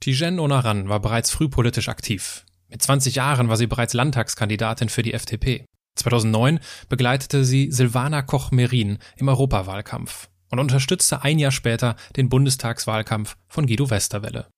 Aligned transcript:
Tijen 0.00 0.40
Onaran 0.40 0.88
war 0.88 1.00
bereits 1.00 1.30
früh 1.30 1.50
politisch 1.50 1.90
aktiv. 1.90 2.46
Mit 2.68 2.80
20 2.80 3.16
Jahren 3.16 3.50
war 3.50 3.58
sie 3.58 3.66
bereits 3.66 3.92
Landtagskandidatin 3.92 4.88
für 4.88 5.02
die 5.02 5.12
FDP. 5.12 5.66
2009 5.96 6.60
begleitete 6.88 7.44
sie 7.44 7.70
Silvana 7.70 8.22
Koch-Merin 8.22 8.98
im 9.16 9.28
Europawahlkampf 9.28 10.30
und 10.48 10.58
unterstützte 10.58 11.22
ein 11.22 11.38
Jahr 11.38 11.50
später 11.50 11.96
den 12.16 12.30
Bundestagswahlkampf 12.30 13.36
von 13.48 13.66
Guido 13.66 13.90
Westerwelle. 13.90 14.48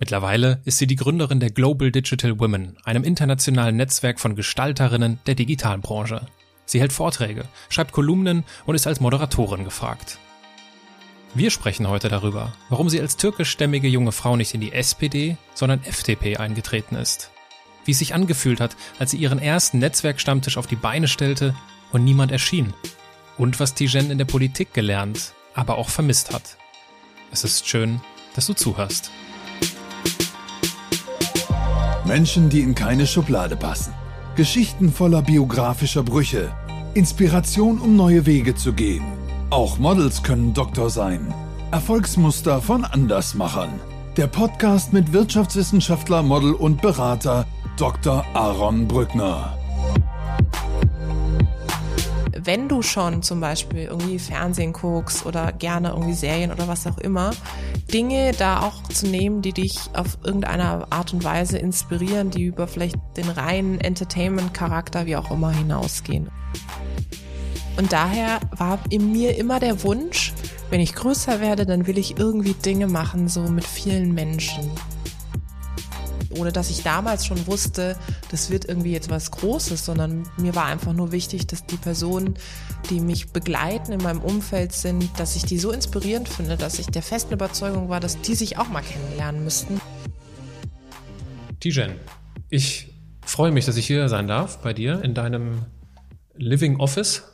Mittlerweile 0.00 0.60
ist 0.64 0.78
sie 0.78 0.88
die 0.88 0.96
Gründerin 0.96 1.38
der 1.38 1.50
Global 1.50 1.92
Digital 1.92 2.40
Women, 2.40 2.76
einem 2.82 3.04
internationalen 3.04 3.76
Netzwerk 3.76 4.18
von 4.18 4.34
Gestalterinnen 4.34 5.20
der 5.26 5.36
Digitalbranche. 5.36 6.26
Sie 6.64 6.80
hält 6.80 6.92
Vorträge, 6.92 7.44
schreibt 7.68 7.92
Kolumnen 7.92 8.42
und 8.66 8.74
ist 8.74 8.88
als 8.88 8.98
Moderatorin 8.98 9.62
gefragt. 9.62 10.18
Wir 11.34 11.50
sprechen 11.50 11.88
heute 11.88 12.10
darüber, 12.10 12.52
warum 12.68 12.90
sie 12.90 13.00
als 13.00 13.16
türkischstämmige 13.16 13.88
junge 13.88 14.12
Frau 14.12 14.36
nicht 14.36 14.52
in 14.52 14.60
die 14.60 14.72
SPD, 14.72 15.38
sondern 15.54 15.82
FDP 15.82 16.36
eingetreten 16.36 16.94
ist. 16.94 17.30
Wie 17.86 17.92
es 17.92 18.00
sich 18.00 18.14
angefühlt 18.14 18.60
hat, 18.60 18.76
als 18.98 19.12
sie 19.12 19.16
ihren 19.16 19.38
ersten 19.38 19.78
Netzwerkstammtisch 19.78 20.58
auf 20.58 20.66
die 20.66 20.76
Beine 20.76 21.08
stellte 21.08 21.54
und 21.90 22.04
niemand 22.04 22.32
erschien. 22.32 22.74
Und 23.38 23.60
was 23.60 23.72
Tijen 23.72 24.10
in 24.10 24.18
der 24.18 24.26
Politik 24.26 24.74
gelernt, 24.74 25.32
aber 25.54 25.78
auch 25.78 25.88
vermisst 25.88 26.34
hat. 26.34 26.58
Es 27.32 27.44
ist 27.44 27.66
schön, 27.66 28.02
dass 28.34 28.46
du 28.46 28.52
zuhörst. 28.52 29.10
Menschen, 32.04 32.50
die 32.50 32.60
in 32.60 32.74
keine 32.74 33.06
Schublade 33.06 33.56
passen. 33.56 33.94
Geschichten 34.36 34.92
voller 34.92 35.22
biografischer 35.22 36.02
Brüche. 36.02 36.54
Inspiration, 36.92 37.80
um 37.80 37.96
neue 37.96 38.26
Wege 38.26 38.54
zu 38.54 38.74
gehen 38.74 39.21
auch 39.52 39.78
Models 39.78 40.22
können 40.22 40.54
Doktor 40.54 40.88
sein. 40.88 41.34
Erfolgsmuster 41.72 42.62
von 42.62 42.86
Andersmachern. 42.86 43.68
Der 44.16 44.26
Podcast 44.26 44.94
mit 44.94 45.12
Wirtschaftswissenschaftler, 45.12 46.22
Model 46.22 46.54
und 46.54 46.80
Berater 46.80 47.44
Dr. 47.76 48.24
Aaron 48.32 48.88
Brückner. 48.88 49.58
Wenn 52.34 52.66
du 52.66 52.80
schon 52.80 53.22
zum 53.22 53.40
Beispiel 53.40 53.84
irgendwie 53.84 54.18
Fernsehen 54.18 54.72
guckst 54.72 55.26
oder 55.26 55.52
gerne 55.52 55.90
irgendwie 55.90 56.14
Serien 56.14 56.50
oder 56.50 56.66
was 56.66 56.86
auch 56.86 56.96
immer, 56.96 57.32
Dinge 57.92 58.32
da 58.32 58.62
auch 58.62 58.82
zu 58.84 59.06
nehmen, 59.06 59.42
die 59.42 59.52
dich 59.52 59.78
auf 59.92 60.16
irgendeine 60.24 60.90
Art 60.90 61.12
und 61.12 61.24
Weise 61.24 61.58
inspirieren, 61.58 62.30
die 62.30 62.44
über 62.44 62.66
vielleicht 62.66 62.96
den 63.18 63.28
reinen 63.28 63.82
Entertainment-Charakter 63.82 65.04
wie 65.04 65.16
auch 65.16 65.30
immer 65.30 65.50
hinausgehen. 65.50 66.30
Und 67.76 67.92
daher 67.92 68.40
war 68.50 68.78
in 68.90 69.12
mir 69.12 69.36
immer 69.36 69.58
der 69.58 69.82
Wunsch, 69.82 70.32
wenn 70.70 70.80
ich 70.80 70.94
größer 70.94 71.40
werde, 71.40 71.66
dann 71.66 71.86
will 71.86 71.98
ich 71.98 72.18
irgendwie 72.18 72.54
Dinge 72.54 72.86
machen, 72.86 73.28
so 73.28 73.42
mit 73.42 73.64
vielen 73.64 74.14
Menschen. 74.14 74.70
Ohne 76.38 76.52
dass 76.52 76.70
ich 76.70 76.82
damals 76.82 77.26
schon 77.26 77.46
wusste, 77.46 77.96
das 78.30 78.50
wird 78.50 78.66
irgendwie 78.66 78.92
jetzt 78.92 79.10
was 79.10 79.30
Großes, 79.30 79.84
sondern 79.84 80.22
mir 80.38 80.54
war 80.54 80.66
einfach 80.66 80.92
nur 80.92 81.12
wichtig, 81.12 81.46
dass 81.46 81.66
die 81.66 81.76
Personen, 81.76 82.34
die 82.88 83.00
mich 83.00 83.28
begleiten 83.30 83.92
in 83.92 84.02
meinem 84.02 84.20
Umfeld 84.20 84.72
sind, 84.72 85.08
dass 85.18 85.36
ich 85.36 85.44
die 85.44 85.58
so 85.58 85.72
inspirierend 85.72 86.28
finde, 86.28 86.56
dass 86.56 86.78
ich 86.78 86.86
der 86.86 87.02
festen 87.02 87.34
Überzeugung 87.34 87.88
war, 87.88 88.00
dass 88.00 88.20
die 88.20 88.34
sich 88.34 88.58
auch 88.58 88.68
mal 88.68 88.82
kennenlernen 88.82 89.44
müssten. 89.44 89.80
Tijen, 91.60 91.92
ich 92.48 92.88
freue 93.24 93.52
mich, 93.52 93.66
dass 93.66 93.76
ich 93.76 93.86
hier 93.86 94.08
sein 94.08 94.26
darf 94.26 94.58
bei 94.58 94.72
dir 94.72 95.02
in 95.02 95.14
deinem 95.14 95.66
Living 96.34 96.80
Office 96.80 97.31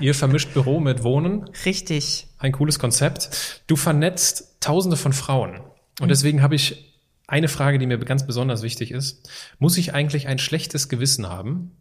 Ihr 0.00 0.14
vermischt 0.14 0.52
Büro 0.54 0.80
mit 0.80 1.02
Wohnen. 1.02 1.48
Richtig. 1.64 2.28
Ein 2.38 2.52
cooles 2.52 2.78
Konzept. 2.78 3.62
Du 3.66 3.76
vernetzt 3.76 4.56
Tausende 4.60 4.96
von 4.96 5.12
Frauen. 5.12 5.60
Und 6.00 6.06
mhm. 6.06 6.08
deswegen 6.08 6.42
habe 6.42 6.54
ich 6.54 6.94
eine 7.26 7.48
Frage, 7.48 7.78
die 7.78 7.86
mir 7.86 7.98
ganz 7.98 8.26
besonders 8.26 8.62
wichtig 8.62 8.90
ist. 8.90 9.28
Muss 9.58 9.76
ich 9.76 9.94
eigentlich 9.94 10.28
ein 10.28 10.38
schlechtes 10.38 10.88
Gewissen 10.88 11.28
haben, 11.28 11.72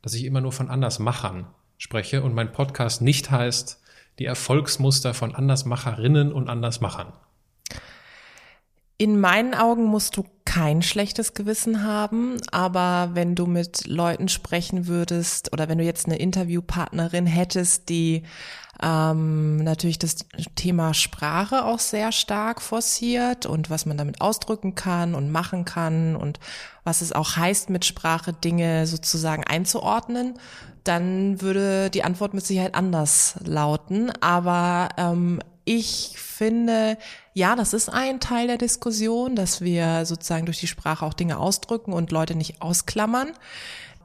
dass 0.00 0.14
ich 0.14 0.24
immer 0.24 0.40
nur 0.40 0.52
von 0.52 0.70
Andersmachern 0.70 1.46
spreche 1.78 2.22
und 2.22 2.34
mein 2.34 2.52
Podcast 2.52 3.02
nicht 3.02 3.30
heißt 3.30 3.80
die 4.18 4.26
Erfolgsmuster 4.26 5.14
von 5.14 5.34
Andersmacherinnen 5.34 6.32
und 6.32 6.48
Andersmachern? 6.48 7.12
In 9.02 9.18
meinen 9.18 9.52
Augen 9.52 9.86
musst 9.86 10.16
du 10.16 10.24
kein 10.44 10.80
schlechtes 10.80 11.34
Gewissen 11.34 11.82
haben, 11.82 12.36
aber 12.52 13.10
wenn 13.14 13.34
du 13.34 13.46
mit 13.46 13.88
Leuten 13.88 14.28
sprechen 14.28 14.86
würdest 14.86 15.52
oder 15.52 15.68
wenn 15.68 15.78
du 15.78 15.82
jetzt 15.82 16.06
eine 16.06 16.18
Interviewpartnerin 16.18 17.26
hättest, 17.26 17.88
die 17.88 18.22
ähm, 18.80 19.56
natürlich 19.56 19.98
das 19.98 20.18
Thema 20.54 20.94
Sprache 20.94 21.64
auch 21.64 21.80
sehr 21.80 22.12
stark 22.12 22.62
forciert 22.62 23.44
und 23.44 23.70
was 23.70 23.86
man 23.86 23.96
damit 23.98 24.20
ausdrücken 24.20 24.76
kann 24.76 25.16
und 25.16 25.32
machen 25.32 25.64
kann 25.64 26.14
und 26.14 26.38
was 26.84 27.00
es 27.00 27.10
auch 27.10 27.34
heißt, 27.36 27.70
mit 27.70 27.84
Sprache 27.84 28.32
Dinge 28.32 28.86
sozusagen 28.86 29.42
einzuordnen, 29.42 30.34
dann 30.84 31.40
würde 31.40 31.90
die 31.90 32.04
Antwort 32.04 32.34
mit 32.34 32.46
Sicherheit 32.46 32.76
anders 32.76 33.34
lauten. 33.44 34.12
Aber 34.20 34.90
ähm, 34.96 35.40
ich 35.64 36.14
finde, 36.16 36.98
ja, 37.34 37.56
das 37.56 37.72
ist 37.72 37.88
ein 37.88 38.20
Teil 38.20 38.46
der 38.46 38.58
Diskussion, 38.58 39.36
dass 39.36 39.60
wir 39.60 40.04
sozusagen 40.06 40.46
durch 40.46 40.60
die 40.60 40.66
Sprache 40.66 41.04
auch 41.04 41.14
Dinge 41.14 41.38
ausdrücken 41.38 41.92
und 41.92 42.10
Leute 42.10 42.34
nicht 42.34 42.60
ausklammern. 42.60 43.32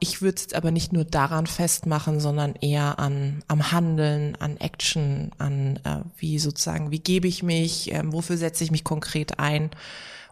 Ich 0.00 0.22
würde 0.22 0.40
es 0.46 0.52
aber 0.54 0.70
nicht 0.70 0.92
nur 0.92 1.04
daran 1.04 1.48
festmachen, 1.48 2.20
sondern 2.20 2.54
eher 2.54 3.00
an 3.00 3.42
am 3.48 3.72
Handeln, 3.72 4.36
an 4.36 4.56
Action, 4.58 5.32
an 5.38 5.80
äh, 5.84 6.02
wie 6.16 6.38
sozusagen, 6.38 6.92
wie 6.92 7.00
gebe 7.00 7.26
ich 7.26 7.42
mich, 7.42 7.92
äh, 7.92 8.02
wofür 8.04 8.36
setze 8.36 8.62
ich 8.62 8.70
mich 8.70 8.84
konkret 8.84 9.40
ein 9.40 9.70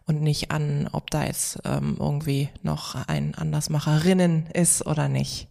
und 0.07 0.23
nicht 0.23 0.53
an, 0.53 0.89
ob 0.93 1.11
da 1.11 1.25
jetzt 1.25 1.59
ähm, 1.65 1.97
irgendwie 1.99 2.49
noch 2.63 2.95
ein 3.09 3.35
Andersmacherinnen 3.35 4.47
ist 4.53 4.87
oder 4.87 5.09
nicht. 5.09 5.49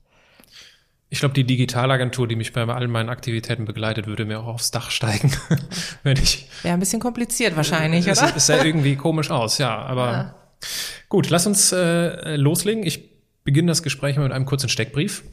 Ich 1.16 1.22
glaube, 1.22 1.34
die 1.34 1.46
Digitalagentur, 1.46 2.28
die 2.28 2.36
mich 2.36 2.52
bei 2.52 2.68
all 2.68 2.90
meinen 2.90 3.08
Aktivitäten 3.08 3.64
begleitet, 3.64 4.06
würde 4.06 4.26
mir 4.26 4.42
auch 4.42 4.48
aufs 4.48 4.72
Dach 4.72 4.92
steigen, 4.92 5.32
wenn 6.04 6.18
ich. 6.18 6.50
Wäre 6.62 6.74
ein 6.74 6.82
bisschen 6.82 7.00
kompliziert 7.00 7.56
wahrscheinlich, 7.56 8.06
es, 8.06 8.22
oder? 8.22 8.36
Es 8.36 8.48
sah 8.48 8.62
irgendwie 8.62 8.98
komisch 8.98 9.32
aus, 9.32 9.58
ja. 9.58 9.78
Aber 9.78 10.12
ja. 10.12 10.36
gut, 11.08 11.30
lass 11.30 11.48
uns 11.48 11.72
äh, 11.72 12.36
loslegen. 12.36 12.86
Ich 12.86 13.12
beginne 13.46 13.72
das 13.72 13.82
Gespräch 13.82 14.18
mit 14.18 14.34
einem 14.34 14.46
kurzen 14.46 14.68
Steckbrief. 14.68 15.24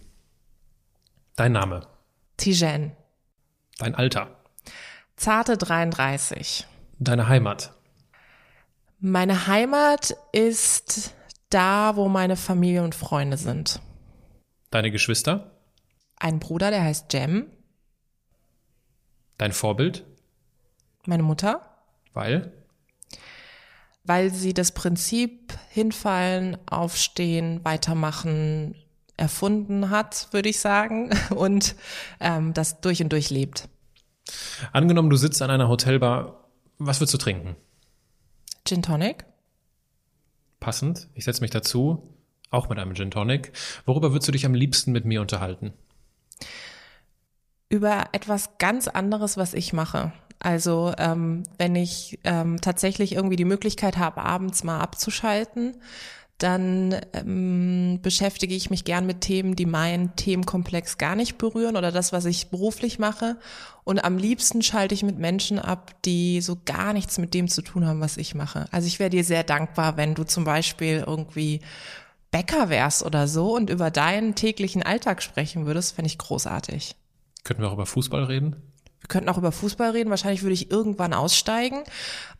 Dein 1.34 1.50
Name? 1.50 1.88
Tijen. 2.36 2.92
Dein 3.78 3.96
Alter? 3.96 4.28
Zarte 5.16 5.56
33. 5.56 6.64
Deine 7.00 7.26
Heimat? 7.26 7.72
Meine 9.00 9.48
Heimat 9.48 10.14
ist 10.30 11.12
da, 11.50 11.96
wo 11.96 12.06
meine 12.06 12.36
Familie 12.36 12.84
und 12.84 12.94
Freunde 12.94 13.36
sind. 13.36 13.80
Deine 14.70 14.92
Geschwister? 14.92 15.51
Einen 16.22 16.38
Bruder, 16.38 16.70
der 16.70 16.84
heißt 16.84 17.12
Jem. 17.12 17.50
Dein 19.38 19.52
Vorbild? 19.52 20.04
Meine 21.04 21.24
Mutter. 21.24 21.62
Weil? 22.12 22.52
Weil 24.04 24.30
sie 24.30 24.54
das 24.54 24.72
Prinzip 24.72 25.52
hinfallen, 25.70 26.56
aufstehen, 26.66 27.64
weitermachen 27.64 28.76
erfunden 29.16 29.90
hat, 29.90 30.28
würde 30.32 30.48
ich 30.48 30.60
sagen, 30.60 31.10
und 31.34 31.74
ähm, 32.20 32.54
das 32.54 32.80
durch 32.80 33.02
und 33.02 33.12
durch 33.12 33.30
lebt. 33.30 33.68
Angenommen, 34.72 35.10
du 35.10 35.16
sitzt 35.16 35.42
an 35.42 35.50
einer 35.50 35.68
Hotelbar, 35.68 36.48
was 36.78 37.00
würdest 37.00 37.14
du 37.14 37.18
trinken? 37.18 37.56
Gin 38.64 38.82
Tonic. 38.82 39.24
Passend. 40.60 41.08
Ich 41.14 41.24
setze 41.24 41.40
mich 41.40 41.50
dazu, 41.50 42.14
auch 42.50 42.68
mit 42.68 42.78
einem 42.78 42.94
Gin 42.94 43.10
Tonic. 43.10 43.52
Worüber 43.86 44.12
würdest 44.12 44.28
du 44.28 44.32
dich 44.32 44.46
am 44.46 44.54
liebsten 44.54 44.92
mit 44.92 45.04
mir 45.04 45.20
unterhalten? 45.20 45.72
Über 47.68 48.06
etwas 48.12 48.58
ganz 48.58 48.88
anderes, 48.88 49.36
was 49.36 49.54
ich 49.54 49.72
mache. 49.72 50.12
Also 50.38 50.92
ähm, 50.98 51.44
wenn 51.56 51.76
ich 51.76 52.18
ähm, 52.24 52.60
tatsächlich 52.60 53.14
irgendwie 53.14 53.36
die 53.36 53.44
Möglichkeit 53.44 53.96
habe, 53.96 54.22
abends 54.22 54.64
mal 54.64 54.80
abzuschalten, 54.80 55.76
dann 56.42 56.96
ähm, 57.12 58.00
beschäftige 58.02 58.54
ich 58.54 58.68
mich 58.68 58.84
gern 58.84 59.06
mit 59.06 59.20
Themen, 59.20 59.54
die 59.54 59.66
meinen 59.66 60.16
Themenkomplex 60.16 60.98
gar 60.98 61.14
nicht 61.14 61.38
berühren 61.38 61.76
oder 61.76 61.92
das, 61.92 62.12
was 62.12 62.24
ich 62.24 62.50
beruflich 62.50 62.98
mache. 62.98 63.36
Und 63.84 64.04
am 64.04 64.18
liebsten 64.18 64.62
schalte 64.62 64.94
ich 64.94 65.04
mit 65.04 65.18
Menschen 65.18 65.58
ab, 65.60 65.92
die 66.04 66.40
so 66.40 66.58
gar 66.64 66.92
nichts 66.92 67.18
mit 67.18 67.32
dem 67.34 67.48
zu 67.48 67.62
tun 67.62 67.86
haben, 67.86 68.00
was 68.00 68.16
ich 68.16 68.34
mache. 68.34 68.66
Also 68.72 68.88
ich 68.88 68.98
wäre 68.98 69.10
dir 69.10 69.24
sehr 69.24 69.44
dankbar, 69.44 69.96
wenn 69.96 70.14
du 70.14 70.24
zum 70.24 70.42
Beispiel 70.44 71.04
irgendwie 71.06 71.60
Bäcker 72.32 72.68
wärst 72.68 73.04
oder 73.04 73.28
so 73.28 73.54
und 73.54 73.70
über 73.70 73.92
deinen 73.92 74.34
täglichen 74.34 74.82
Alltag 74.82 75.22
sprechen 75.22 75.66
würdest, 75.66 75.94
fände 75.94 76.08
ich 76.08 76.18
großartig. 76.18 76.96
Könnten 77.44 77.62
wir 77.62 77.68
auch 77.68 77.74
über 77.74 77.86
Fußball 77.86 78.24
reden? 78.24 78.56
Wir 79.00 79.08
könnten 79.08 79.28
auch 79.28 79.38
über 79.38 79.52
Fußball 79.52 79.90
reden. 79.90 80.10
Wahrscheinlich 80.10 80.42
würde 80.42 80.54
ich 80.54 80.70
irgendwann 80.70 81.12
aussteigen. 81.12 81.82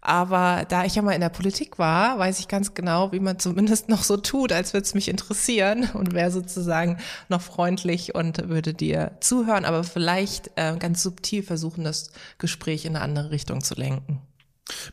Aber 0.01 0.65
da 0.69 0.85
ich 0.85 0.95
ja 0.95 1.03
mal 1.03 1.13
in 1.13 1.21
der 1.21 1.29
Politik 1.29 1.79
war, 1.79 2.19
weiß 2.19 2.39
ich 2.39 2.47
ganz 2.47 2.73
genau, 2.73 3.13
wie 3.13 3.21
man 3.21 3.41
zumindest 3.41 3.89
noch 3.89 4.05
so 4.05 4.17
tut, 4.17 4.53
als 4.53 4.73
würde 4.73 4.85
es 4.85 4.95
mich 4.95 5.09
interessieren 5.09 5.91
und 5.95 6.15
wäre 6.15 6.31
sozusagen 6.31 6.99
noch 7.29 7.41
freundlich 7.41 8.15
und 8.15 8.49
würde 8.49 8.75
dir 8.75 9.17
zuhören, 9.21 9.65
aber 9.65 9.83
vielleicht 9.83 10.53
äh, 10.55 10.77
ganz 10.79 11.03
subtil 11.03 11.43
versuchen, 11.43 11.83
das 11.83 12.13
Gespräch 12.39 12.85
in 12.85 12.95
eine 12.95 13.05
andere 13.05 13.31
Richtung 13.33 13.63
zu 13.63 13.75
lenken. 13.75 14.23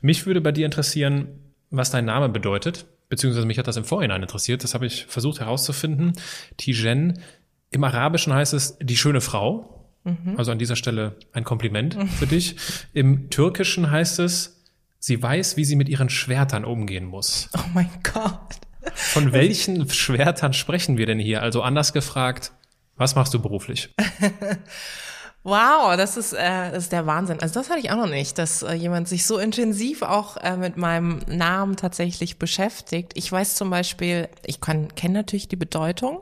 Mich 0.01 0.25
würde 0.25 0.41
bei 0.41 0.51
dir 0.51 0.65
interessieren, 0.65 1.53
was 1.69 1.91
dein 1.91 2.05
Name 2.05 2.29
bedeutet, 2.29 2.87
beziehungsweise 3.09 3.45
mich 3.45 3.57
hat 3.57 3.67
das 3.67 3.75
im 3.75 3.83
Vorhinein 3.83 4.21
interessiert. 4.21 4.63
Das 4.63 4.73
habe 4.73 4.85
ich 4.85 5.05
versucht 5.07 5.39
herauszufinden. 5.39 6.13
Tijen, 6.57 7.19
im 7.71 7.83
Arabischen 7.83 8.33
heißt 8.33 8.53
es 8.53 8.77
die 8.79 8.97
schöne 8.97 9.21
Frau. 9.21 9.87
Mhm. 10.03 10.35
Also 10.37 10.51
an 10.51 10.59
dieser 10.59 10.75
Stelle 10.75 11.17
ein 11.33 11.43
Kompliment 11.43 11.97
mhm. 11.97 12.07
für 12.07 12.27
dich. 12.27 12.55
Im 12.93 13.29
Türkischen 13.29 13.91
heißt 13.91 14.19
es, 14.19 14.63
sie 14.99 15.21
weiß, 15.21 15.57
wie 15.57 15.65
sie 15.65 15.75
mit 15.75 15.89
ihren 15.89 16.09
Schwertern 16.09 16.63
umgehen 16.65 17.05
muss. 17.05 17.49
Oh 17.57 17.69
mein 17.73 17.89
Gott. 18.03 18.59
Von 18.93 19.33
welchen 19.33 19.89
Schwertern 19.89 20.53
sprechen 20.53 20.97
wir 20.97 21.05
denn 21.05 21.19
hier? 21.19 21.41
Also 21.41 21.61
anders 21.61 21.93
gefragt, 21.93 22.53
was 22.95 23.15
machst 23.15 23.33
du 23.33 23.41
beruflich? 23.41 23.93
Wow, 25.43 25.95
das 25.95 26.17
ist, 26.17 26.33
äh, 26.33 26.71
das 26.71 26.83
ist 26.83 26.91
der 26.91 27.05
Wahnsinn. 27.05 27.39
Also 27.39 27.53
das 27.53 27.69
hatte 27.69 27.79
ich 27.79 27.91
auch 27.91 27.95
noch 27.95 28.09
nicht, 28.09 28.37
dass 28.37 28.61
äh, 28.61 28.73
jemand 28.73 29.07
sich 29.07 29.25
so 29.25 29.37
intensiv 29.37 30.01
auch 30.01 30.35
äh, 30.37 30.57
mit 30.57 30.75
meinem 30.75 31.19
Namen 31.27 31.77
tatsächlich 31.77 32.37
beschäftigt. 32.39 33.13
Ich 33.15 33.31
weiß 33.31 33.55
zum 33.55 33.69
Beispiel, 33.69 34.27
ich 34.45 34.59
kenne 34.59 34.89
natürlich 35.05 35.47
die 35.47 35.55
Bedeutung, 35.55 36.21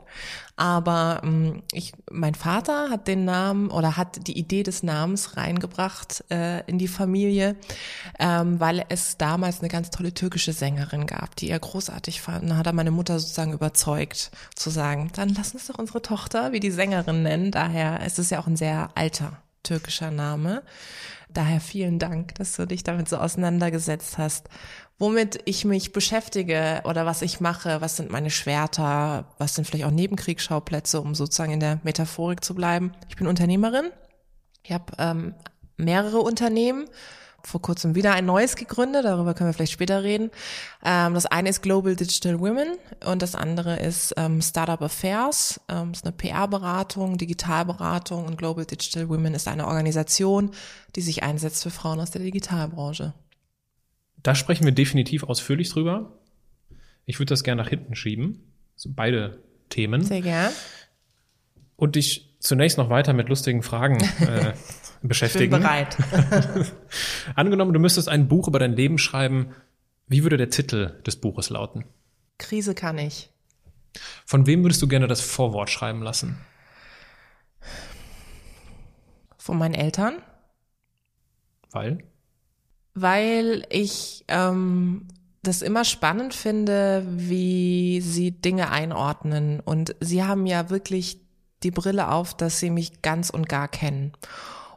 aber 0.58 1.20
ähm, 1.22 1.62
ich, 1.72 1.92
mein 2.10 2.34
Vater 2.34 2.90
hat 2.90 3.06
den 3.06 3.24
Namen 3.24 3.70
oder 3.70 3.96
hat 3.96 4.26
die 4.26 4.36
Idee 4.36 4.64
des 4.64 4.82
Namens 4.82 5.36
reingebracht 5.36 6.24
äh, 6.32 6.64
in 6.66 6.78
die 6.78 6.88
Familie, 6.88 7.54
ähm, 8.18 8.58
weil 8.58 8.84
es 8.88 9.16
damals 9.16 9.60
eine 9.60 9.68
ganz 9.68 9.90
tolle 9.90 10.12
türkische 10.12 10.52
Sängerin 10.52 11.06
gab, 11.06 11.36
die 11.36 11.48
er 11.48 11.60
großartig 11.60 12.20
fand. 12.20 12.50
Da 12.50 12.56
hat 12.56 12.66
er 12.66 12.72
meine 12.72 12.90
Mutter 12.90 13.20
sozusagen 13.20 13.52
überzeugt, 13.52 14.32
zu 14.56 14.70
sagen, 14.70 15.12
dann 15.14 15.28
lass 15.28 15.54
uns 15.54 15.68
doch 15.68 15.78
unsere 15.78 16.02
Tochter 16.02 16.50
wie 16.50 16.60
die 16.60 16.72
Sängerin 16.72 17.22
nennen. 17.22 17.52
Daher 17.52 18.04
ist 18.04 18.18
es 18.18 18.30
ja 18.30 18.40
auch 18.40 18.48
ein 18.48 18.56
sehr 18.56 18.90
alter 18.96 19.40
türkischer 19.62 20.10
Name. 20.10 20.64
Daher 21.32 21.60
vielen 21.60 22.00
Dank, 22.00 22.34
dass 22.34 22.56
du 22.56 22.66
dich 22.66 22.82
damit 22.82 23.08
so 23.08 23.18
auseinandergesetzt 23.18 24.18
hast 24.18 24.48
womit 24.98 25.40
ich 25.44 25.64
mich 25.64 25.92
beschäftige 25.92 26.82
oder 26.84 27.06
was 27.06 27.22
ich 27.22 27.40
mache, 27.40 27.80
was 27.80 27.96
sind 27.96 28.10
meine 28.10 28.30
Schwerter, 28.30 29.26
was 29.38 29.54
sind 29.54 29.66
vielleicht 29.66 29.84
auch 29.84 29.92
Nebenkriegsschauplätze, 29.92 31.00
um 31.00 31.14
sozusagen 31.14 31.52
in 31.52 31.60
der 31.60 31.80
Metaphorik 31.84 32.44
zu 32.44 32.54
bleiben. 32.54 32.92
Ich 33.08 33.16
bin 33.16 33.26
Unternehmerin. 33.26 33.90
Ich 34.64 34.72
habe 34.72 34.92
ähm, 34.98 35.34
mehrere 35.76 36.18
Unternehmen, 36.18 36.88
vor 37.44 37.62
kurzem 37.62 37.94
wieder 37.94 38.12
ein 38.12 38.26
neues 38.26 38.56
gegründet, 38.56 39.04
darüber 39.04 39.32
können 39.32 39.48
wir 39.48 39.54
vielleicht 39.54 39.72
später 39.72 40.02
reden. 40.02 40.30
Ähm, 40.84 41.14
das 41.14 41.26
eine 41.26 41.48
ist 41.48 41.62
Global 41.62 41.94
Digital 41.94 42.40
Women 42.40 42.76
und 43.06 43.22
das 43.22 43.36
andere 43.36 43.78
ist 43.78 44.12
ähm, 44.16 44.42
Startup 44.42 44.82
Affairs. 44.82 45.60
Ähm, 45.68 45.92
das 45.92 46.00
ist 46.00 46.06
eine 46.06 46.16
PR-Beratung, 46.16 47.16
Digitalberatung 47.16 48.26
und 48.26 48.36
Global 48.36 48.64
Digital 48.64 49.08
Women 49.08 49.34
ist 49.34 49.46
eine 49.46 49.68
Organisation, 49.68 50.50
die 50.96 51.00
sich 51.00 51.22
einsetzt 51.22 51.62
für 51.62 51.70
Frauen 51.70 52.00
aus 52.00 52.10
der 52.10 52.22
Digitalbranche. 52.22 53.14
Da 54.22 54.34
sprechen 54.34 54.64
wir 54.64 54.72
definitiv 54.72 55.24
ausführlich 55.24 55.70
drüber. 55.70 56.12
Ich 57.06 57.18
würde 57.18 57.30
das 57.30 57.44
gerne 57.44 57.62
nach 57.62 57.70
hinten 57.70 57.94
schieben. 57.94 58.52
Also 58.74 58.90
beide 58.94 59.42
Themen. 59.68 60.02
Sehr 60.02 60.22
gern. 60.22 60.52
Und 61.76 61.96
dich 61.96 62.36
zunächst 62.40 62.78
noch 62.78 62.90
weiter 62.90 63.12
mit 63.12 63.28
lustigen 63.28 63.62
Fragen 63.62 63.98
äh, 64.20 64.52
beschäftigen. 65.02 65.44
Ich 65.44 65.50
bin 65.50 65.60
bereit. 65.60 65.96
Angenommen, 67.34 67.72
du 67.72 67.80
müsstest 67.80 68.08
ein 68.08 68.28
Buch 68.28 68.48
über 68.48 68.58
dein 68.58 68.72
Leben 68.72 68.98
schreiben. 68.98 69.54
Wie 70.06 70.22
würde 70.22 70.36
der 70.36 70.50
Titel 70.50 71.00
des 71.06 71.16
Buches 71.16 71.50
lauten? 71.50 71.84
Krise 72.38 72.74
kann 72.74 72.98
ich. 72.98 73.30
Von 74.24 74.46
wem 74.46 74.62
würdest 74.62 74.80
du 74.82 74.88
gerne 74.88 75.06
das 75.06 75.20
Vorwort 75.20 75.70
schreiben 75.70 76.02
lassen? 76.02 76.38
Von 79.36 79.58
meinen 79.58 79.74
Eltern. 79.74 80.22
Weil? 81.70 82.04
Weil 83.00 83.64
ich 83.70 84.24
ähm, 84.28 85.06
das 85.42 85.62
immer 85.62 85.84
spannend 85.84 86.34
finde, 86.34 87.04
wie 87.08 88.00
sie 88.00 88.32
Dinge 88.32 88.70
einordnen. 88.70 89.60
Und 89.60 89.94
sie 90.00 90.24
haben 90.24 90.46
ja 90.46 90.70
wirklich 90.70 91.20
die 91.62 91.70
Brille 91.70 92.10
auf, 92.10 92.34
dass 92.34 92.60
sie 92.60 92.70
mich 92.70 93.02
ganz 93.02 93.30
und 93.30 93.48
gar 93.48 93.68
kennen. 93.68 94.12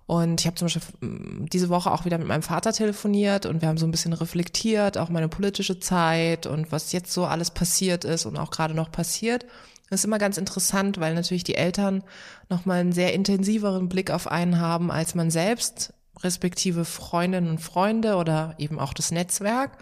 Und 0.08 0.42
ich 0.42 0.48
habe 0.48 0.56
zum 0.56 0.66
Beispiel 0.66 1.08
mm, 1.08 1.46
diese 1.52 1.70
Woche 1.70 1.92
auch 1.92 2.06
wieder 2.06 2.18
mit 2.18 2.28
meinem 2.28 2.42
Vater 2.42 2.74
telefoniert 2.74 3.46
und 3.46 3.62
wir 3.62 3.70
haben 3.70 3.78
so 3.78 3.86
ein 3.86 3.92
bisschen 3.92 4.14
reflektiert, 4.14 4.98
auch 4.98 5.10
meine 5.10 5.30
politische 5.30 5.80
Zeit 5.80 6.48
und 6.48 6.72
was 6.72 6.92
jetzt 6.92 7.14
so 7.14 7.26
alles 7.26 7.52
passiert 7.52 8.04
ist 8.04 8.26
und 8.26 8.38
auch 8.38 8.52
gerade 8.52 8.74
noch 8.74 8.92
passiert. 8.92 9.46
Das 9.90 10.02
ist 10.02 10.06
immer 10.06 10.20
ganz 10.20 10.38
interessant, 10.38 11.00
weil 11.00 11.14
natürlich 11.14 11.44
die 11.44 11.56
Eltern 11.56 12.04
nochmal 12.50 12.80
einen 12.80 12.92
sehr 12.92 13.14
intensiveren 13.14 13.90
Blick 13.90 14.12
auf 14.12 14.28
einen 14.28 14.60
haben 14.60 14.92
als 14.92 15.16
man 15.16 15.32
selbst 15.32 15.94
respektive 16.24 16.86
Freundinnen 16.86 17.50
und 17.50 17.60
Freunde 17.60 18.16
oder 18.16 18.56
eben 18.58 18.80
auch 18.80 18.94
das 18.94 19.12
Netzwerk. 19.12 19.78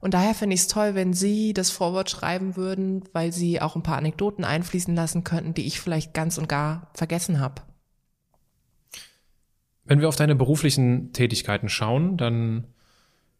Und 0.00 0.12
daher 0.12 0.34
finde 0.34 0.54
ich 0.54 0.60
es 0.60 0.68
toll, 0.68 0.94
wenn 0.94 1.14
Sie 1.14 1.54
das 1.54 1.70
Vorwort 1.70 2.10
schreiben 2.10 2.56
würden, 2.56 3.04
weil 3.12 3.32
Sie 3.32 3.62
auch 3.62 3.74
ein 3.74 3.82
paar 3.82 3.96
Anekdoten 3.96 4.44
einfließen 4.44 4.94
lassen 4.94 5.24
könnten, 5.24 5.54
die 5.54 5.66
ich 5.66 5.80
vielleicht 5.80 6.12
ganz 6.12 6.36
und 6.36 6.48
gar 6.48 6.90
vergessen 6.94 7.40
habe. 7.40 7.62
Wenn 9.84 10.00
wir 10.00 10.08
auf 10.08 10.16
deine 10.16 10.34
beruflichen 10.34 11.12
Tätigkeiten 11.12 11.68
schauen, 11.68 12.16
dann 12.16 12.66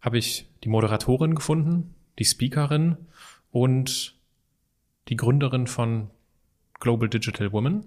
habe 0.01 0.19
ich 0.19 0.47
die 0.63 0.69
Moderatorin 0.69 1.35
gefunden, 1.35 1.95
die 2.19 2.25
Speakerin 2.25 2.97
und 3.51 4.15
die 5.09 5.17
Gründerin 5.17 5.67
von 5.67 6.11
Global 6.81 7.09
Digital 7.09 7.53
Women. 7.53 7.87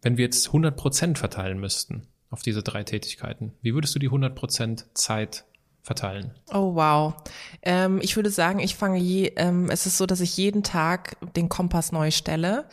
Wenn 0.00 0.16
wir 0.16 0.24
jetzt 0.24 0.46
100 0.48 0.76
Prozent 0.76 1.18
verteilen 1.18 1.60
müssten, 1.60 2.06
auf 2.30 2.42
diese 2.42 2.62
drei 2.62 2.84
Tätigkeiten? 2.84 3.52
Wie 3.62 3.74
würdest 3.74 3.94
du 3.94 3.98
die 3.98 4.10
100% 4.10 4.84
Zeit 4.94 5.44
verteilen? 5.82 6.32
Oh 6.52 6.74
wow. 6.74 7.14
Ähm, 7.62 7.98
ich 8.02 8.16
würde 8.16 8.30
sagen, 8.30 8.58
ich 8.60 8.76
fange 8.76 8.98
je, 8.98 9.32
ähm, 9.36 9.70
es 9.70 9.86
ist 9.86 9.96
so, 9.96 10.06
dass 10.06 10.20
ich 10.20 10.36
jeden 10.36 10.62
Tag 10.62 11.16
den 11.34 11.48
Kompass 11.48 11.92
neu 11.92 12.10
stelle. 12.10 12.66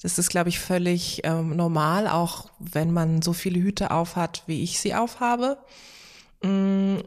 Das 0.00 0.18
ist, 0.18 0.30
glaube 0.30 0.48
ich, 0.48 0.58
völlig 0.60 1.20
ähm, 1.24 1.56
normal, 1.56 2.08
auch 2.08 2.48
wenn 2.58 2.92
man 2.92 3.22
so 3.22 3.32
viele 3.32 3.60
Hüte 3.60 3.90
aufhat, 3.90 4.44
wie 4.46 4.62
ich 4.62 4.80
sie 4.80 4.94
aufhabe. 4.94 5.58
Mm, 6.42 6.98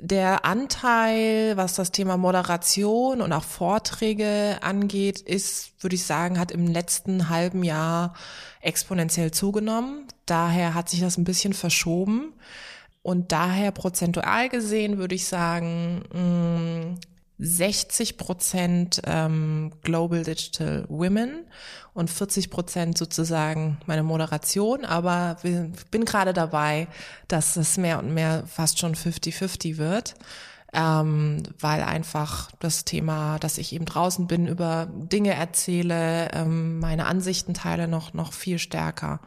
der 0.00 0.44
Anteil, 0.44 1.56
was 1.56 1.74
das 1.74 1.90
Thema 1.90 2.18
Moderation 2.18 3.22
und 3.22 3.32
auch 3.32 3.44
Vorträge 3.44 4.58
angeht, 4.60 5.20
ist, 5.20 5.72
würde 5.82 5.96
ich 5.96 6.04
sagen, 6.04 6.38
hat 6.38 6.50
im 6.50 6.66
letzten 6.66 7.30
halben 7.30 7.62
Jahr 7.62 8.12
exponentiell 8.66 9.30
zugenommen. 9.30 10.06
Daher 10.26 10.74
hat 10.74 10.88
sich 10.88 11.00
das 11.00 11.16
ein 11.16 11.24
bisschen 11.24 11.52
verschoben. 11.52 12.34
Und 13.02 13.30
daher 13.30 13.70
prozentual 13.70 14.48
gesehen 14.48 14.98
würde 14.98 15.14
ich 15.14 15.26
sagen, 15.26 16.98
60 17.38 18.14
mm, 18.14 18.16
Prozent 18.16 19.00
ähm, 19.06 19.70
Global 19.82 20.24
Digital 20.24 20.84
Women 20.88 21.44
und 21.94 22.10
40 22.10 22.50
Prozent 22.50 22.98
sozusagen 22.98 23.78
meine 23.86 24.02
Moderation. 24.02 24.84
Aber 24.84 25.36
ich 25.44 25.86
bin 25.92 26.04
gerade 26.04 26.32
dabei, 26.32 26.88
dass 27.28 27.56
es 27.56 27.76
mehr 27.76 28.00
und 28.00 28.12
mehr 28.12 28.42
fast 28.48 28.80
schon 28.80 28.96
50-50 28.96 29.76
wird 29.76 30.16
ähm, 30.76 31.42
weil 31.58 31.82
einfach 31.82 32.50
das 32.60 32.84
Thema, 32.84 33.38
dass 33.38 33.56
ich 33.56 33.72
eben 33.72 33.86
draußen 33.86 34.26
bin, 34.26 34.46
über 34.46 34.86
Dinge 34.92 35.32
erzähle, 35.32 36.30
ähm, 36.32 36.78
meine 36.80 37.06
Ansichten 37.06 37.54
teile, 37.54 37.88
noch, 37.88 38.12
noch 38.12 38.34
viel 38.34 38.58
stärker 38.58 39.20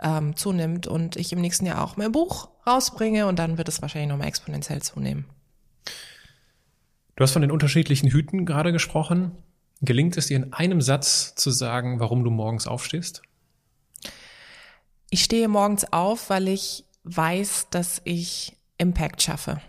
ähm, 0.00 0.34
zunimmt 0.34 0.88
und 0.88 1.14
ich 1.14 1.32
im 1.32 1.40
nächsten 1.40 1.64
Jahr 1.64 1.84
auch 1.84 1.96
mein 1.96 2.10
Buch 2.10 2.48
rausbringe 2.66 3.28
und 3.28 3.38
dann 3.38 3.56
wird 3.56 3.68
es 3.68 3.80
wahrscheinlich 3.80 4.10
nochmal 4.10 4.26
exponentiell 4.26 4.82
zunehmen. 4.82 5.26
Du 7.14 7.22
hast 7.22 7.32
von 7.32 7.42
den 7.42 7.52
unterschiedlichen 7.52 8.10
Hüten 8.10 8.44
gerade 8.44 8.72
gesprochen. 8.72 9.30
Gelingt 9.82 10.16
es 10.16 10.26
dir 10.26 10.38
in 10.38 10.52
einem 10.52 10.80
Satz 10.80 11.36
zu 11.36 11.50
sagen, 11.50 12.00
warum 12.00 12.24
du 12.24 12.30
morgens 12.30 12.66
aufstehst? 12.66 13.22
Ich 15.08 15.22
stehe 15.22 15.46
morgens 15.46 15.92
auf, 15.92 16.30
weil 16.30 16.48
ich 16.48 16.84
weiß, 17.04 17.68
dass 17.70 18.00
ich 18.04 18.56
Impact 18.76 19.22
schaffe. 19.22 19.60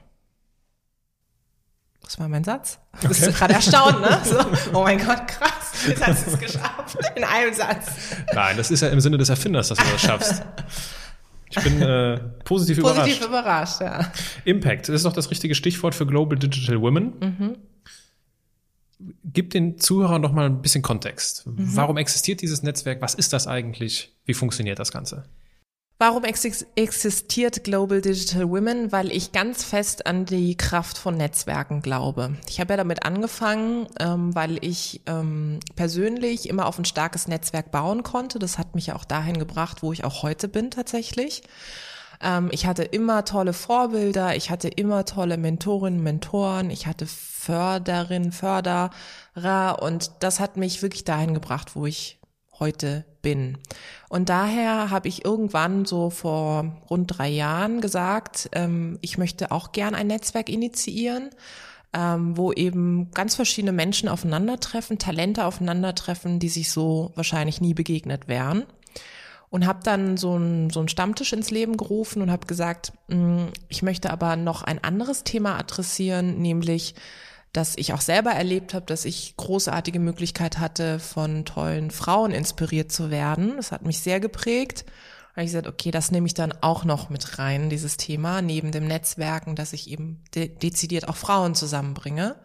Das 2.11 2.19
war 2.19 2.27
mein 2.27 2.43
Satz. 2.43 2.77
Du 3.01 3.07
bist 3.07 3.23
okay. 3.23 3.31
gerade 3.31 3.53
erstaunt, 3.53 4.01
ne? 4.01 4.19
So, 4.25 4.37
oh 4.73 4.83
mein 4.83 4.97
Gott, 4.97 5.29
krass, 5.29 5.87
jetzt 5.87 6.05
hast 6.05 6.27
du 6.27 6.31
es 6.31 6.39
geschafft. 6.39 6.97
In 7.15 7.23
einem 7.23 7.53
Satz. 7.53 7.87
Nein, 8.33 8.57
das 8.57 8.69
ist 8.69 8.81
ja 8.81 8.89
im 8.89 8.99
Sinne 8.99 9.17
des 9.17 9.29
Erfinders, 9.29 9.69
dass 9.69 9.77
du 9.77 9.85
das 9.89 10.01
schaffst. 10.01 10.43
Ich 11.49 11.63
bin 11.63 11.81
äh, 11.81 12.17
positiv, 12.43 12.79
überrascht. 12.79 12.99
Positiv 12.99 13.27
überrascht, 13.27 13.79
ja. 13.79 14.11
Impact, 14.43 14.89
das 14.89 14.95
ist 14.95 15.05
doch 15.05 15.13
das 15.13 15.31
richtige 15.31 15.55
Stichwort 15.55 15.95
für 15.95 16.05
Global 16.05 16.37
Digital 16.37 16.81
Women. 16.81 17.13
Mhm. 17.21 17.57
Gib 19.23 19.51
den 19.51 19.77
Zuhörern 19.77 20.21
doch 20.21 20.33
mal 20.33 20.47
ein 20.47 20.61
bisschen 20.61 20.81
Kontext. 20.81 21.47
Mhm. 21.47 21.77
Warum 21.77 21.95
existiert 21.95 22.41
dieses 22.41 22.61
Netzwerk? 22.61 23.01
Was 23.01 23.13
ist 23.13 23.31
das 23.31 23.47
eigentlich? 23.47 24.17
Wie 24.25 24.33
funktioniert 24.33 24.79
das 24.79 24.91
Ganze? 24.91 25.23
Warum 26.01 26.23
existiert 26.23 27.63
Global 27.63 28.01
Digital 28.01 28.49
Women? 28.49 28.91
Weil 28.91 29.11
ich 29.11 29.33
ganz 29.33 29.63
fest 29.63 30.07
an 30.07 30.25
die 30.25 30.57
Kraft 30.57 30.97
von 30.97 31.15
Netzwerken 31.15 31.83
glaube. 31.83 32.37
Ich 32.49 32.59
habe 32.59 32.73
ja 32.73 32.77
damit 32.77 33.05
angefangen, 33.05 33.85
ähm, 33.99 34.33
weil 34.33 34.57
ich 34.65 35.01
ähm, 35.05 35.59
persönlich 35.75 36.49
immer 36.49 36.65
auf 36.65 36.79
ein 36.79 36.85
starkes 36.85 37.27
Netzwerk 37.27 37.69
bauen 37.69 38.01
konnte. 38.01 38.39
Das 38.39 38.57
hat 38.57 38.73
mich 38.73 38.93
auch 38.93 39.05
dahin 39.05 39.37
gebracht, 39.37 39.83
wo 39.83 39.93
ich 39.93 40.03
auch 40.03 40.23
heute 40.23 40.47
bin 40.47 40.71
tatsächlich. 40.71 41.43
Ähm, 42.19 42.49
ich 42.51 42.65
hatte 42.65 42.81
immer 42.81 43.23
tolle 43.23 43.53
Vorbilder, 43.53 44.35
ich 44.35 44.49
hatte 44.49 44.69
immer 44.69 45.05
tolle 45.05 45.37
Mentorinnen, 45.37 46.01
Mentoren, 46.01 46.71
ich 46.71 46.87
hatte 46.87 47.05
Förderinnen, 47.05 48.31
Förderer 48.31 48.89
und 49.79 50.09
das 50.21 50.39
hat 50.39 50.57
mich 50.57 50.81
wirklich 50.81 51.03
dahin 51.03 51.35
gebracht, 51.35 51.75
wo 51.75 51.85
ich 51.85 52.20
heute 52.61 53.03
bin. 53.21 53.57
Und 54.07 54.29
daher 54.29 54.89
habe 54.89 55.09
ich 55.09 55.25
irgendwann 55.25 55.83
so 55.83 56.09
vor 56.09 56.81
rund 56.89 57.17
drei 57.17 57.27
Jahren 57.27 57.81
gesagt, 57.81 58.49
ähm, 58.53 58.97
ich 59.01 59.17
möchte 59.17 59.51
auch 59.51 59.73
gern 59.73 59.95
ein 59.95 60.07
Netzwerk 60.07 60.47
initiieren 60.47 61.31
ähm, 61.93 62.37
wo 62.37 62.53
eben 62.53 63.11
ganz 63.11 63.35
verschiedene 63.35 63.73
Menschen 63.73 64.07
aufeinandertreffen, 64.07 64.97
Talente 64.97 65.45
aufeinandertreffen, 65.45 66.39
die 66.39 66.49
sich 66.49 66.71
so 66.71 67.11
wahrscheinlich 67.15 67.59
nie 67.59 67.73
begegnet 67.73 68.27
wären. 68.27 68.65
Und 69.49 69.67
habe 69.67 69.81
dann 69.83 70.15
so 70.15 70.35
einen 70.35 70.69
so 70.69 70.87
Stammtisch 70.87 71.33
ins 71.33 71.51
Leben 71.51 71.75
gerufen 71.75 72.21
und 72.21 72.31
habe 72.31 72.47
gesagt, 72.47 72.93
mh, 73.09 73.17
mm, 73.17 73.47
ich 73.67 73.81
möchte 73.81 74.09
aber 74.09 74.37
noch 74.37 74.61
ein 74.61 74.81
anderes 74.81 75.25
Thema 75.25 75.59
adressieren, 75.59 76.41
nämlich 76.41 76.95
dass 77.53 77.75
ich 77.75 77.93
auch 77.93 78.01
selber 78.01 78.31
erlebt 78.31 78.73
habe, 78.73 78.85
dass 78.85 79.05
ich 79.05 79.35
großartige 79.37 79.99
Möglichkeit 79.99 80.59
hatte, 80.59 80.99
von 80.99 81.45
tollen 81.45 81.91
Frauen 81.91 82.31
inspiriert 82.31 82.91
zu 82.91 83.09
werden. 83.11 83.57
Das 83.57 83.71
hat 83.71 83.85
mich 83.85 83.99
sehr 83.99 84.19
geprägt 84.19 84.85
habe 85.33 85.45
ich 85.45 85.51
gesagt, 85.51 85.67
okay, 85.67 85.91
das 85.91 86.11
nehme 86.11 86.27
ich 86.27 86.33
dann 86.33 86.53
auch 86.61 86.83
noch 86.83 87.09
mit 87.09 87.39
rein, 87.39 87.69
dieses 87.69 87.95
Thema, 87.95 88.41
neben 88.41 88.71
dem 88.71 88.85
Netzwerken, 88.85 89.55
dass 89.55 89.71
ich 89.71 89.89
eben 89.89 90.21
de 90.35 90.49
dezidiert 90.49 91.07
auch 91.07 91.15
Frauen 91.15 91.55
zusammenbringe. 91.55 92.35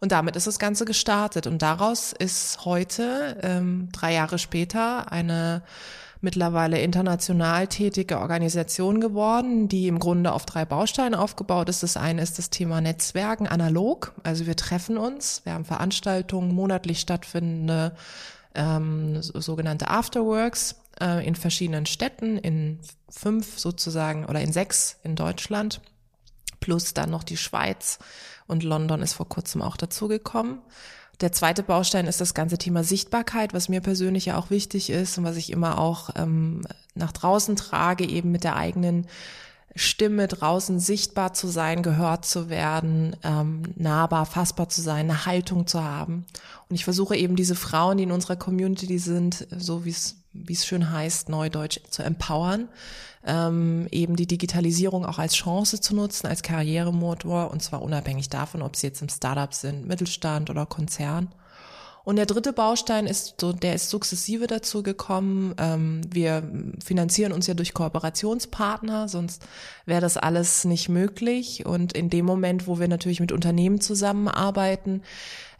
Und 0.00 0.12
damit 0.12 0.36
ist 0.36 0.46
das 0.46 0.60
Ganze 0.60 0.84
gestartet. 0.84 1.48
Und 1.48 1.62
daraus 1.62 2.12
ist 2.12 2.64
heute, 2.64 3.38
ähm, 3.42 3.88
drei 3.90 4.14
Jahre 4.14 4.38
später, 4.38 5.10
eine 5.10 5.62
mittlerweile 6.20 6.80
international 6.80 7.68
tätige 7.68 8.18
Organisation 8.18 9.00
geworden, 9.00 9.68
die 9.68 9.86
im 9.86 9.98
Grunde 9.98 10.32
auf 10.32 10.46
drei 10.46 10.64
Bausteine 10.64 11.18
aufgebaut 11.18 11.68
ist. 11.68 11.82
Das 11.82 11.96
eine 11.96 12.22
ist 12.22 12.38
das 12.38 12.50
Thema 12.50 12.80
Netzwerken 12.80 13.46
analog. 13.46 14.14
Also 14.24 14.46
wir 14.46 14.56
treffen 14.56 14.98
uns, 14.98 15.42
wir 15.44 15.54
haben 15.54 15.64
Veranstaltungen, 15.64 16.54
monatlich 16.54 17.00
stattfindende 17.00 17.94
ähm, 18.54 19.22
sogenannte 19.22 19.88
Afterworks 19.88 20.76
äh, 21.00 21.26
in 21.26 21.36
verschiedenen 21.36 21.86
Städten, 21.86 22.38
in 22.38 22.80
fünf 23.08 23.58
sozusagen 23.58 24.24
oder 24.24 24.40
in 24.40 24.52
sechs 24.52 24.98
in 25.04 25.16
Deutschland, 25.16 25.80
plus 26.60 26.94
dann 26.94 27.10
noch 27.10 27.24
die 27.24 27.36
Schweiz 27.36 27.98
und 28.48 28.64
London 28.64 29.02
ist 29.02 29.12
vor 29.12 29.28
kurzem 29.28 29.62
auch 29.62 29.76
dazugekommen. 29.76 30.58
Der 31.20 31.32
zweite 31.32 31.64
Baustein 31.64 32.06
ist 32.06 32.20
das 32.20 32.32
ganze 32.32 32.58
Thema 32.58 32.84
Sichtbarkeit, 32.84 33.52
was 33.52 33.68
mir 33.68 33.80
persönlich 33.80 34.26
ja 34.26 34.38
auch 34.38 34.50
wichtig 34.50 34.90
ist 34.90 35.18
und 35.18 35.24
was 35.24 35.36
ich 35.36 35.50
immer 35.50 35.78
auch 35.78 36.10
ähm, 36.16 36.62
nach 36.94 37.10
draußen 37.10 37.56
trage, 37.56 38.04
eben 38.04 38.30
mit 38.30 38.44
der 38.44 38.56
eigenen 38.56 39.06
Stimme 39.74 40.28
draußen 40.28 40.80
sichtbar 40.80 41.34
zu 41.34 41.48
sein, 41.48 41.82
gehört 41.82 42.24
zu 42.24 42.48
werden, 42.48 43.16
ähm, 43.22 43.62
nahbar, 43.76 44.26
fassbar 44.26 44.68
zu 44.68 44.80
sein, 44.80 45.10
eine 45.10 45.26
Haltung 45.26 45.66
zu 45.66 45.82
haben. 45.82 46.24
Und 46.68 46.76
ich 46.76 46.84
versuche 46.84 47.16
eben 47.16 47.36
diese 47.36 47.54
Frauen, 47.54 47.98
die 47.98 48.04
in 48.04 48.12
unserer 48.12 48.36
Community 48.36 48.98
sind, 48.98 49.46
so 49.56 49.84
wie 49.84 49.90
es 49.90 50.17
wie 50.32 50.52
es 50.52 50.66
schön 50.66 50.90
heißt, 50.90 51.28
neudeutsch 51.28 51.80
zu 51.90 52.02
empowern, 52.02 52.68
ähm, 53.24 53.88
eben 53.90 54.16
die 54.16 54.26
Digitalisierung 54.26 55.04
auch 55.04 55.18
als 55.18 55.34
Chance 55.34 55.80
zu 55.80 55.94
nutzen, 55.94 56.26
als 56.26 56.42
Karrieremotor 56.42 57.50
und 57.50 57.62
zwar 57.62 57.82
unabhängig 57.82 58.28
davon, 58.28 58.62
ob 58.62 58.76
sie 58.76 58.88
jetzt 58.88 59.02
im 59.02 59.08
Startup 59.08 59.52
sind, 59.52 59.86
Mittelstand 59.86 60.50
oder 60.50 60.66
Konzern. 60.66 61.32
Und 62.08 62.16
der 62.16 62.24
dritte 62.24 62.54
Baustein 62.54 63.06
ist 63.06 63.34
so, 63.38 63.52
der 63.52 63.74
ist 63.74 63.90
sukzessive 63.90 64.46
dazu 64.46 64.82
gekommen. 64.82 65.54
Ähm, 65.58 66.00
wir 66.10 66.42
finanzieren 66.82 67.32
uns 67.32 67.46
ja 67.46 67.52
durch 67.52 67.74
Kooperationspartner, 67.74 69.08
sonst 69.08 69.42
wäre 69.84 70.00
das 70.00 70.16
alles 70.16 70.64
nicht 70.64 70.88
möglich. 70.88 71.66
Und 71.66 71.92
in 71.92 72.08
dem 72.08 72.24
Moment, 72.24 72.66
wo 72.66 72.80
wir 72.80 72.88
natürlich 72.88 73.20
mit 73.20 73.30
Unternehmen 73.30 73.82
zusammenarbeiten, 73.82 75.02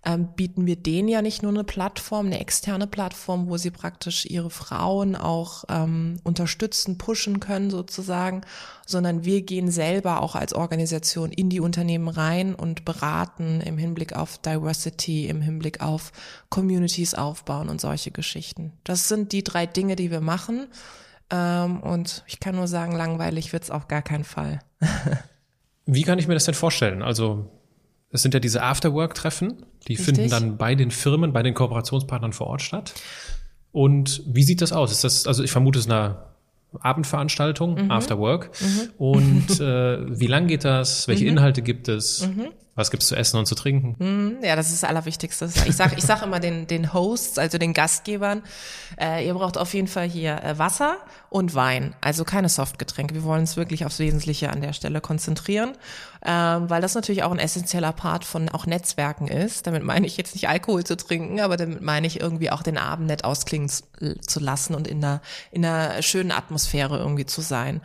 ähm, 0.05 0.29
bieten 0.35 0.67
wir 0.67 0.77
denen 0.77 1.09
ja 1.09 1.23
nicht 1.23 1.43
nur 1.43 1.53
eine 1.53 1.65
Plattform, 1.65 2.27
eine 2.27 2.41
externe 2.41 2.87
Plattform, 2.87 3.49
wo 3.49 3.57
sie 3.57 3.71
praktisch 3.71 4.27
ihre 4.27 4.51
Frauen 4.51 5.17
auch 5.17 5.65
ähm, 5.69 6.21
unterstützen, 6.25 6.99
pushen 6.99 7.41
können 7.41 7.71
sozusagen, 7.71 8.43
sondern 8.87 9.25
wir 9.25 9.43
gehen 9.43 9.71
selber 9.71 10.23
auch 10.23 10.35
als 10.35 10.53
Organisation 10.53 11.33
in 11.33 11.51
die 11.51 11.61
Unternehmen 11.61 12.09
rein 12.09 12.55
und 12.55 12.85
beraten 12.85 13.61
im 13.61 13.77
Hinblick 13.77 14.15
auf 14.15 14.39
Diversity, 14.39 15.27
im 15.27 15.41
Hinblick 15.41 15.81
auf 15.81 16.13
Communities 16.49 17.15
aufbauen 17.15 17.69
und 17.69 17.81
solche 17.81 18.11
Geschichten. 18.11 18.73
Das 18.85 19.09
sind 19.09 19.33
die 19.33 19.43
drei 19.43 19.67
Dinge, 19.67 19.97
die 19.97 20.11
wir 20.11 20.21
machen. 20.21 20.69
Ähm, 21.31 21.81
und 21.81 22.25
ich 22.27 22.41
kann 22.41 22.57
nur 22.57 22.69
sagen, 22.69 22.93
langweilig 22.93 23.53
wird's 23.53 23.71
auf 23.71 23.89
gar 23.89 24.03
keinen 24.03 24.25
Fall. 24.25 24.61
Wie 25.87 26.03
kann 26.03 26.19
ich 26.19 26.29
mir 26.29 26.35
das 26.35 26.45
denn 26.45 26.55
vorstellen? 26.55 27.03
Also 27.03 27.51
es 28.11 28.23
sind 28.23 28.35
ja 28.35 28.41
diese 28.41 28.63
Afterwork-Treffen, 28.63 29.65
die 29.87 29.95
Richtig. 29.95 30.05
finden 30.05 30.31
dann 30.31 30.57
bei 30.57 30.75
den 30.75 30.91
Firmen, 30.91 31.33
bei 31.33 31.43
den 31.43 31.55
Kooperationspartnern 31.55 32.33
vor 32.33 32.47
Ort 32.47 32.63
statt. 32.63 32.95
Und 33.73 34.23
wie 34.27 34.43
sieht 34.43 34.63
das 34.63 34.73
aus? 34.73 34.91
Ist 34.91 35.05
das, 35.05 35.27
also 35.27 35.43
ich 35.43 35.51
vermute, 35.51 35.79
es 35.79 35.87
ist 35.87 35.91
eine 35.93 36.17
Abendveranstaltung, 36.81 37.85
mhm. 37.85 37.91
After 37.91 38.19
Work. 38.19 38.51
Mhm. 38.61 38.91
Und 38.99 39.61
äh, 39.61 40.21
wie 40.21 40.27
lang 40.27 40.47
geht 40.47 40.65
das? 40.65 41.09
Welche 41.09 41.25
mhm. 41.25 41.33
Inhalte 41.33 41.63
gibt 41.63 41.89
es? 41.89 42.27
Mhm. 42.27 42.49
Was 42.79 42.93
gibt's 42.93 43.09
zu 43.09 43.17
essen 43.17 43.39
und 43.39 43.47
zu 43.47 43.57
trinken? 43.57 43.97
Mhm, 43.99 44.37
ja, 44.45 44.55
das 44.55 44.69
ist 44.71 44.85
das 44.85 44.89
Allerwichtigste. 44.89 45.51
Ich 45.67 45.75
sag, 45.75 45.99
ich 45.99 46.05
sag 46.05 46.23
immer 46.23 46.39
den, 46.39 46.69
den 46.69 46.93
Hosts, 46.93 47.37
also 47.37 47.59
den 47.59 47.73
Gastgebern, 47.73 48.43
äh, 49.01 49.27
ihr 49.27 49.35
braucht 49.35 49.59
auf 49.59 49.75
jeden 49.75 49.89
Fall 49.89 50.09
hier 50.09 50.41
äh, 50.45 50.59
Wasser 50.59 50.99
und 51.29 51.57
Wein, 51.57 51.97
also 52.01 52.23
keine 52.23 52.49
Softgetränke. 52.49 53.17
Wir 53.17 53.25
wollen 53.25 53.41
uns 53.41 53.57
wirklich 53.57 53.85
aufs 53.85 53.99
Wesentliche 53.99 54.51
an 54.51 54.61
der 54.61 54.75
Stelle 54.75 55.01
konzentrieren, 55.01 55.73
ähm, 56.25 56.69
weil 56.69 56.83
das 56.83 56.95
natürlich 56.95 57.23
auch 57.23 57.31
ein 57.31 57.39
essentieller 57.39 57.93
Part 57.93 58.25
von 58.25 58.49
auch 58.49 58.67
Netzwerken 58.67 59.29
ist. 59.29 59.67
Damit 59.67 59.85
meine 59.85 60.07
ich 60.07 60.17
jetzt 60.17 60.35
nicht 60.35 60.49
Alkohol 60.49 60.85
zu 60.85 60.97
trinken, 60.97 61.41
aber 61.41 61.57
damit 61.57 61.81
meine 61.81 62.07
ich 62.07 62.21
irgendwie 62.21 62.51
auch 62.51 62.63
den 62.63 62.79
Abend 62.79 63.07
nett 63.07 63.25
ausklingen 63.25 63.69
zu 63.69 64.41
lassen 64.41 64.75
und 64.75 64.89
in 64.89 65.05
einer, 65.05 65.21
in 65.51 65.65
einer 65.65 66.03
schönen 66.03 66.33
Atmosphäre 66.33 66.99
irgendwie 66.99 67.27
zu 67.27 67.41
sein. 67.41 67.81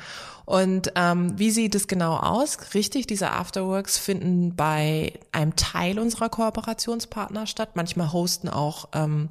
Und 0.46 0.92
ähm, 0.96 1.40
wie 1.40 1.52
sieht 1.52 1.74
es 1.76 1.88
genau 1.88 2.18
aus? 2.18 2.58
Richtig, 2.74 3.08
diese 3.08 3.32
Afterworks 3.32 3.98
finden 3.98 4.54
bei 4.56 5.14
einem 5.32 5.56
Teil 5.56 6.00
unserer 6.00 6.28
Kooperationspartner 6.30 7.48
statt. 7.48 7.70
Manchmal 7.76 8.12
hosten 8.12 8.50
auch 8.50 8.90
ähm, 8.94 9.30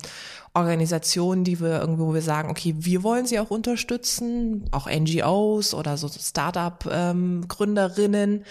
Organisationen, 0.55 1.45
die 1.45 1.61
wir 1.61 1.81
irgendwo, 1.81 2.07
wo 2.09 2.15
wir 2.15 2.23
sagen, 2.23 2.49
okay, 2.51 2.75
wir 2.79 3.03
wollen 3.03 3.27
sie 3.27 3.39
auch 3.41 3.51
unterstützen, 3.51 4.65
auch 4.71 4.89
NGOs 4.89 5.75
oder 5.75 5.99
so 5.99 6.09
Startup-Gründerinnen. 6.09 8.33
Ähm, 8.33 8.45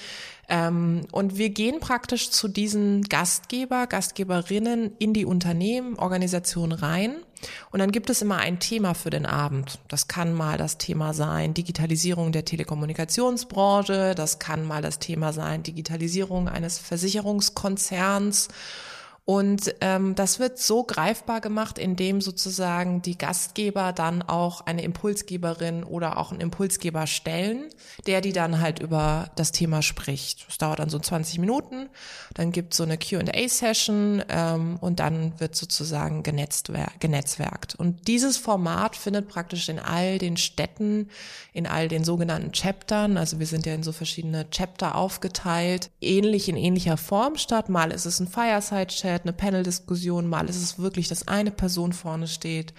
ähm, 0.51 1.01
und 1.11 1.37
wir 1.37 1.49
gehen 1.49 1.79
praktisch 1.79 2.29
zu 2.29 2.49
diesen 2.49 3.03
Gastgeber, 3.03 3.87
Gastgeberinnen 3.87 4.91
in 4.99 5.13
die 5.13 5.25
Unternehmen, 5.25 5.97
Organisationen 5.97 6.73
rein. 6.73 7.15
Und 7.71 7.79
dann 7.79 7.91
gibt 7.91 8.09
es 8.09 8.21
immer 8.21 8.37
ein 8.37 8.59
Thema 8.59 8.93
für 8.93 9.09
den 9.09 9.25
Abend. 9.25 9.79
Das 9.87 10.07
kann 10.07 10.33
mal 10.33 10.57
das 10.57 10.77
Thema 10.77 11.13
sein 11.13 11.53
Digitalisierung 11.53 12.31
der 12.31 12.45
Telekommunikationsbranche. 12.45 14.13
Das 14.15 14.39
kann 14.39 14.65
mal 14.65 14.81
das 14.81 14.99
Thema 14.99 15.33
sein 15.33 15.63
Digitalisierung 15.63 16.47
eines 16.47 16.77
Versicherungskonzerns. 16.79 18.49
Und 19.31 19.75
ähm, 19.79 20.13
das 20.13 20.39
wird 20.39 20.59
so 20.59 20.83
greifbar 20.83 21.39
gemacht, 21.39 21.77
indem 21.77 22.19
sozusagen 22.19 23.01
die 23.01 23.17
Gastgeber 23.17 23.93
dann 23.93 24.23
auch 24.23 24.59
eine 24.65 24.81
Impulsgeberin 24.83 25.85
oder 25.85 26.17
auch 26.17 26.31
einen 26.31 26.41
Impulsgeber 26.41 27.07
stellen, 27.07 27.69
der 28.07 28.19
die 28.19 28.33
dann 28.33 28.59
halt 28.59 28.79
über 28.79 29.31
das 29.37 29.53
Thema 29.53 29.83
spricht. 29.83 30.45
Das 30.49 30.57
dauert 30.57 30.79
dann 30.79 30.89
so 30.89 30.99
20 30.99 31.39
Minuten, 31.39 31.87
dann 32.33 32.51
gibt 32.51 32.73
es 32.73 32.77
so 32.77 32.83
eine 32.83 32.97
Q&A-Session 32.97 34.21
ähm, 34.27 34.77
und 34.81 34.99
dann 34.99 35.39
wird 35.39 35.55
sozusagen 35.55 36.23
genetzwerkt. 36.23 37.75
Und 37.75 38.09
dieses 38.09 38.35
Format 38.35 38.97
findet 38.97 39.29
praktisch 39.29 39.69
in 39.69 39.79
all 39.79 40.17
den 40.17 40.35
Städten, 40.35 41.07
in 41.53 41.67
all 41.67 41.87
den 41.87 42.03
sogenannten 42.03 42.51
Chaptern, 42.51 43.15
also 43.15 43.39
wir 43.39 43.47
sind 43.47 43.65
ja 43.65 43.73
in 43.75 43.83
so 43.83 43.93
verschiedene 43.93 44.49
Chapter 44.49 44.95
aufgeteilt, 44.95 45.89
ähnlich 46.01 46.49
in 46.49 46.57
ähnlicher 46.57 46.97
Form 46.97 47.37
statt. 47.37 47.69
Mal 47.69 47.91
ist 47.91 48.05
es 48.05 48.19
ein 48.19 48.27
Fireside-Chat, 48.27 49.20
Chat, 49.21 49.25
eine 49.25 49.33
Panel-Diskussion, 49.33 50.27
mal 50.27 50.49
ist 50.49 50.61
es 50.61 50.79
wirklich, 50.79 51.07
dass 51.07 51.27
eine 51.27 51.51
Person 51.51 51.93
vorne 51.93 52.27
steht. 52.27 52.73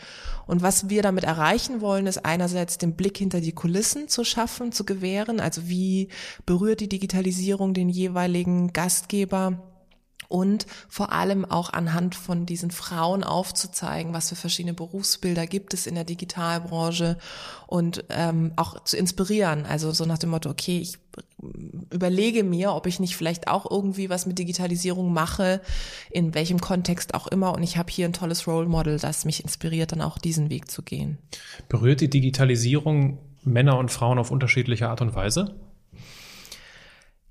Und 0.46 0.62
was 0.62 0.88
wir 0.88 1.02
damit 1.02 1.24
erreichen 1.24 1.80
wollen, 1.80 2.06
ist 2.06 2.24
einerseits 2.24 2.78
den 2.78 2.94
Blick 2.94 3.18
hinter 3.18 3.40
die 3.40 3.52
Kulissen 3.52 4.08
zu 4.08 4.24
schaffen, 4.24 4.72
zu 4.72 4.84
gewähren. 4.84 5.40
Also 5.40 5.68
wie 5.68 6.08
berührt 6.46 6.80
die 6.80 6.88
Digitalisierung 6.88 7.74
den 7.74 7.88
jeweiligen 7.88 8.72
Gastgeber? 8.72 9.71
Und 10.28 10.66
vor 10.88 11.12
allem 11.12 11.44
auch 11.44 11.72
anhand 11.72 12.14
von 12.14 12.46
diesen 12.46 12.70
Frauen 12.70 13.24
aufzuzeigen, 13.24 14.12
was 14.12 14.28
für 14.28 14.36
verschiedene 14.36 14.74
Berufsbilder 14.74 15.46
gibt 15.46 15.74
es 15.74 15.86
in 15.86 15.94
der 15.94 16.04
Digitalbranche 16.04 17.18
und 17.66 18.04
ähm, 18.10 18.52
auch 18.56 18.82
zu 18.84 18.96
inspirieren. 18.96 19.66
Also 19.66 19.92
so 19.92 20.04
nach 20.04 20.18
dem 20.18 20.30
Motto, 20.30 20.50
okay, 20.50 20.78
ich 20.78 20.98
überlege 21.90 22.44
mir, 22.44 22.72
ob 22.72 22.86
ich 22.86 23.00
nicht 23.00 23.16
vielleicht 23.16 23.48
auch 23.48 23.70
irgendwie 23.70 24.10
was 24.10 24.26
mit 24.26 24.38
Digitalisierung 24.38 25.12
mache, 25.12 25.60
in 26.10 26.34
welchem 26.34 26.60
Kontext 26.60 27.14
auch 27.14 27.26
immer. 27.26 27.52
Und 27.52 27.62
ich 27.62 27.76
habe 27.76 27.90
hier 27.90 28.06
ein 28.06 28.12
tolles 28.12 28.46
Role 28.46 28.68
Model, 28.68 28.98
das 28.98 29.24
mich 29.24 29.42
inspiriert, 29.42 29.92
dann 29.92 30.00
auch 30.00 30.18
diesen 30.18 30.50
Weg 30.50 30.70
zu 30.70 30.82
gehen. 30.82 31.18
Berührt 31.68 32.00
die 32.00 32.10
Digitalisierung 32.10 33.18
Männer 33.44 33.78
und 33.78 33.90
Frauen 33.90 34.18
auf 34.18 34.30
unterschiedliche 34.30 34.88
Art 34.88 35.00
und 35.00 35.14
Weise? 35.14 35.56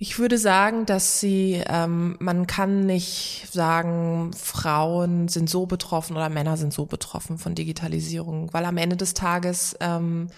Ich 0.03 0.17
würde 0.17 0.39
sagen, 0.39 0.87
dass 0.87 1.19
sie, 1.19 1.61
ähm, 1.67 2.15
man 2.17 2.47
kann 2.47 2.87
nicht 2.87 3.45
sagen, 3.51 4.31
Frauen 4.33 5.27
sind 5.27 5.47
so 5.47 5.67
betroffen 5.67 6.15
oder 6.15 6.27
Männer 6.27 6.57
sind 6.57 6.73
so 6.73 6.87
betroffen 6.87 7.37
von 7.37 7.53
Digitalisierung, 7.53 8.51
weil 8.51 8.65
am 8.65 8.77
Ende 8.77 8.97
des 8.97 9.13
Tages 9.13 9.77
ähm, 9.79 10.29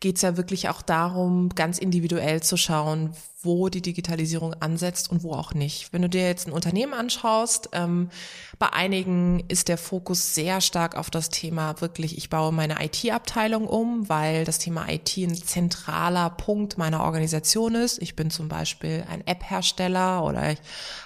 geht 0.00 0.16
es 0.16 0.22
ja 0.22 0.38
wirklich 0.38 0.70
auch 0.70 0.80
darum, 0.80 1.50
ganz 1.50 1.76
individuell 1.76 2.42
zu 2.42 2.56
schauen, 2.56 3.12
wo 3.42 3.70
die 3.70 3.80
Digitalisierung 3.80 4.54
ansetzt 4.54 5.10
und 5.10 5.22
wo 5.22 5.32
auch 5.32 5.54
nicht. 5.54 5.92
Wenn 5.92 6.02
du 6.02 6.08
dir 6.08 6.26
jetzt 6.26 6.46
ein 6.46 6.52
Unternehmen 6.52 6.92
anschaust, 6.92 7.70
ähm, 7.72 8.10
bei 8.58 8.72
einigen 8.72 9.44
ist 9.48 9.68
der 9.68 9.78
Fokus 9.78 10.34
sehr 10.34 10.60
stark 10.60 10.94
auf 10.94 11.08
das 11.08 11.30
Thema 11.30 11.80
wirklich, 11.80 12.18
ich 12.18 12.28
baue 12.28 12.52
meine 12.52 12.84
IT-Abteilung 12.84 13.66
um, 13.66 14.08
weil 14.10 14.44
das 14.44 14.58
Thema 14.58 14.88
IT 14.90 15.16
ein 15.16 15.34
zentraler 15.34 16.28
Punkt 16.28 16.76
meiner 16.76 17.00
Organisation 17.00 17.74
ist. 17.74 18.02
Ich 18.02 18.14
bin 18.14 18.30
zum 18.30 18.48
Beispiel 18.48 19.04
ein 19.08 19.26
App-Hersteller 19.26 20.22
oder 20.22 20.52
ich 20.52 20.58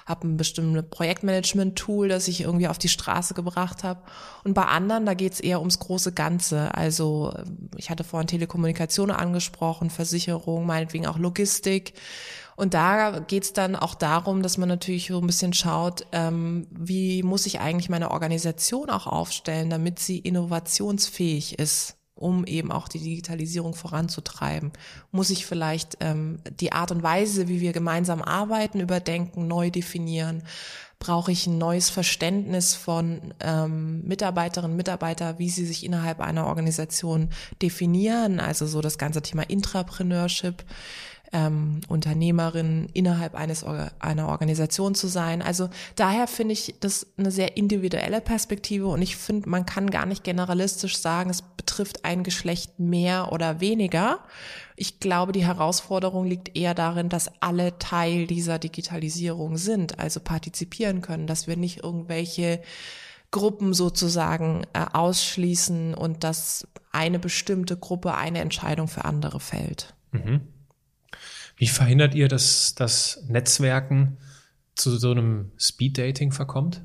habe 0.06 0.26
ein 0.26 0.36
bestimmtes 0.36 0.84
Projektmanagement-Tool, 0.90 2.08
das 2.08 2.26
ich 2.26 2.40
irgendwie 2.40 2.68
auf 2.68 2.78
die 2.78 2.88
Straße 2.88 3.34
gebracht 3.34 3.84
habe. 3.84 4.00
Und 4.42 4.54
bei 4.54 4.64
anderen, 4.64 5.06
da 5.06 5.14
geht 5.14 5.34
es 5.34 5.40
eher 5.40 5.60
ums 5.60 5.78
große 5.78 6.12
Ganze. 6.12 6.74
Also 6.74 7.32
ich 7.76 7.90
hatte 7.90 8.02
vorhin 8.02 8.26
Telekommunikation 8.26 9.12
angesprochen, 9.12 9.88
Versicherung, 9.88 10.66
meinetwegen 10.66 11.06
auch 11.06 11.18
Logistik. 11.18 11.94
Und 12.56 12.75
da 12.75 13.20
geht's 13.20 13.52
dann 13.52 13.76
auch 13.76 13.94
darum, 13.94 14.42
dass 14.42 14.58
man 14.58 14.68
natürlich 14.68 15.08
so 15.08 15.20
ein 15.20 15.26
bisschen 15.26 15.52
schaut, 15.52 16.06
ähm, 16.12 16.66
wie 16.70 17.23
muss 17.23 17.46
ich 17.46 17.61
eigentlich 17.61 17.88
meine 17.88 18.11
Organisation 18.11 18.90
auch 18.90 19.06
aufstellen, 19.06 19.70
damit 19.70 19.99
sie 19.99 20.18
innovationsfähig 20.18 21.58
ist, 21.58 21.96
um 22.14 22.44
eben 22.44 22.70
auch 22.70 22.87
die 22.88 23.00
Digitalisierung 23.00 23.75
voranzutreiben. 23.75 24.73
Muss 25.11 25.30
ich 25.30 25.46
vielleicht 25.46 25.96
ähm, 26.00 26.38
die 26.61 26.73
Art 26.73 26.92
und 26.92 27.02
Weise, 27.02 27.49
wie 27.49 27.61
wir 27.61 27.73
gemeinsam 27.73 28.23
arbeiten, 28.23 28.80
überdenken, 28.80 29.49
neu 29.49 29.70
definieren? 29.70 30.44
Brauche 31.00 31.32
ich 31.32 31.46
ein 31.46 31.58
neues 31.58 31.90
Verständnis 31.90 32.75
von 32.75 33.34
ähm, 33.40 34.02
Mitarbeiterinnen 34.06 34.70
und 34.70 34.76
Mitarbeiter, 34.76 35.38
wie 35.38 35.50
sie 35.50 35.66
sich 35.66 35.84
innerhalb 35.84 36.20
einer 36.20 36.46
Organisation 36.46 37.30
definieren? 37.61 38.38
Also 38.38 38.66
so 38.66 38.80
das 38.80 38.96
ganze 38.96 39.20
Thema 39.20 39.42
Intrapreneurship 39.42 40.64
ähm, 41.34 41.80
Unternehmerin 41.88 42.88
innerhalb 42.94 43.34
eines 43.34 43.64
einer 43.98 44.28
Organisation 44.28 44.94
zu 44.94 45.08
sein. 45.08 45.42
Also 45.42 45.68
daher 45.96 46.28
finde 46.28 46.52
ich 46.52 46.76
das 46.78 47.08
eine 47.18 47.32
sehr 47.32 47.56
individuelle 47.56 48.20
Perspektive 48.20 48.86
und 48.86 49.02
ich 49.02 49.16
finde, 49.16 49.48
man 49.48 49.66
kann 49.66 49.90
gar 49.90 50.06
nicht 50.06 50.22
generalistisch 50.22 50.96
sagen, 50.96 51.28
es 51.30 51.42
betrifft 51.42 52.04
ein 52.04 52.22
Geschlecht 52.22 52.78
mehr 52.78 53.32
oder 53.32 53.60
weniger. 53.60 54.20
Ich 54.76 55.00
glaube, 55.00 55.32
die 55.32 55.44
Herausforderung 55.44 56.24
liegt 56.24 56.56
eher 56.56 56.74
darin, 56.74 57.08
dass 57.08 57.30
alle 57.42 57.78
Teil 57.78 58.28
dieser 58.28 58.60
Digitalisierung 58.60 59.56
sind, 59.56 59.98
also 59.98 60.20
partizipieren 60.20 61.00
können, 61.00 61.26
dass 61.26 61.48
wir 61.48 61.56
nicht 61.56 61.82
irgendwelche 61.82 62.60
Gruppen 63.32 63.74
sozusagen 63.74 64.62
äh, 64.72 64.84
ausschließen 64.92 65.94
und 65.94 66.22
dass 66.22 66.68
eine 66.92 67.18
bestimmte 67.18 67.76
Gruppe 67.76 68.14
eine 68.14 68.38
Entscheidung 68.38 68.86
für 68.86 69.04
andere 69.04 69.40
fällt. 69.40 69.94
Mhm. 70.12 70.53
Wie 71.56 71.68
verhindert 71.68 72.14
ihr, 72.14 72.28
dass 72.28 72.75
das 72.75 73.23
Netzwerken 73.28 74.18
zu 74.75 74.96
so 74.96 75.12
einem 75.12 75.52
Speed-Dating 75.58 76.32
verkommt? 76.32 76.82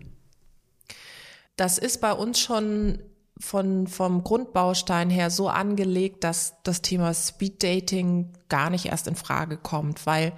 Das 1.56 1.78
ist 1.78 2.02
bei 2.02 2.14
uns 2.14 2.40
schon 2.40 3.00
von, 3.40 3.88
vom 3.88 4.24
Grundbaustein 4.24 5.10
her 5.10 5.30
so 5.30 5.50
angelegt, 5.50 6.24
dass 6.24 6.56
das 6.64 6.82
Thema 6.82 7.14
Speed-Dating 7.14 8.34
gar 8.50 8.70
nicht 8.70 8.86
erst 8.86 9.08
in 9.08 9.16
Frage 9.16 9.58
kommt, 9.58 10.06
weil 10.06 10.34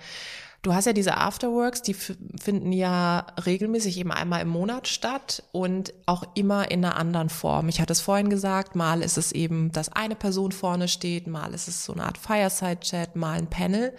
Du 0.63 0.75
hast 0.75 0.85
ja 0.85 0.93
diese 0.93 1.17
Afterworks, 1.17 1.81
die 1.81 1.95
finden 1.95 2.71
ja 2.71 3.25
regelmäßig 3.45 3.97
eben 3.97 4.11
einmal 4.11 4.41
im 4.41 4.49
Monat 4.49 4.87
statt 4.87 5.43
und 5.51 5.91
auch 6.05 6.23
immer 6.35 6.69
in 6.69 6.85
einer 6.85 6.97
anderen 6.97 7.29
Form. 7.29 7.67
Ich 7.67 7.81
hatte 7.81 7.93
es 7.93 8.01
vorhin 8.01 8.29
gesagt, 8.29 8.75
mal 8.75 9.01
ist 9.01 9.17
es 9.17 9.31
eben, 9.31 9.71
dass 9.71 9.89
eine 9.89 10.15
Person 10.15 10.51
vorne 10.51 10.87
steht, 10.87 11.25
mal 11.25 11.55
ist 11.55 11.67
es 11.67 11.83
so 11.83 11.93
eine 11.93 12.03
Art 12.03 12.19
Fireside-Chat, 12.19 13.15
mal 13.15 13.39
ein 13.39 13.49
Panel. 13.49 13.95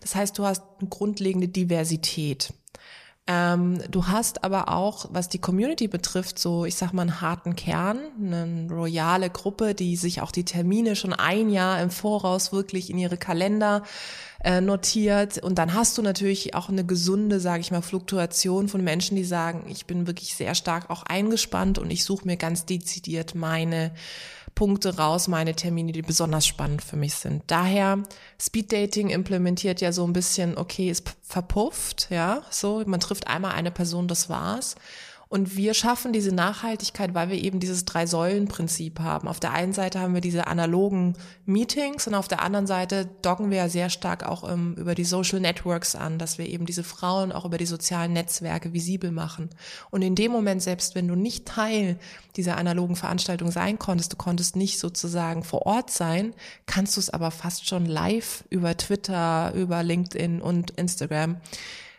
Das 0.00 0.14
heißt, 0.14 0.38
du 0.38 0.46
hast 0.46 0.62
eine 0.80 0.88
grundlegende 0.88 1.48
Diversität. 1.48 2.54
Ähm, 3.28 3.80
du 3.90 4.06
hast 4.06 4.44
aber 4.44 4.68
auch, 4.68 5.06
was 5.10 5.28
die 5.28 5.40
Community 5.40 5.88
betrifft, 5.88 6.38
so, 6.38 6.64
ich 6.64 6.76
sag 6.76 6.92
mal, 6.92 7.02
einen 7.02 7.20
harten 7.20 7.56
Kern, 7.56 7.98
eine 8.20 8.68
royale 8.70 9.30
Gruppe, 9.30 9.74
die 9.74 9.96
sich 9.96 10.20
auch 10.20 10.30
die 10.30 10.44
Termine 10.44 10.94
schon 10.94 11.12
ein 11.12 11.50
Jahr 11.50 11.82
im 11.82 11.90
Voraus 11.90 12.52
wirklich 12.52 12.88
in 12.88 12.98
ihre 12.98 13.16
Kalender 13.16 13.82
äh, 14.44 14.60
notiert. 14.60 15.38
Und 15.38 15.58
dann 15.58 15.74
hast 15.74 15.98
du 15.98 16.02
natürlich 16.02 16.54
auch 16.54 16.68
eine 16.68 16.84
gesunde, 16.86 17.40
sage 17.40 17.62
ich 17.62 17.72
mal, 17.72 17.82
Fluktuation 17.82 18.68
von 18.68 18.84
Menschen, 18.84 19.16
die 19.16 19.24
sagen, 19.24 19.64
ich 19.68 19.86
bin 19.86 20.06
wirklich 20.06 20.36
sehr 20.36 20.54
stark 20.54 20.88
auch 20.88 21.02
eingespannt 21.02 21.80
und 21.80 21.90
ich 21.90 22.04
suche 22.04 22.26
mir 22.26 22.36
ganz 22.36 22.64
dezidiert 22.64 23.34
meine 23.34 23.90
Punkte 24.56 24.96
raus, 24.96 25.28
meine 25.28 25.54
Termine, 25.54 25.92
die 25.92 26.02
besonders 26.02 26.46
spannend 26.46 26.82
für 26.82 26.96
mich 26.96 27.14
sind. 27.14 27.44
Daher 27.46 28.02
Speed 28.40 28.72
Dating 28.72 29.10
implementiert 29.10 29.80
ja 29.80 29.92
so 29.92 30.04
ein 30.04 30.14
bisschen, 30.14 30.58
okay, 30.58 30.90
ist 30.90 31.14
verpufft, 31.22 32.08
ja, 32.10 32.42
so, 32.50 32.82
man 32.86 32.98
trifft 32.98 33.28
einmal 33.28 33.52
eine 33.52 33.70
Person, 33.70 34.08
das 34.08 34.28
war's. 34.28 34.74
Und 35.28 35.56
wir 35.56 35.74
schaffen 35.74 36.12
diese 36.12 36.32
Nachhaltigkeit, 36.32 37.12
weil 37.12 37.30
wir 37.30 37.42
eben 37.42 37.58
dieses 37.58 37.84
Drei-Säulen-Prinzip 37.84 39.00
haben. 39.00 39.26
Auf 39.26 39.40
der 39.40 39.52
einen 39.52 39.72
Seite 39.72 39.98
haben 39.98 40.14
wir 40.14 40.20
diese 40.20 40.46
analogen 40.46 41.14
Meetings 41.46 42.06
und 42.06 42.14
auf 42.14 42.28
der 42.28 42.42
anderen 42.42 42.68
Seite 42.68 43.08
docken 43.22 43.50
wir 43.50 43.56
ja 43.56 43.68
sehr 43.68 43.90
stark 43.90 44.24
auch 44.24 44.44
um, 44.44 44.50
ähm, 44.50 44.74
über 44.76 44.94
die 44.94 45.04
Social 45.04 45.40
Networks 45.40 45.96
an, 45.96 46.20
dass 46.20 46.38
wir 46.38 46.46
eben 46.46 46.64
diese 46.64 46.84
Frauen 46.84 47.32
auch 47.32 47.44
über 47.44 47.58
die 47.58 47.66
sozialen 47.66 48.12
Netzwerke 48.12 48.72
visibel 48.72 49.10
machen. 49.10 49.50
Und 49.90 50.02
in 50.02 50.14
dem 50.14 50.30
Moment, 50.30 50.62
selbst 50.62 50.94
wenn 50.94 51.08
du 51.08 51.16
nicht 51.16 51.46
Teil 51.46 51.98
dieser 52.36 52.56
analogen 52.56 52.94
Veranstaltung 52.94 53.50
sein 53.50 53.80
konntest, 53.80 54.12
du 54.12 54.16
konntest 54.16 54.54
nicht 54.54 54.78
sozusagen 54.78 55.42
vor 55.42 55.66
Ort 55.66 55.90
sein, 55.90 56.34
kannst 56.66 56.96
du 56.96 57.00
es 57.00 57.10
aber 57.10 57.32
fast 57.32 57.68
schon 57.68 57.84
live 57.86 58.44
über 58.48 58.76
Twitter, 58.76 59.52
über 59.54 59.82
LinkedIn 59.82 60.40
und 60.40 60.70
Instagram 60.72 61.38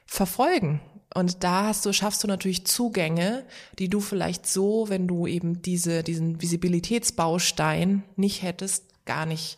verfolgen. 0.05 0.79
Und 1.13 1.43
da 1.43 1.65
hast 1.65 1.85
du, 1.85 1.93
schaffst 1.93 2.23
du 2.23 2.27
natürlich 2.27 2.65
Zugänge, 2.65 3.45
die 3.79 3.89
du 3.89 3.99
vielleicht 3.99 4.45
so, 4.45 4.89
wenn 4.89 5.07
du 5.07 5.25
eben 5.25 5.61
diese, 5.61 6.03
diesen 6.03 6.41
Visibilitätsbaustein 6.41 8.03
nicht 8.15 8.43
hättest, 8.43 8.83
gar 9.05 9.25
nicht 9.25 9.57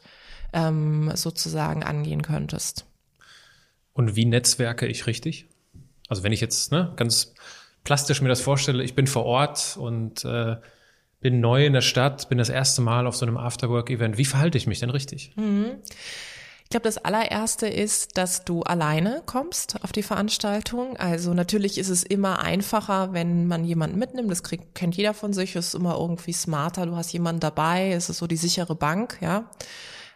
ähm, 0.54 1.12
sozusagen 1.16 1.84
angehen 1.84 2.22
könntest. 2.22 2.86
Und 3.94 4.16
wie 4.16 4.26
netzwerke 4.26 4.88
ich 4.88 5.08
richtig? 5.08 5.48
Also 6.08 6.24
wenn 6.24 6.32
ich 6.32 6.42
jetzt 6.42 6.72
ne, 6.72 6.94
ganz 6.96 7.34
plastisch 7.84 8.22
mir 8.22 8.30
das 8.30 8.42
vorstelle, 8.42 8.84
ich 8.84 8.96
bin 8.96 9.08
vor 9.08 9.26
Ort 9.26 9.76
und 9.78 10.24
äh, 10.26 10.58
bin 11.20 11.40
neu 11.40 11.66
in 11.66 11.74
der 11.74 11.82
Stadt, 11.82 12.30
bin 12.30 12.38
das 12.38 12.50
erste 12.50 12.82
Mal 12.82 13.08
auf 13.08 13.16
so 13.16 13.26
einem 13.26 13.38
Afterwork-Event. 13.38 14.18
Wie 14.18 14.26
verhalte 14.26 14.58
ich 14.58 14.68
mich 14.68 14.80
denn 14.80 14.90
richtig? 14.90 15.34
Mhm. 15.36 15.80
Ich 16.70 16.72
glaube, 16.72 16.84
das 16.84 17.00
allererste 17.00 17.68
ist, 17.68 18.16
dass 18.16 18.46
du 18.46 18.62
alleine 18.62 19.24
kommst 19.26 19.84
auf 19.84 19.92
die 19.92 20.04
Veranstaltung. 20.04 20.98
Also 20.98 21.34
natürlich 21.34 21.80
ist 21.80 21.90
es 21.90 22.04
immer 22.04 22.44
einfacher, 22.44 23.12
wenn 23.12 23.48
man 23.48 23.66
jemanden 23.66 23.98
mitnimmt. 23.98 24.30
Das 24.30 24.44
kriegt, 24.44 24.76
kennt 24.76 24.96
jeder 24.96 25.16
von 25.16 25.34
sich. 25.34 25.56
Es 25.56 25.70
ist 25.70 25.74
immer 25.74 25.98
irgendwie 25.98 26.32
smarter. 26.32 26.86
Du 26.86 26.96
hast 26.96 27.12
jemanden 27.12 27.40
dabei. 27.40 27.90
Es 27.94 28.12
ist 28.12 28.20
so 28.20 28.28
die 28.28 28.38
sichere 28.38 28.76
Bank, 28.76 29.18
ja. 29.20 29.50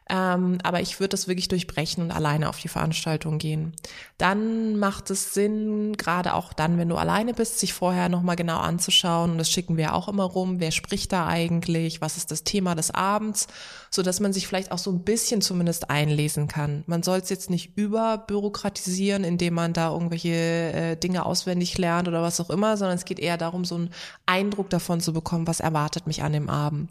Ähm, 0.09 0.57
aber 0.63 0.81
ich 0.81 0.99
würde 0.99 1.09
das 1.09 1.27
wirklich 1.27 1.47
durchbrechen 1.47 2.03
und 2.03 2.11
alleine 2.11 2.49
auf 2.49 2.59
die 2.59 2.67
Veranstaltung 2.67 3.37
gehen. 3.37 3.73
Dann 4.17 4.77
macht 4.77 5.09
es 5.09 5.33
Sinn, 5.33 5.95
gerade 5.97 6.33
auch 6.33 6.51
dann, 6.51 6.77
wenn 6.77 6.89
du 6.89 6.97
alleine 6.97 7.33
bist, 7.33 7.59
sich 7.59 7.73
vorher 7.73 8.09
nochmal 8.09 8.35
genau 8.35 8.59
anzuschauen. 8.59 9.31
Und 9.31 9.37
das 9.37 9.49
schicken 9.49 9.77
wir 9.77 9.95
auch 9.95 10.09
immer 10.09 10.25
rum. 10.25 10.59
Wer 10.59 10.71
spricht 10.71 11.13
da 11.13 11.27
eigentlich? 11.27 12.01
Was 12.01 12.17
ist 12.17 12.31
das 12.31 12.43
Thema 12.43 12.75
des 12.75 12.91
Abends? 12.91 13.47
So 13.89 14.01
dass 14.01 14.19
man 14.19 14.33
sich 14.33 14.47
vielleicht 14.47 14.71
auch 14.71 14.77
so 14.77 14.91
ein 14.91 15.03
bisschen 15.03 15.41
zumindest 15.41 15.89
einlesen 15.89 16.47
kann. 16.47 16.83
Man 16.87 17.03
soll 17.03 17.19
es 17.19 17.29
jetzt 17.29 17.49
nicht 17.49 17.77
überbürokratisieren, 17.77 19.23
indem 19.23 19.53
man 19.53 19.73
da 19.73 19.91
irgendwelche 19.91 20.29
äh, 20.29 20.95
Dinge 20.97 21.25
auswendig 21.25 21.77
lernt 21.77 22.07
oder 22.07 22.21
was 22.21 22.41
auch 22.41 22.49
immer, 22.49 22.75
sondern 22.75 22.97
es 22.97 23.05
geht 23.05 23.19
eher 23.19 23.37
darum, 23.37 23.63
so 23.65 23.75
einen 23.75 23.89
Eindruck 24.25 24.69
davon 24.69 24.99
zu 24.99 25.13
bekommen, 25.13 25.47
was 25.47 25.59
erwartet 25.59 26.07
mich 26.07 26.23
an 26.23 26.33
dem 26.33 26.49
Abend. 26.49 26.89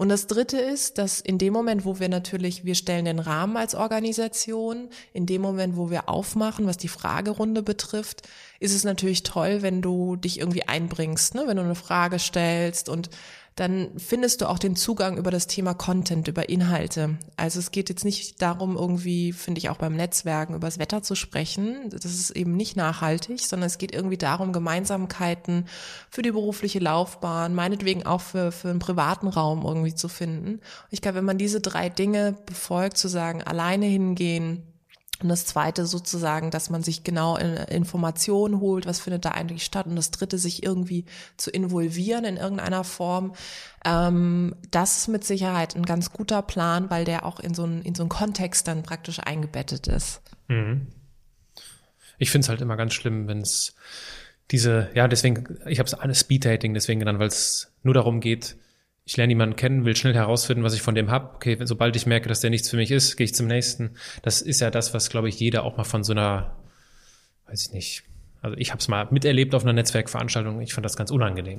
Und 0.00 0.08
das 0.08 0.26
dritte 0.26 0.56
ist, 0.56 0.96
dass 0.96 1.20
in 1.20 1.36
dem 1.36 1.52
Moment, 1.52 1.84
wo 1.84 2.00
wir 2.00 2.08
natürlich, 2.08 2.39
wir 2.40 2.74
stellen 2.74 3.04
den 3.04 3.18
Rahmen 3.18 3.56
als 3.56 3.74
Organisation, 3.74 4.88
in 5.12 5.26
dem 5.26 5.42
Moment, 5.42 5.76
wo 5.76 5.90
wir 5.90 6.08
aufmachen, 6.08 6.66
was 6.66 6.76
die 6.76 6.88
Fragerunde 6.88 7.62
betrifft, 7.62 8.28
ist 8.58 8.74
es 8.74 8.84
natürlich 8.84 9.22
toll, 9.22 9.62
wenn 9.62 9.82
du 9.82 10.16
dich 10.16 10.38
irgendwie 10.38 10.66
einbringst, 10.66 11.34
ne? 11.34 11.44
wenn 11.46 11.56
du 11.56 11.62
eine 11.62 11.74
Frage 11.74 12.18
stellst 12.18 12.88
und 12.88 13.10
dann 13.60 13.90
findest 13.98 14.40
du 14.40 14.48
auch 14.48 14.58
den 14.58 14.74
Zugang 14.74 15.18
über 15.18 15.30
das 15.30 15.46
Thema 15.46 15.74
Content, 15.74 16.28
über 16.28 16.48
Inhalte. 16.48 17.18
Also 17.36 17.58
es 17.58 17.72
geht 17.72 17.90
jetzt 17.90 18.06
nicht 18.06 18.40
darum, 18.40 18.74
irgendwie, 18.74 19.34
finde 19.34 19.58
ich 19.58 19.68
auch 19.68 19.76
beim 19.76 19.94
Netzwerken, 19.96 20.54
über 20.54 20.66
das 20.66 20.78
Wetter 20.78 21.02
zu 21.02 21.14
sprechen. 21.14 21.90
Das 21.90 22.06
ist 22.06 22.30
eben 22.30 22.56
nicht 22.56 22.74
nachhaltig, 22.74 23.40
sondern 23.40 23.66
es 23.66 23.76
geht 23.76 23.92
irgendwie 23.92 24.16
darum, 24.16 24.54
Gemeinsamkeiten 24.54 25.66
für 26.08 26.22
die 26.22 26.30
berufliche 26.30 26.78
Laufbahn, 26.78 27.54
meinetwegen 27.54 28.06
auch 28.06 28.22
für, 28.22 28.50
für 28.50 28.70
einen 28.70 28.78
privaten 28.78 29.28
Raum 29.28 29.62
irgendwie 29.66 29.94
zu 29.94 30.08
finden. 30.08 30.60
Ich 30.88 31.02
glaube, 31.02 31.18
wenn 31.18 31.26
man 31.26 31.36
diese 31.36 31.60
drei 31.60 31.90
Dinge 31.90 32.38
befolgt, 32.46 32.96
zu 32.96 33.08
sagen, 33.08 33.42
alleine 33.42 33.84
hingehen, 33.84 34.69
und 35.22 35.28
das 35.28 35.46
zweite 35.46 35.86
sozusagen, 35.86 36.50
dass 36.50 36.70
man 36.70 36.82
sich 36.82 37.04
genau 37.04 37.36
Informationen 37.36 38.60
holt, 38.60 38.86
was 38.86 39.00
findet 39.00 39.24
da 39.24 39.30
eigentlich 39.30 39.64
statt. 39.64 39.86
Und 39.86 39.96
das 39.96 40.10
dritte, 40.10 40.38
sich 40.38 40.62
irgendwie 40.62 41.04
zu 41.36 41.50
involvieren 41.50 42.24
in 42.24 42.36
irgendeiner 42.36 42.84
Form. 42.84 43.34
Ähm, 43.84 44.54
das 44.70 44.98
ist 44.98 45.08
mit 45.08 45.24
Sicherheit 45.24 45.76
ein 45.76 45.84
ganz 45.84 46.12
guter 46.12 46.42
Plan, 46.42 46.90
weil 46.90 47.04
der 47.04 47.26
auch 47.26 47.40
in 47.40 47.54
so 47.54 47.64
einen, 47.64 47.82
in 47.82 47.94
so 47.94 48.02
einen 48.02 48.10
Kontext 48.10 48.66
dann 48.68 48.82
praktisch 48.82 49.20
eingebettet 49.20 49.86
ist. 49.86 50.22
Mhm. 50.48 50.86
Ich 52.18 52.30
finde 52.30 52.44
es 52.44 52.48
halt 52.48 52.60
immer 52.60 52.76
ganz 52.76 52.94
schlimm, 52.94 53.28
wenn 53.28 53.40
es 53.40 53.74
diese, 54.50 54.90
ja, 54.94 55.08
deswegen, 55.08 55.58
ich 55.66 55.78
habe 55.78 55.86
es 55.86 55.94
alles 55.94 56.20
Speed-Dating 56.20 56.74
deswegen 56.74 57.00
genannt, 57.00 57.18
weil 57.18 57.28
es 57.28 57.72
nur 57.82 57.94
darum 57.94 58.20
geht, 58.20 58.56
ich 59.10 59.16
lerne 59.16 59.32
jemanden 59.32 59.56
kennen, 59.56 59.84
will 59.84 59.96
schnell 59.96 60.14
herausfinden, 60.14 60.62
was 60.62 60.72
ich 60.72 60.82
von 60.82 60.94
dem 60.94 61.10
hab. 61.10 61.34
Okay, 61.34 61.58
sobald 61.64 61.96
ich 61.96 62.06
merke, 62.06 62.28
dass 62.28 62.38
der 62.38 62.50
nichts 62.50 62.70
für 62.70 62.76
mich 62.76 62.92
ist, 62.92 63.16
gehe 63.16 63.24
ich 63.24 63.34
zum 63.34 63.48
nächsten. 63.48 63.96
Das 64.22 64.40
ist 64.40 64.60
ja 64.60 64.70
das, 64.70 64.94
was, 64.94 65.10
glaube 65.10 65.28
ich, 65.28 65.40
jeder 65.40 65.64
auch 65.64 65.76
mal 65.76 65.82
von 65.82 66.04
so 66.04 66.12
einer, 66.12 66.54
weiß 67.48 67.60
ich 67.60 67.72
nicht, 67.72 68.04
also 68.40 68.56
ich 68.56 68.70
habe 68.70 68.78
es 68.78 68.86
mal 68.86 69.08
miterlebt 69.10 69.52
auf 69.56 69.64
einer 69.64 69.72
Netzwerkveranstaltung. 69.72 70.60
Ich 70.60 70.74
fand 70.74 70.84
das 70.84 70.96
ganz 70.96 71.10
unangenehm. 71.10 71.58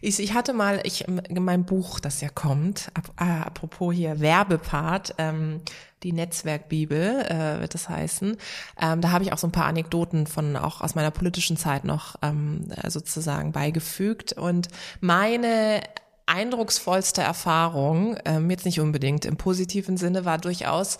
Ich, 0.00 0.20
ich 0.20 0.32
hatte 0.32 0.52
mal, 0.52 0.80
ich 0.84 1.08
in 1.08 1.42
meinem 1.42 1.64
Buch, 1.64 1.98
das 1.98 2.20
ja 2.20 2.28
kommt, 2.28 2.92
ap, 2.94 3.08
äh, 3.20 3.24
apropos 3.24 3.92
hier 3.92 4.20
Werbepart, 4.20 5.16
ähm, 5.18 5.60
die 6.04 6.12
Netzwerkbibel 6.12 7.26
äh, 7.28 7.60
wird 7.60 7.74
das 7.74 7.88
heißen. 7.88 8.36
Ähm, 8.80 9.00
da 9.00 9.10
habe 9.10 9.24
ich 9.24 9.32
auch 9.32 9.38
so 9.38 9.48
ein 9.48 9.52
paar 9.52 9.66
Anekdoten 9.66 10.28
von 10.28 10.56
auch 10.56 10.80
aus 10.80 10.94
meiner 10.94 11.10
politischen 11.10 11.56
Zeit 11.56 11.84
noch 11.84 12.14
ähm, 12.22 12.68
sozusagen 12.86 13.50
beigefügt. 13.50 14.32
Und 14.34 14.68
meine 15.00 15.82
eindrucksvollste 16.26 17.22
Erfahrung, 17.22 18.16
ähm, 18.24 18.50
jetzt 18.50 18.64
nicht 18.64 18.80
unbedingt 18.80 19.24
im 19.24 19.36
positiven 19.36 19.96
Sinne, 19.96 20.24
war 20.24 20.38
durchaus 20.38 20.98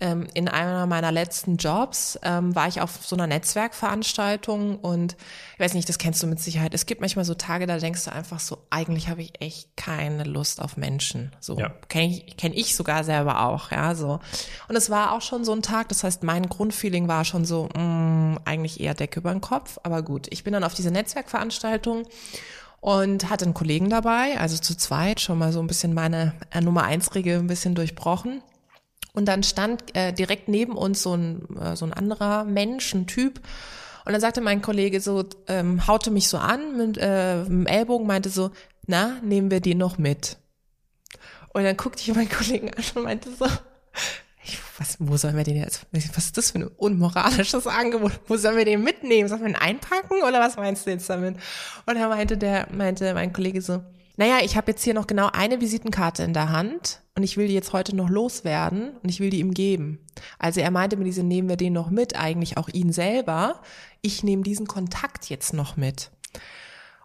ähm, 0.00 0.26
in 0.34 0.48
einer 0.48 0.86
meiner 0.86 1.12
letzten 1.12 1.56
Jobs, 1.56 2.18
ähm, 2.22 2.54
war 2.54 2.66
ich 2.66 2.80
auf 2.80 2.98
so 3.06 3.14
einer 3.14 3.26
Netzwerkveranstaltung 3.26 4.78
und 4.78 5.16
ich 5.54 5.60
weiß 5.60 5.74
nicht, 5.74 5.88
das 5.88 5.98
kennst 5.98 6.22
du 6.22 6.26
mit 6.26 6.40
Sicherheit. 6.40 6.74
Es 6.74 6.86
gibt 6.86 7.00
manchmal 7.00 7.24
so 7.24 7.34
Tage, 7.34 7.66
da 7.66 7.78
denkst 7.78 8.04
du 8.04 8.12
einfach 8.12 8.40
so, 8.40 8.58
eigentlich 8.70 9.08
habe 9.08 9.22
ich 9.22 9.40
echt 9.40 9.76
keine 9.76 10.24
Lust 10.24 10.60
auf 10.60 10.76
Menschen. 10.76 11.30
So 11.38 11.56
ja. 11.58 11.70
kenne 11.88 12.06
ich, 12.06 12.36
kenn 12.36 12.52
ich 12.52 12.74
sogar 12.74 13.04
selber 13.04 13.46
auch, 13.46 13.70
ja, 13.70 13.94
so. 13.94 14.18
Und 14.68 14.76
es 14.76 14.90
war 14.90 15.12
auch 15.12 15.22
schon 15.22 15.44
so 15.44 15.52
ein 15.52 15.62
Tag, 15.62 15.88
das 15.90 16.02
heißt, 16.02 16.24
mein 16.24 16.48
Grundfeeling 16.48 17.06
war 17.06 17.24
schon 17.24 17.44
so, 17.44 17.68
mh, 17.74 17.82
mm, 17.82 18.38
eigentlich 18.44 18.80
eher 18.80 18.94
Decke 18.94 19.20
über 19.20 19.30
den 19.30 19.40
Kopf, 19.40 19.78
aber 19.84 20.02
gut. 20.02 20.26
Ich 20.30 20.42
bin 20.42 20.52
dann 20.52 20.64
auf 20.64 20.74
diese 20.74 20.90
Netzwerkveranstaltung 20.90 22.04
und 22.84 23.30
hatte 23.30 23.46
einen 23.46 23.54
Kollegen 23.54 23.88
dabei, 23.88 24.38
also 24.38 24.58
zu 24.58 24.76
zweit 24.76 25.18
schon 25.18 25.38
mal 25.38 25.52
so 25.52 25.60
ein 25.60 25.66
bisschen 25.66 25.94
meine 25.94 26.34
äh, 26.50 26.60
Nummer 26.60 26.82
eins 26.82 27.14
Regel 27.14 27.38
ein 27.38 27.46
bisschen 27.46 27.74
durchbrochen. 27.74 28.42
Und 29.14 29.24
dann 29.24 29.42
stand 29.42 29.96
äh, 29.96 30.12
direkt 30.12 30.48
neben 30.48 30.76
uns 30.76 31.02
so 31.02 31.14
ein, 31.14 31.48
äh, 31.56 31.76
so 31.76 31.86
ein 31.86 31.94
anderer 31.94 32.44
Mensch, 32.44 32.92
ein 32.92 33.06
Typ. 33.06 33.40
Und 34.04 34.12
dann 34.12 34.20
sagte 34.20 34.42
mein 34.42 34.60
Kollege 34.60 35.00
so, 35.00 35.24
ähm, 35.48 35.86
haute 35.86 36.10
mich 36.10 36.28
so 36.28 36.36
an 36.36 36.76
mit, 36.76 36.98
äh, 37.00 37.38
mit 37.38 37.48
dem 37.48 37.66
Ellbogen, 37.66 38.06
meinte 38.06 38.28
so, 38.28 38.50
na, 38.86 39.16
nehmen 39.22 39.50
wir 39.50 39.60
die 39.60 39.74
noch 39.74 39.96
mit. 39.96 40.36
Und 41.54 41.64
dann 41.64 41.78
guckte 41.78 42.02
ich 42.02 42.14
meinen 42.14 42.28
Kollegen 42.38 42.68
an 42.68 42.84
und 42.96 43.04
meinte 43.04 43.30
so, 43.34 43.46
ich, 44.44 44.58
was, 44.78 44.96
wo 45.00 45.16
sollen 45.16 45.36
wir 45.36 45.44
den 45.44 45.56
jetzt, 45.56 45.86
was 45.92 46.26
ist 46.26 46.36
das 46.36 46.50
für 46.50 46.58
ein 46.58 46.68
unmoralisches 46.76 47.66
Angebot? 47.66 48.12
Wo 48.26 48.36
sollen 48.36 48.56
wir 48.56 48.64
den 48.64 48.82
mitnehmen? 48.82 49.28
Sollen 49.28 49.40
wir 49.40 49.48
ihn 49.48 49.56
einpacken 49.56 50.22
oder 50.26 50.40
was 50.40 50.56
meinst 50.56 50.86
du 50.86 50.90
jetzt 50.90 51.08
damit? 51.08 51.36
Und 51.86 51.96
er 51.96 52.08
meinte 52.08 52.36
der, 52.36 52.68
meinte 52.70 53.14
mein 53.14 53.32
Kollege 53.32 53.62
so, 53.62 53.82
naja, 54.16 54.38
ich 54.42 54.56
habe 54.56 54.70
jetzt 54.70 54.84
hier 54.84 54.94
noch 54.94 55.06
genau 55.06 55.30
eine 55.32 55.60
Visitenkarte 55.60 56.22
in 56.22 56.34
der 56.34 56.50
Hand 56.50 57.00
und 57.16 57.22
ich 57.22 57.36
will 57.36 57.48
die 57.48 57.54
jetzt 57.54 57.72
heute 57.72 57.96
noch 57.96 58.10
loswerden 58.10 58.90
und 59.02 59.08
ich 59.08 59.18
will 59.18 59.30
die 59.30 59.40
ihm 59.40 59.54
geben. 59.54 59.98
Also 60.38 60.60
er 60.60 60.70
meinte 60.70 60.96
mir, 60.96 61.04
diese 61.04 61.22
nehmen 61.22 61.48
wir 61.48 61.56
den 61.56 61.72
noch 61.72 61.90
mit, 61.90 62.16
eigentlich 62.16 62.56
auch 62.56 62.68
ihn 62.68 62.92
selber. 62.92 63.62
Ich 64.02 64.22
nehme 64.22 64.42
diesen 64.42 64.66
Kontakt 64.66 65.30
jetzt 65.30 65.54
noch 65.54 65.76
mit. 65.76 66.10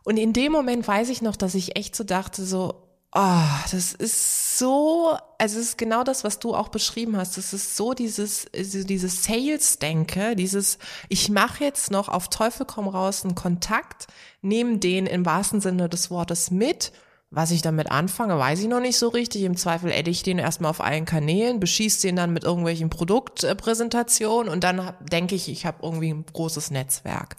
Und 0.04 0.18
in 0.18 0.34
dem 0.34 0.52
Moment 0.52 0.88
weiß 0.88 1.10
ich 1.10 1.22
noch, 1.22 1.36
dass 1.36 1.56
ich 1.56 1.78
echt 1.78 1.96
so 1.96 2.04
dachte, 2.04 2.44
so, 2.44 2.89
Oh, 3.12 3.42
das 3.72 3.94
ist 3.94 4.60
so, 4.60 5.18
also 5.40 5.60
es 5.60 5.70
ist 5.70 5.78
genau 5.80 6.04
das, 6.04 6.24
was 6.24 6.38
du 6.38 6.54
auch 6.54 6.68
beschrieben 6.70 7.18
hast. 7.18 7.38
Das 7.38 7.54
ist 7.54 7.76
so 7.76 7.96
dieses, 7.96 8.46
dieses 8.54 9.24
Sales-Denke, 9.24 10.36
dieses, 10.36 10.78
ich 11.08 11.30
mache 11.30 11.64
jetzt 11.64 11.90
noch 11.90 12.08
auf 12.08 12.30
Teufel 12.30 12.68
komm 12.68 12.88
raus 12.88 13.24
einen 13.24 13.34
Kontakt, 13.34 14.06
nehme 14.44 14.78
den 14.78 15.08
im 15.08 15.26
wahrsten 15.26 15.60
Sinne 15.60 15.90
des 15.90 16.12
Wortes 16.12 16.52
mit. 16.52 16.92
Was 17.32 17.52
ich 17.52 17.62
damit 17.62 17.92
anfange, 17.92 18.38
weiß 18.38 18.60
ich 18.60 18.68
noch 18.68 18.80
nicht 18.80 18.98
so 18.98 19.08
richtig. 19.10 19.44
Im 19.44 19.58
Zweifel 19.58 19.92
edde 19.92 20.10
ich 20.10 20.24
den 20.24 20.40
erstmal 20.40 20.72
auf 20.72 20.82
allen 20.82 21.06
Kanälen, 21.06 21.60
beschieße 21.60 22.02
den 22.02 22.16
dann 22.16 22.34
mit 22.34 22.44
irgendwelchen 22.44 22.90
Produktpräsentationen 22.90 24.52
und 24.52 24.64
dann 24.64 24.94
denke 25.12 25.36
ich, 25.36 25.48
ich 25.48 25.66
habe 25.66 25.80
irgendwie 25.84 26.10
ein 26.10 26.26
großes 26.32 26.72
Netzwerk. 26.72 27.38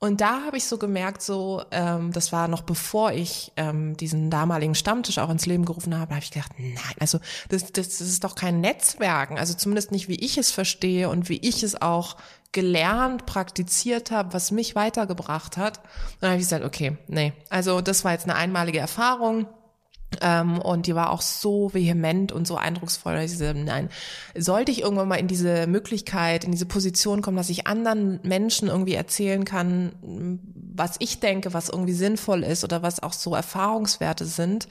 Und 0.00 0.20
da 0.20 0.44
habe 0.44 0.56
ich 0.56 0.64
so 0.64 0.78
gemerkt, 0.78 1.22
so, 1.22 1.64
ähm, 1.72 2.12
das 2.12 2.30
war 2.30 2.46
noch 2.46 2.62
bevor 2.62 3.10
ich 3.10 3.52
ähm, 3.56 3.96
diesen 3.96 4.30
damaligen 4.30 4.76
Stammtisch 4.76 5.18
auch 5.18 5.28
ins 5.28 5.44
Leben 5.44 5.64
gerufen 5.64 5.98
habe, 5.98 6.14
habe 6.14 6.22
ich 6.22 6.30
gedacht, 6.30 6.52
nein, 6.56 6.94
also 7.00 7.18
das, 7.48 7.72
das, 7.72 7.88
das 7.88 8.00
ist 8.02 8.22
doch 8.22 8.36
kein 8.36 8.60
Netzwerken, 8.60 9.38
also 9.38 9.54
zumindest 9.54 9.90
nicht, 9.90 10.08
wie 10.08 10.14
ich 10.14 10.38
es 10.38 10.52
verstehe 10.52 11.08
und 11.08 11.28
wie 11.28 11.38
ich 11.38 11.64
es 11.64 11.82
auch 11.82 12.16
gelernt, 12.52 13.26
praktiziert 13.26 14.12
habe, 14.12 14.32
was 14.32 14.52
mich 14.52 14.76
weitergebracht 14.76 15.56
hat. 15.56 15.78
Und 15.78 16.18
dann 16.20 16.30
habe 16.30 16.40
ich 16.40 16.46
gesagt, 16.46 16.64
okay, 16.64 16.96
nee, 17.08 17.32
also 17.50 17.80
das 17.80 18.04
war 18.04 18.12
jetzt 18.12 18.24
eine 18.24 18.36
einmalige 18.36 18.78
Erfahrung 18.78 19.48
ähm, 20.22 20.58
und 20.58 20.86
die 20.86 20.94
war 20.94 21.10
auch 21.10 21.20
so 21.20 21.72
vehement 21.72 22.32
und 22.32 22.46
so 22.46 22.56
eindrucksvoll, 22.56 23.14
dass 23.14 23.24
ich 23.26 23.38
gesagt, 23.38 23.58
nein, 23.58 23.90
sollte 24.36 24.72
ich 24.72 24.82
irgendwann 24.82 25.08
mal 25.08 25.16
in 25.16 25.28
diese 25.28 25.66
Möglichkeit, 25.66 26.44
in 26.44 26.52
diese 26.52 26.66
Position 26.66 27.20
kommen, 27.20 27.36
dass 27.36 27.50
ich 27.50 27.66
anderen 27.66 28.20
Menschen 28.22 28.68
irgendwie 28.68 28.94
erzählen 28.94 29.44
kann, 29.44 29.92
was 30.74 30.96
ich 30.98 31.20
denke, 31.20 31.52
was 31.52 31.68
irgendwie 31.68 31.92
sinnvoll 31.92 32.42
ist 32.42 32.64
oder 32.64 32.82
was 32.82 33.02
auch 33.02 33.12
so 33.12 33.34
Erfahrungswerte 33.34 34.24
sind, 34.24 34.68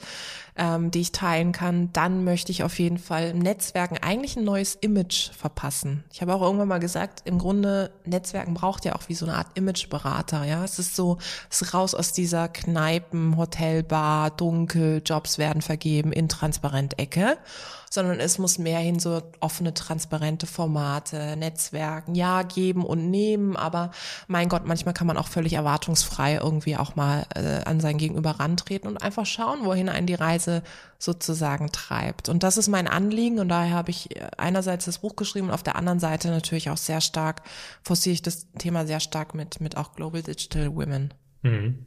ähm, 0.58 0.90
die 0.90 1.00
ich 1.00 1.12
teilen 1.12 1.52
kann, 1.52 1.92
dann 1.92 2.24
möchte 2.24 2.52
ich 2.52 2.62
auf 2.64 2.78
jeden 2.78 2.98
Fall 2.98 3.32
Netzwerken 3.32 3.96
eigentlich 3.98 4.36
ein 4.36 4.44
neues 4.44 4.74
Image 4.74 5.30
verpassen. 5.30 6.04
Ich 6.12 6.20
habe 6.20 6.34
auch 6.34 6.42
irgendwann 6.42 6.68
mal 6.68 6.80
gesagt, 6.80 7.22
im 7.24 7.38
Grunde 7.38 7.90
Netzwerken 8.04 8.54
braucht 8.54 8.84
ja 8.84 8.94
auch 8.94 9.08
wie 9.08 9.14
so 9.14 9.24
eine 9.24 9.36
Art 9.36 9.46
Imageberater. 9.54 10.44
Ja, 10.44 10.64
es 10.64 10.78
ist 10.78 10.96
so, 10.96 11.18
es 11.50 11.62
ist 11.62 11.74
raus 11.74 11.94
aus 11.94 12.12
dieser 12.12 12.48
Kneipen, 12.48 13.36
Hotelbar, 13.36 14.30
dunkel, 14.30 15.00
Jobs 15.04 15.38
werden 15.38 15.62
vergeben, 15.62 16.12
intransparent 16.12 16.98
Ecke 16.98 17.38
sondern 17.90 18.20
es 18.20 18.38
muss 18.38 18.58
mehr 18.58 18.78
hin 18.80 18.98
so 18.98 19.22
offene, 19.40 19.74
transparente 19.74 20.46
Formate, 20.46 21.36
Netzwerken, 21.36 22.14
ja, 22.14 22.42
geben 22.42 22.84
und 22.84 23.10
nehmen, 23.10 23.56
aber 23.56 23.90
mein 24.26 24.48
Gott, 24.48 24.66
manchmal 24.66 24.94
kann 24.94 25.06
man 25.06 25.16
auch 25.16 25.28
völlig 25.28 25.54
erwartungsfrei 25.54 26.36
irgendwie 26.36 26.76
auch 26.76 26.96
mal 26.96 27.26
äh, 27.34 27.64
an 27.64 27.80
sein 27.80 27.98
Gegenüber 27.98 28.32
rantreten 28.32 28.88
und 28.88 28.98
einfach 28.98 29.26
schauen, 29.26 29.64
wohin 29.64 29.88
einen 29.88 30.06
die 30.06 30.14
Reise 30.14 30.62
sozusagen 30.98 31.70
treibt. 31.70 32.28
Und 32.28 32.42
das 32.42 32.56
ist 32.56 32.68
mein 32.68 32.88
Anliegen 32.88 33.38
und 33.38 33.48
daher 33.48 33.74
habe 33.74 33.90
ich 33.90 34.08
einerseits 34.36 34.84
das 34.84 34.98
Buch 34.98 35.16
geschrieben 35.16 35.48
und 35.48 35.54
auf 35.54 35.62
der 35.62 35.76
anderen 35.76 36.00
Seite 36.00 36.28
natürlich 36.28 36.70
auch 36.70 36.76
sehr 36.76 37.00
stark, 37.00 37.42
forciere 37.82 38.14
ich 38.14 38.22
das 38.22 38.50
Thema 38.58 38.86
sehr 38.86 39.00
stark 39.00 39.34
mit, 39.34 39.60
mit 39.60 39.76
auch 39.76 39.94
Global 39.94 40.22
Digital 40.22 40.74
Women. 40.74 41.14
Mhm. 41.42 41.86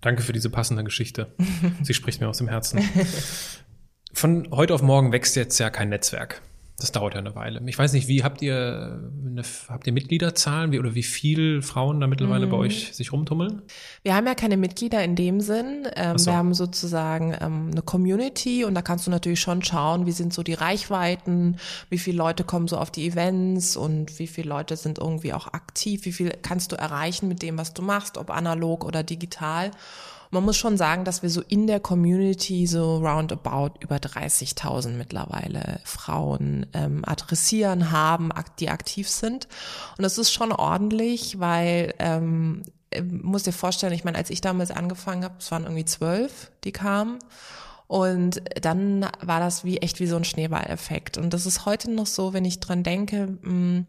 Danke 0.00 0.22
für 0.22 0.32
diese 0.32 0.50
passende 0.50 0.84
Geschichte. 0.84 1.34
Sie 1.82 1.94
spricht 1.94 2.20
mir 2.20 2.28
aus 2.28 2.38
dem 2.38 2.48
Herzen. 2.48 2.80
von 4.16 4.48
heute 4.50 4.74
auf 4.74 4.82
morgen 4.82 5.12
wächst 5.12 5.36
jetzt 5.36 5.58
ja 5.58 5.68
kein 5.68 5.90
Netzwerk. 5.90 6.40
Das 6.78 6.92
dauert 6.92 7.14
ja 7.14 7.20
eine 7.20 7.34
Weile. 7.34 7.62
Ich 7.66 7.78
weiß 7.78 7.94
nicht, 7.94 8.06
wie 8.06 8.22
habt 8.22 8.42
ihr 8.42 9.00
eine, 9.26 9.42
habt 9.68 9.86
ihr 9.86 9.94
Mitgliederzahlen 9.94 10.72
wie, 10.72 10.78
oder 10.78 10.94
wie 10.94 11.02
viel 11.02 11.62
Frauen 11.62 12.00
da 12.00 12.06
mittlerweile 12.06 12.46
mhm. 12.46 12.50
bei 12.50 12.56
euch 12.58 12.94
sich 12.94 13.12
rumtummeln? 13.12 13.62
Wir 14.02 14.14
haben 14.14 14.26
ja 14.26 14.34
keine 14.34 14.58
Mitglieder 14.58 15.02
in 15.02 15.16
dem 15.16 15.40
Sinn. 15.40 15.88
Ähm, 15.96 16.18
so. 16.18 16.26
Wir 16.26 16.36
haben 16.36 16.52
sozusagen 16.52 17.34
ähm, 17.40 17.70
eine 17.72 17.80
Community 17.80 18.64
und 18.64 18.74
da 18.74 18.82
kannst 18.82 19.06
du 19.06 19.10
natürlich 19.10 19.40
schon 19.40 19.62
schauen, 19.62 20.04
wie 20.04 20.12
sind 20.12 20.34
so 20.34 20.42
die 20.42 20.54
Reichweiten, 20.54 21.56
wie 21.88 21.98
viele 21.98 22.18
Leute 22.18 22.44
kommen 22.44 22.68
so 22.68 22.76
auf 22.76 22.90
die 22.90 23.06
Events 23.06 23.76
und 23.76 24.18
wie 24.18 24.26
viele 24.26 24.50
Leute 24.50 24.76
sind 24.76 24.98
irgendwie 24.98 25.32
auch 25.32 25.48
aktiv, 25.48 26.04
wie 26.04 26.12
viel 26.12 26.30
kannst 26.42 26.72
du 26.72 26.76
erreichen 26.76 27.28
mit 27.28 27.40
dem, 27.40 27.56
was 27.56 27.72
du 27.72 27.80
machst, 27.80 28.18
ob 28.18 28.30
analog 28.30 28.84
oder 28.84 29.02
digital 29.02 29.70
man 30.30 30.44
muss 30.44 30.56
schon 30.56 30.76
sagen, 30.76 31.04
dass 31.04 31.22
wir 31.22 31.30
so 31.30 31.42
in 31.42 31.66
der 31.66 31.80
Community 31.80 32.66
so 32.66 32.98
roundabout 32.98 33.78
über 33.80 33.96
30.000 33.96 34.90
mittlerweile 34.90 35.80
Frauen 35.84 36.66
ähm, 36.72 37.04
adressieren 37.04 37.90
haben, 37.90 38.30
die 38.58 38.70
aktiv 38.70 39.08
sind. 39.08 39.48
Und 39.96 40.02
das 40.02 40.18
ist 40.18 40.32
schon 40.32 40.52
ordentlich, 40.52 41.38
weil 41.40 41.94
ähm, 41.98 42.62
äh, 42.90 43.02
muss 43.02 43.44
dir 43.44 43.52
vorstellen, 43.52 43.92
ich 43.92 44.04
meine, 44.04 44.18
als 44.18 44.30
ich 44.30 44.40
damals 44.40 44.70
angefangen 44.70 45.24
habe, 45.24 45.36
es 45.38 45.50
waren 45.50 45.64
irgendwie 45.64 45.84
zwölf, 45.84 46.50
die 46.64 46.72
kamen. 46.72 47.18
Und 47.88 48.42
dann 48.60 49.06
war 49.20 49.38
das 49.38 49.64
wie 49.64 49.78
echt 49.78 50.00
wie 50.00 50.06
so 50.06 50.16
ein 50.16 50.24
Schneeballeffekt. 50.24 51.18
Und 51.18 51.32
das 51.32 51.46
ist 51.46 51.66
heute 51.66 51.90
noch 51.90 52.06
so, 52.06 52.32
wenn 52.32 52.44
ich 52.44 52.58
dran 52.58 52.82
denke, 52.82 53.26
mm, 53.42 53.86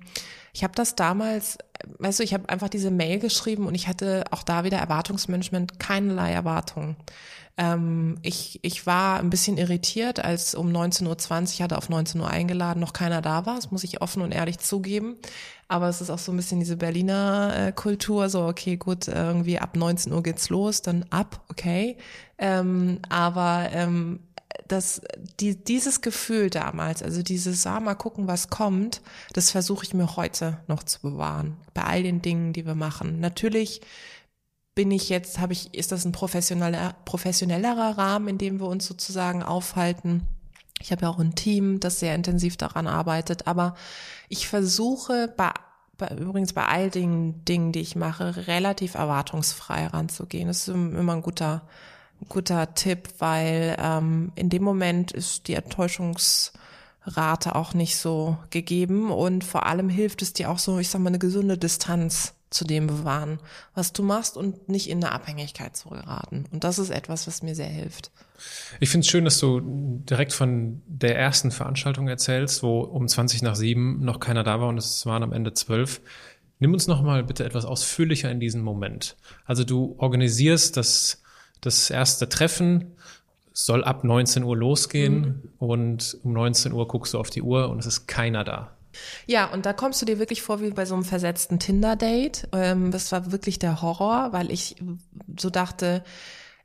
ich 0.54 0.64
habe 0.64 0.74
das 0.76 0.96
damals, 0.96 1.58
weißt 2.00 2.20
du, 2.20 2.24
ich 2.24 2.34
habe 2.34 2.50
einfach 2.50 2.70
diese 2.70 2.92
Mail 2.92 3.20
geschrieben 3.20 3.66
und 3.66 3.76
ich 3.76 3.88
hatte 3.88 4.26
auch 4.32 4.44
da 4.44 4.64
wieder 4.64 4.78
Erwartungsmanagement, 4.78 5.80
keinerlei 5.80 6.32
Erwartungen. 6.32 6.96
Ähm, 7.58 8.20
ich, 8.22 8.60
ich 8.62 8.86
war 8.86 9.20
ein 9.20 9.32
bisschen 9.32 9.58
irritiert, 9.58 10.24
als 10.24 10.54
um 10.54 10.70
19.20 10.70 11.58
Uhr, 11.58 11.64
hatte 11.64 11.78
auf 11.78 11.90
19 11.90 12.22
Uhr 12.22 12.30
eingeladen, 12.30 12.80
noch 12.80 12.94
keiner 12.94 13.22
da 13.22 13.46
war. 13.46 13.56
Das 13.56 13.72
muss 13.72 13.84
ich 13.84 14.02
offen 14.02 14.22
und 14.22 14.32
ehrlich 14.32 14.60
zugeben. 14.60 15.18
Aber 15.68 15.90
es 15.90 16.00
ist 16.00 16.10
auch 16.10 16.20
so 16.20 16.32
ein 16.32 16.38
bisschen 16.38 16.60
diese 16.60 16.78
Berliner 16.78 17.54
äh, 17.68 17.72
Kultur, 17.74 18.30
so 18.30 18.46
okay, 18.46 18.78
gut, 18.78 19.08
irgendwie 19.08 19.60
ab 19.60 19.76
19 19.76 20.14
Uhr 20.14 20.24
geht's 20.24 20.50
los, 20.50 20.82
dann 20.82 21.06
ab, 21.10 21.44
okay. 21.50 21.98
Ähm, 22.38 23.00
aber 23.10 23.70
ähm, 23.72 24.20
das, 24.68 25.02
die, 25.40 25.56
dieses 25.56 26.02
Gefühl 26.02 26.50
damals, 26.50 27.04
also 27.04 27.22
dieses, 27.22 27.66
ah, 27.68 27.80
mal 27.80 27.96
gucken, 27.96 28.28
was 28.28 28.50
kommt, 28.50 29.02
das 29.34 29.52
versuche 29.52 29.84
ich 29.84 29.94
mir 29.94 30.16
heute 30.16 30.60
noch 30.68 30.84
zu 30.84 31.02
bewahren. 31.02 31.58
Bei 31.74 31.84
all 31.84 32.04
den 32.04 32.22
Dingen, 32.22 32.54
die 32.54 32.66
wir 32.66 32.76
machen. 32.76 33.20
Natürlich 33.20 33.82
bin 34.78 34.92
ich 34.92 35.10
jetzt, 35.10 35.40
habe 35.40 35.54
ich, 35.54 35.74
ist 35.74 35.92
das 35.92 36.06
ein 36.06 36.12
professioneller, 36.12 36.94
professionellerer 37.04 37.98
Rahmen, 37.98 38.28
in 38.28 38.38
dem 38.38 38.60
wir 38.60 38.68
uns 38.68 38.86
sozusagen 38.86 39.42
aufhalten. 39.42 40.28
Ich 40.80 40.92
habe 40.92 41.02
ja 41.02 41.10
auch 41.10 41.18
ein 41.18 41.34
Team, 41.34 41.80
das 41.80 42.00
sehr 42.00 42.14
intensiv 42.14 42.58
daran 42.58 42.86
arbeitet, 42.86 43.48
aber 43.48 43.74
ich 44.30 44.48
versuche 44.48 45.34
bei, 45.36 45.50
bei 45.98 46.10
übrigens 46.10 46.54
bei 46.54 46.66
all 46.66 46.92
den 46.92 47.44
Dingen, 47.44 47.72
die 47.72 47.80
ich 47.80 47.96
mache, 47.96 48.46
relativ 48.46 48.94
erwartungsfrei 48.94 49.88
ranzugehen. 49.88 50.48
Das 50.48 50.60
ist 50.60 50.68
immer 50.68 51.14
ein 51.14 51.24
guter, 51.24 51.64
guter 52.30 52.76
Tipp, 52.76 53.10
weil 53.18 53.78
ähm, 53.80 54.32
in 54.36 54.52
dem 54.52 54.62
Moment 54.62 55.12
ist 55.12 55.48
die 55.48 55.56
Enttäuschungsrate 55.56 57.56
auch 57.56 57.74
nicht 57.74 57.98
so 57.98 58.38
gegeben 58.52 59.10
und 59.10 59.44
vor 59.44 59.66
allem 59.66 59.90
hilft 59.90 60.22
es 60.22 60.34
dir 60.34 60.52
auch 60.52 60.60
so, 60.60 60.78
ich 60.78 60.90
sag 60.90 61.02
mal, 61.02 61.08
eine 61.08 61.18
gesunde 61.18 61.58
Distanz 61.58 62.36
zu 62.50 62.66
dem 62.66 62.88
bewahren, 62.88 63.40
was 63.74 63.94
du 63.94 64.04
machst 64.04 64.38
und 64.38 64.70
nicht 64.70 64.90
in 64.90 65.04
eine 65.04 65.12
Abhängigkeit 65.12 65.76
zu 65.76 65.90
geraten. 65.90 66.46
Und 66.52 66.64
das 66.64 66.80
ist 66.80 66.90
etwas, 66.90 67.28
was 67.28 67.44
mir 67.44 67.56
sehr 67.56 67.68
hilft. 67.68 68.12
Ich 68.80 68.90
finde 68.90 69.06
es 69.06 69.10
schön, 69.10 69.26
dass 69.26 69.40
du 69.40 69.60
direkt 69.62 70.34
von 70.34 70.82
der 70.88 71.18
ersten 71.18 71.52
Veranstaltung 71.52 72.08
erzählst, 72.08 72.64
wo 72.64 72.82
um 72.82 73.08
20 73.08 73.42
nach 73.42 73.56
7 73.56 74.04
noch 74.04 74.20
keiner 74.20 74.44
da 74.44 74.62
war 74.62 74.70
und 74.70 74.78
es 74.78 75.06
waren 75.06 75.24
am 75.24 75.34
Ende 75.34 75.54
12. 75.54 76.02
Nimm 76.60 76.74
uns 76.74 76.88
noch 76.88 77.02
mal 77.02 77.24
bitte 77.24 77.44
etwas 77.44 77.66
ausführlicher 77.66 78.32
in 78.32 78.40
diesen 78.40 78.62
Moment. 78.62 79.18
Also 79.46 79.64
du 79.64 79.96
organisierst 79.98 80.78
das, 80.78 81.22
das 81.62 81.90
erste 81.90 82.30
Treffen, 82.30 82.96
soll 83.54 83.84
ab 83.84 84.04
19 84.04 84.44
Uhr 84.44 84.56
losgehen 84.56 85.20
mhm. 85.20 85.50
und 85.58 86.18
um 86.24 86.34
19 86.34 86.72
Uhr 86.74 86.88
guckst 86.88 87.16
du 87.16 87.20
auf 87.20 87.32
die 87.32 87.42
Uhr 87.42 87.70
und 87.70 87.80
es 87.80 87.88
ist 87.88 88.08
keiner 88.08 88.44
da. 88.44 88.77
Ja, 89.26 89.46
und 89.46 89.66
da 89.66 89.74
kommst 89.74 90.02
du 90.02 90.06
dir 90.06 90.20
wirklich 90.20 90.42
vor 90.42 90.62
wie 90.62 90.70
bei 90.70 90.86
so 90.86 90.96
einem 90.96 91.04
versetzten 91.04 91.60
Tinder-Date. 91.60 92.50
Ähm, 92.54 92.92
das 92.92 93.12
war 93.12 93.32
wirklich 93.32 93.60
der 93.60 93.82
Horror, 93.82 94.30
weil 94.32 94.52
ich 94.52 94.76
so 95.38 95.50
dachte, 95.50 96.04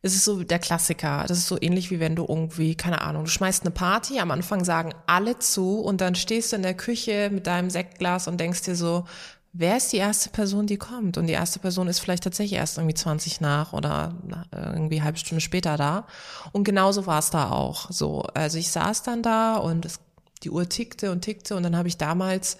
es 0.02 0.14
ist 0.14 0.24
so 0.24 0.42
der 0.42 0.58
Klassiker. 0.58 1.24
Das 1.28 1.38
ist 1.38 1.46
so 1.46 1.56
ähnlich 1.60 1.90
wie 1.90 2.00
wenn 2.00 2.16
du 2.16 2.26
irgendwie, 2.28 2.74
keine 2.74 3.02
Ahnung, 3.02 3.24
du 3.24 3.30
schmeißt 3.30 3.62
eine 3.62 3.70
Party, 3.70 4.18
am 4.18 4.32
Anfang 4.32 4.64
sagen 4.64 4.92
alle 5.06 5.38
zu 5.38 5.80
und 5.80 6.00
dann 6.00 6.16
stehst 6.16 6.52
du 6.52 6.56
in 6.56 6.62
der 6.62 6.74
Küche 6.74 7.30
mit 7.32 7.46
deinem 7.46 7.70
Sektglas 7.70 8.26
und 8.26 8.40
denkst 8.40 8.62
dir 8.62 8.74
so, 8.74 9.04
wer 9.52 9.76
ist 9.76 9.92
die 9.92 9.98
erste 9.98 10.30
Person, 10.30 10.66
die 10.66 10.76
kommt? 10.76 11.18
Und 11.18 11.26
die 11.26 11.34
erste 11.34 11.60
Person 11.60 11.86
ist 11.86 12.00
vielleicht 12.00 12.24
tatsächlich 12.24 12.58
erst 12.58 12.78
irgendwie 12.78 12.94
20 12.94 13.40
nach 13.40 13.72
oder 13.72 14.14
irgendwie 14.52 15.02
halbe 15.02 15.18
Stunde 15.18 15.40
später 15.40 15.76
da. 15.76 16.06
Und 16.52 16.64
genauso 16.64 17.06
war 17.06 17.18
es 17.18 17.30
da 17.30 17.50
auch. 17.50 17.90
So, 17.90 18.22
also 18.34 18.58
ich 18.58 18.70
saß 18.70 19.02
dann 19.02 19.22
da 19.22 19.56
und 19.56 19.84
es 19.84 20.00
die 20.42 20.50
Uhr 20.50 20.68
tickte 20.68 21.10
und 21.10 21.22
tickte 21.22 21.56
und 21.56 21.62
dann 21.62 21.76
habe 21.76 21.88
ich 21.88 21.96
damals 21.96 22.56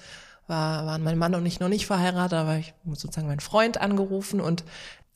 war, 0.46 0.86
waren 0.86 1.02
mein 1.02 1.18
Mann 1.18 1.34
und 1.34 1.46
ich 1.46 1.60
noch 1.60 1.68
nicht 1.68 1.86
verheiratet, 1.86 2.38
aber 2.38 2.56
ich 2.56 2.74
sozusagen 2.86 3.28
meinen 3.28 3.40
Freund 3.40 3.80
angerufen 3.80 4.40
und 4.40 4.64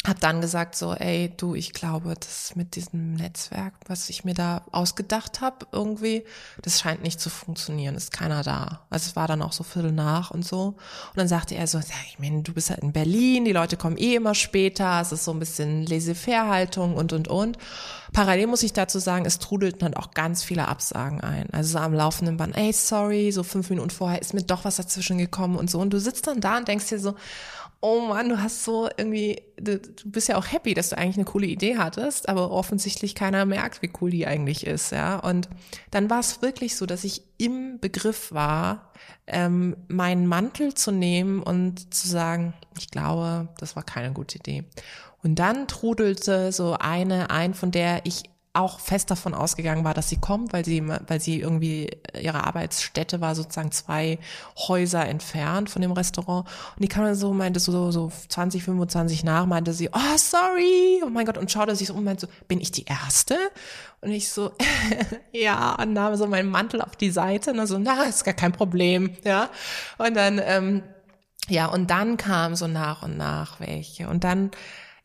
habe 0.05 0.21
dann 0.21 0.41
gesagt 0.41 0.77
so, 0.77 0.95
ey, 0.95 1.33
du, 1.37 1.55
ich 1.55 1.73
glaube, 1.73 2.15
das 2.19 2.55
mit 2.55 2.77
diesem 2.77 3.15
Netzwerk, 3.15 3.75
was 3.89 4.09
ich 4.09 4.25
mir 4.25 4.35
da 4.35 4.63
ausgedacht 4.71 5.41
habe, 5.41 5.67
irgendwie, 5.73 6.25
das 6.63 6.81
scheint 6.81 7.03
nicht 7.03 7.21
zu 7.21 7.29
funktionieren, 7.29 7.97
ist 7.97 8.13
keiner 8.13 8.43
da. 8.43 8.87
Also 8.89 9.11
es 9.11 9.17
war 9.17 9.27
dann 9.27 9.43
auch 9.43 9.53
so 9.53 9.65
Viertel 9.65 9.93
nach 9.93 10.31
und 10.31 10.45
so. 10.45 10.67
Und 10.69 11.17
dann 11.17 11.29
sagte 11.29 11.55
er 11.57 11.67
so, 11.67 11.79
ja, 11.79 11.85
ich 12.09 12.19
meine, 12.19 12.43
du 12.43 12.53
bist 12.53 12.71
halt 12.71 12.81
in 12.81 12.93
Berlin, 12.93 13.45
die 13.45 13.53
Leute 13.53 13.77
kommen 13.77 13.97
eh 13.97 14.15
immer 14.15 14.35
später, 14.35 15.01
es 15.01 15.13
ist 15.13 15.25
so 15.25 15.33
ein 15.33 15.41
bisschen 15.41 15.85
Laissez-faire-Haltung 15.85 16.95
und, 16.95 17.13
und, 17.13 17.29
und. 17.29 17.59
Parallel 18.13 18.47
muss 18.47 18.63
ich 18.63 18.73
dazu 18.73 18.99
sagen, 18.99 19.27
es 19.27 19.41
trudelten 19.41 19.81
dann 19.81 19.95
auch 19.95 20.13
ganz 20.13 20.45
viele 20.45 20.69
Absagen 20.69 21.21
ein. 21.21 21.49
Also 21.53 21.73
so 21.73 21.79
am 21.79 21.93
laufenden 21.93 22.37
Band, 22.37 22.57
ey, 22.57 22.73
sorry, 22.73 23.33
so 23.33 23.43
fünf 23.43 23.71
Minuten 23.71 23.91
vorher 23.91 24.23
ist 24.23 24.35
mir 24.35 24.43
doch 24.43 24.65
was 24.65 24.77
dazwischen 24.77 25.19
gekommen 25.19 25.57
und 25.57 25.69
so. 25.69 25.81
Und 25.81 25.91
du 25.91 25.99
sitzt 25.99 26.27
dann 26.29 26.41
da 26.41 26.59
und 26.59 26.69
denkst 26.69 26.89
dir 26.89 27.01
so, 27.01 27.17
oh 27.81 28.01
Mann, 28.01 28.29
du 28.29 28.43
hast 28.43 28.65
so 28.65 28.89
irgendwie, 28.97 29.43
du, 29.57 29.79
du 29.79 30.11
bist 30.11 30.29
ja 30.29 30.37
auch 30.37 30.51
happy, 30.51 30.75
dass 30.75 30.91
du 30.91 30.99
eigentlich 30.99 31.17
eine 31.17 31.25
coole 31.25 31.47
Idee 31.47 31.77
hattest, 31.77 32.29
aber 32.29 32.51
offensichtlich 32.51 33.15
keiner 33.15 33.45
merkt, 33.45 33.83
wie 33.83 33.93
cool 34.01 34.11
die 34.11 34.27
eigentlich 34.27 34.67
ist, 34.67 34.93
ja. 34.93 35.19
Und 35.19 35.49
dann 35.91 36.11
war 36.11 36.21
es 36.21 36.43
wirklich 36.43 36.77
so, 36.77 36.87
dass 36.87 37.05
ich 37.05 37.23
im 37.39 37.79
Begriff 37.79 38.33
war, 38.33 38.93
ähm, 39.27 39.77
meinen 39.89 40.27
Mantel 40.27 40.75
zu 40.75 40.91
nehmen 40.91 41.43
und 41.43 41.93
zu 41.95 42.09
sagen, 42.09 42.55
ich 42.79 42.91
glaube, 42.91 43.49
das 43.59 43.77
war 43.77 43.83
keine 43.83 44.12
gute 44.12 44.39
Idee. 44.39 44.65
Und 45.23 45.37
dann 45.37 45.69
trudelte 45.69 46.53
so 46.53 46.77
eine 46.79 47.31
ein, 47.31 47.55
von 47.55 47.71
der 47.71 48.05
ich 48.05 48.25
auch 48.57 48.81
fest 48.81 49.11
davon 49.11 49.35
ausgegangen 49.35 49.85
war, 49.85 49.95
dass 49.95 50.09
sie 50.09 50.16
kommt, 50.16 50.53
weil 50.53 50.64
sie, 50.64 50.83
weil 50.87 51.21
sie 51.21 51.40
irgendwie 51.40 51.90
ihre 52.21 52.45
Arbeitsstätte 52.45 53.21
war 53.21 53.35
sozusagen 53.35 53.73
zwei 53.73 54.19
Häuser 54.57 55.07
entfernt 55.07 55.71
von 55.71 55.83
dem 55.83 55.92
Restaurant. 55.92 56.49
Und 56.75 56.83
die 56.83 56.88
kam 56.88 57.05
dann 57.05 57.14
so, 57.14 57.33
meinte 57.33 57.61
so, 57.61 57.90
so 57.90 58.11
20, 58.29 58.64
25 58.64 59.25
nach, 59.25 59.47
meinte 59.47 59.73
sie, 59.73 59.88
oh, 59.92 60.16
sorry, 60.16 61.03
oh 61.05 61.11
mein 61.11 61.27
Gott, 61.27 61.38
und 61.38 61.51
schaute 61.51 61.77
sich 61.77 61.88
so 61.88 61.95
um, 61.95 62.05
meinte 62.05 62.27
so, 62.27 62.33
bin 62.49 62.61
ich 62.61 62.73
die 62.73 62.85
Erste? 62.85 63.37
Und 64.01 64.11
ich 64.11 64.29
so, 64.29 64.53
ja, 65.33 65.75
und 65.75 65.92
nahm 65.92 66.16
so 66.16 66.27
meinen 66.27 66.51
Mantel 66.51 66.81
auf 66.81 66.97
die 66.97 67.11
Seite 67.11 67.53
und 67.53 67.66
so, 67.66 67.79
na, 67.79 68.05
ist 68.05 68.25
gar 68.25 68.35
kein 68.35 68.53
Problem, 68.53 69.16
ja. 69.25 69.51
Und 69.99 70.14
dann, 70.14 70.40
ähm, 70.42 70.83
ja, 71.49 71.66
und 71.66 71.90
dann 71.90 72.16
kam 72.16 72.57
so 72.57 72.66
nach 72.66 73.03
und 73.03 73.16
nach 73.16 73.61
welche. 73.61 74.09
Und 74.09 74.25
dann 74.25 74.51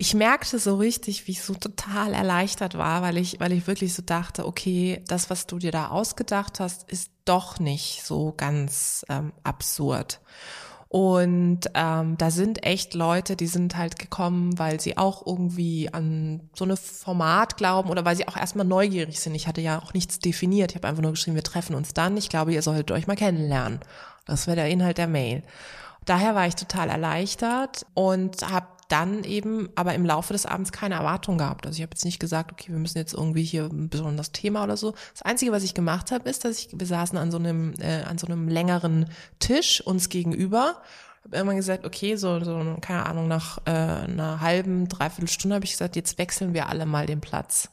ich 0.01 0.15
merkte 0.15 0.57
so 0.57 0.77
richtig, 0.77 1.27
wie 1.27 1.33
ich 1.33 1.43
so 1.43 1.53
total 1.53 2.15
erleichtert 2.15 2.75
war, 2.75 3.03
weil 3.03 3.19
ich, 3.19 3.39
weil 3.39 3.51
ich 3.51 3.67
wirklich 3.67 3.93
so 3.93 4.01
dachte, 4.01 4.47
okay, 4.47 5.03
das, 5.07 5.29
was 5.29 5.45
du 5.45 5.59
dir 5.59 5.71
da 5.71 5.89
ausgedacht 5.89 6.59
hast, 6.59 6.89
ist 6.89 7.11
doch 7.23 7.59
nicht 7.59 8.01
so 8.03 8.33
ganz 8.35 9.05
ähm, 9.09 9.31
absurd. 9.43 10.19
Und 10.87 11.69
ähm, 11.75 12.17
da 12.17 12.31
sind 12.31 12.65
echt 12.65 12.95
Leute, 12.95 13.35
die 13.35 13.45
sind 13.45 13.77
halt 13.77 13.99
gekommen, 13.99 14.57
weil 14.57 14.81
sie 14.81 14.97
auch 14.97 15.23
irgendwie 15.27 15.93
an 15.93 16.49
so 16.55 16.65
eine 16.65 16.77
Format 16.77 17.55
glauben 17.55 17.91
oder 17.91 18.03
weil 18.03 18.15
sie 18.15 18.27
auch 18.27 18.37
erstmal 18.37 18.65
neugierig 18.65 19.19
sind. 19.19 19.35
Ich 19.35 19.47
hatte 19.47 19.61
ja 19.61 19.79
auch 19.79 19.93
nichts 19.93 20.17
definiert. 20.17 20.71
Ich 20.71 20.77
habe 20.77 20.87
einfach 20.87 21.03
nur 21.03 21.11
geschrieben, 21.11 21.35
wir 21.35 21.43
treffen 21.43 21.75
uns 21.75 21.93
dann. 21.93 22.17
Ich 22.17 22.29
glaube, 22.29 22.53
ihr 22.53 22.63
solltet 22.63 22.89
euch 22.89 23.05
mal 23.05 23.15
kennenlernen. 23.15 23.81
Das 24.25 24.47
wäre 24.47 24.55
der 24.55 24.69
Inhalt 24.69 24.97
der 24.97 25.07
Mail. 25.07 25.43
Daher 26.05 26.33
war 26.33 26.47
ich 26.47 26.55
total 26.55 26.89
erleichtert 26.89 27.85
und 27.93 28.49
habe 28.49 28.65
dann 28.91 29.23
eben 29.23 29.69
aber 29.75 29.93
im 29.93 30.05
Laufe 30.05 30.33
des 30.33 30.45
Abends 30.45 30.71
keine 30.71 30.95
Erwartung 30.95 31.37
gehabt. 31.37 31.65
Also 31.65 31.77
ich 31.77 31.81
habe 31.83 31.91
jetzt 31.93 32.05
nicht 32.05 32.19
gesagt, 32.19 32.51
okay, 32.51 32.71
wir 32.71 32.79
müssen 32.79 32.97
jetzt 32.97 33.13
irgendwie 33.13 33.43
hier 33.43 33.65
ein 33.65 33.89
besonderes 33.89 34.31
Thema 34.31 34.63
oder 34.63 34.77
so. 34.77 34.93
Das 35.13 35.21
Einzige, 35.21 35.51
was 35.51 35.63
ich 35.63 35.73
gemacht 35.73 36.11
habe, 36.11 36.29
ist, 36.29 36.43
dass 36.43 36.57
ich, 36.57 36.69
wir 36.73 36.87
saßen 36.87 37.17
an 37.17 37.31
so 37.31 37.37
einem, 37.37 37.73
äh, 37.79 38.03
an 38.03 38.17
so 38.17 38.27
einem 38.27 38.49
längeren 38.49 39.07
Tisch 39.39 39.81
uns 39.81 40.09
gegenüber. 40.09 40.81
Habe 41.23 41.35
irgendwann 41.35 41.57
gesagt, 41.57 41.85
okay, 41.85 42.15
so, 42.15 42.43
so 42.43 42.77
keine 42.81 43.05
Ahnung, 43.05 43.27
nach 43.27 43.59
äh, 43.65 43.71
einer 43.71 44.41
halben, 44.41 44.89
dreiviertel 44.89 45.29
Stunde 45.29 45.55
habe 45.55 45.65
ich 45.65 45.71
gesagt, 45.71 45.95
jetzt 45.95 46.17
wechseln 46.17 46.53
wir 46.53 46.67
alle 46.67 46.85
mal 46.85 47.05
den 47.05 47.21
Platz 47.21 47.69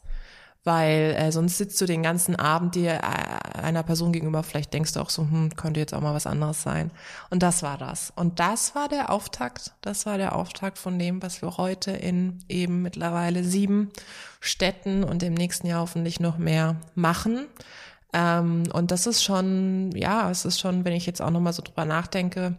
weil 0.69 1.17
äh, 1.19 1.33
sonst 1.33 1.57
sitzt 1.57 1.81
du 1.81 1.87
den 1.87 2.03
ganzen 2.03 2.37
Abend 2.37 2.75
dir 2.75 3.01
äh, 3.01 3.59
einer 3.59 3.83
Person 3.83 4.13
gegenüber, 4.13 4.43
vielleicht 4.43 4.75
denkst 4.75 4.93
du 4.93 5.01
auch 5.01 5.09
so, 5.09 5.23
hm, 5.23 5.57
könnte 5.57 5.81
jetzt 5.81 5.95
auch 5.95 6.03
mal 6.03 6.13
was 6.13 6.27
anderes 6.27 6.63
sein. 6.63 6.91
Und 7.31 7.43
das 7.43 7.63
war 7.63 7.79
das. 7.79 8.13
Und 8.17 8.39
das 8.39 8.75
war 8.75 8.91
der 8.91 9.09
Auftakt, 9.11 9.73
das 9.81 10.05
war 10.05 10.19
der 10.19 10.37
Auftakt 10.37 10.77
von 10.77 10.99
dem, 10.99 11.23
was 11.23 11.41
wir 11.41 11.57
heute 11.57 11.93
in 11.93 12.41
eben 12.51 12.83
mittlerweile 12.83 13.45
sieben 13.45 13.89
Städten 14.41 15.05
und 15.05 15.23
im 15.23 15.33
nächsten 15.33 15.67
Jahr 15.67 15.81
hoffentlich 15.81 16.21
noch 16.21 16.37
mehr 16.37 16.77
machen. 16.95 17.47
Ähm, 18.13 18.65
und 18.71 18.91
das 18.91 19.07
ist 19.07 19.25
schon, 19.25 19.93
ja, 19.93 20.31
es 20.31 20.45
ist 20.45 20.61
schon, 20.61 20.85
wenn 20.85 20.93
ich 20.93 21.07
jetzt 21.07 21.23
auch 21.23 21.31
nochmal 21.31 21.55
so 21.55 21.63
drüber 21.63 21.87
nachdenke, 21.87 22.59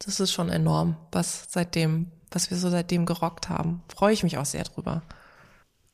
das 0.00 0.18
ist 0.18 0.32
schon 0.32 0.48
enorm, 0.48 0.96
was 1.12 1.46
seitdem, 1.50 2.10
was 2.32 2.50
wir 2.50 2.58
so 2.58 2.68
seitdem 2.68 3.06
gerockt 3.06 3.48
haben. 3.48 3.80
Freue 3.94 4.12
ich 4.12 4.24
mich 4.24 4.38
auch 4.38 4.44
sehr 4.44 4.64
drüber. 4.64 5.02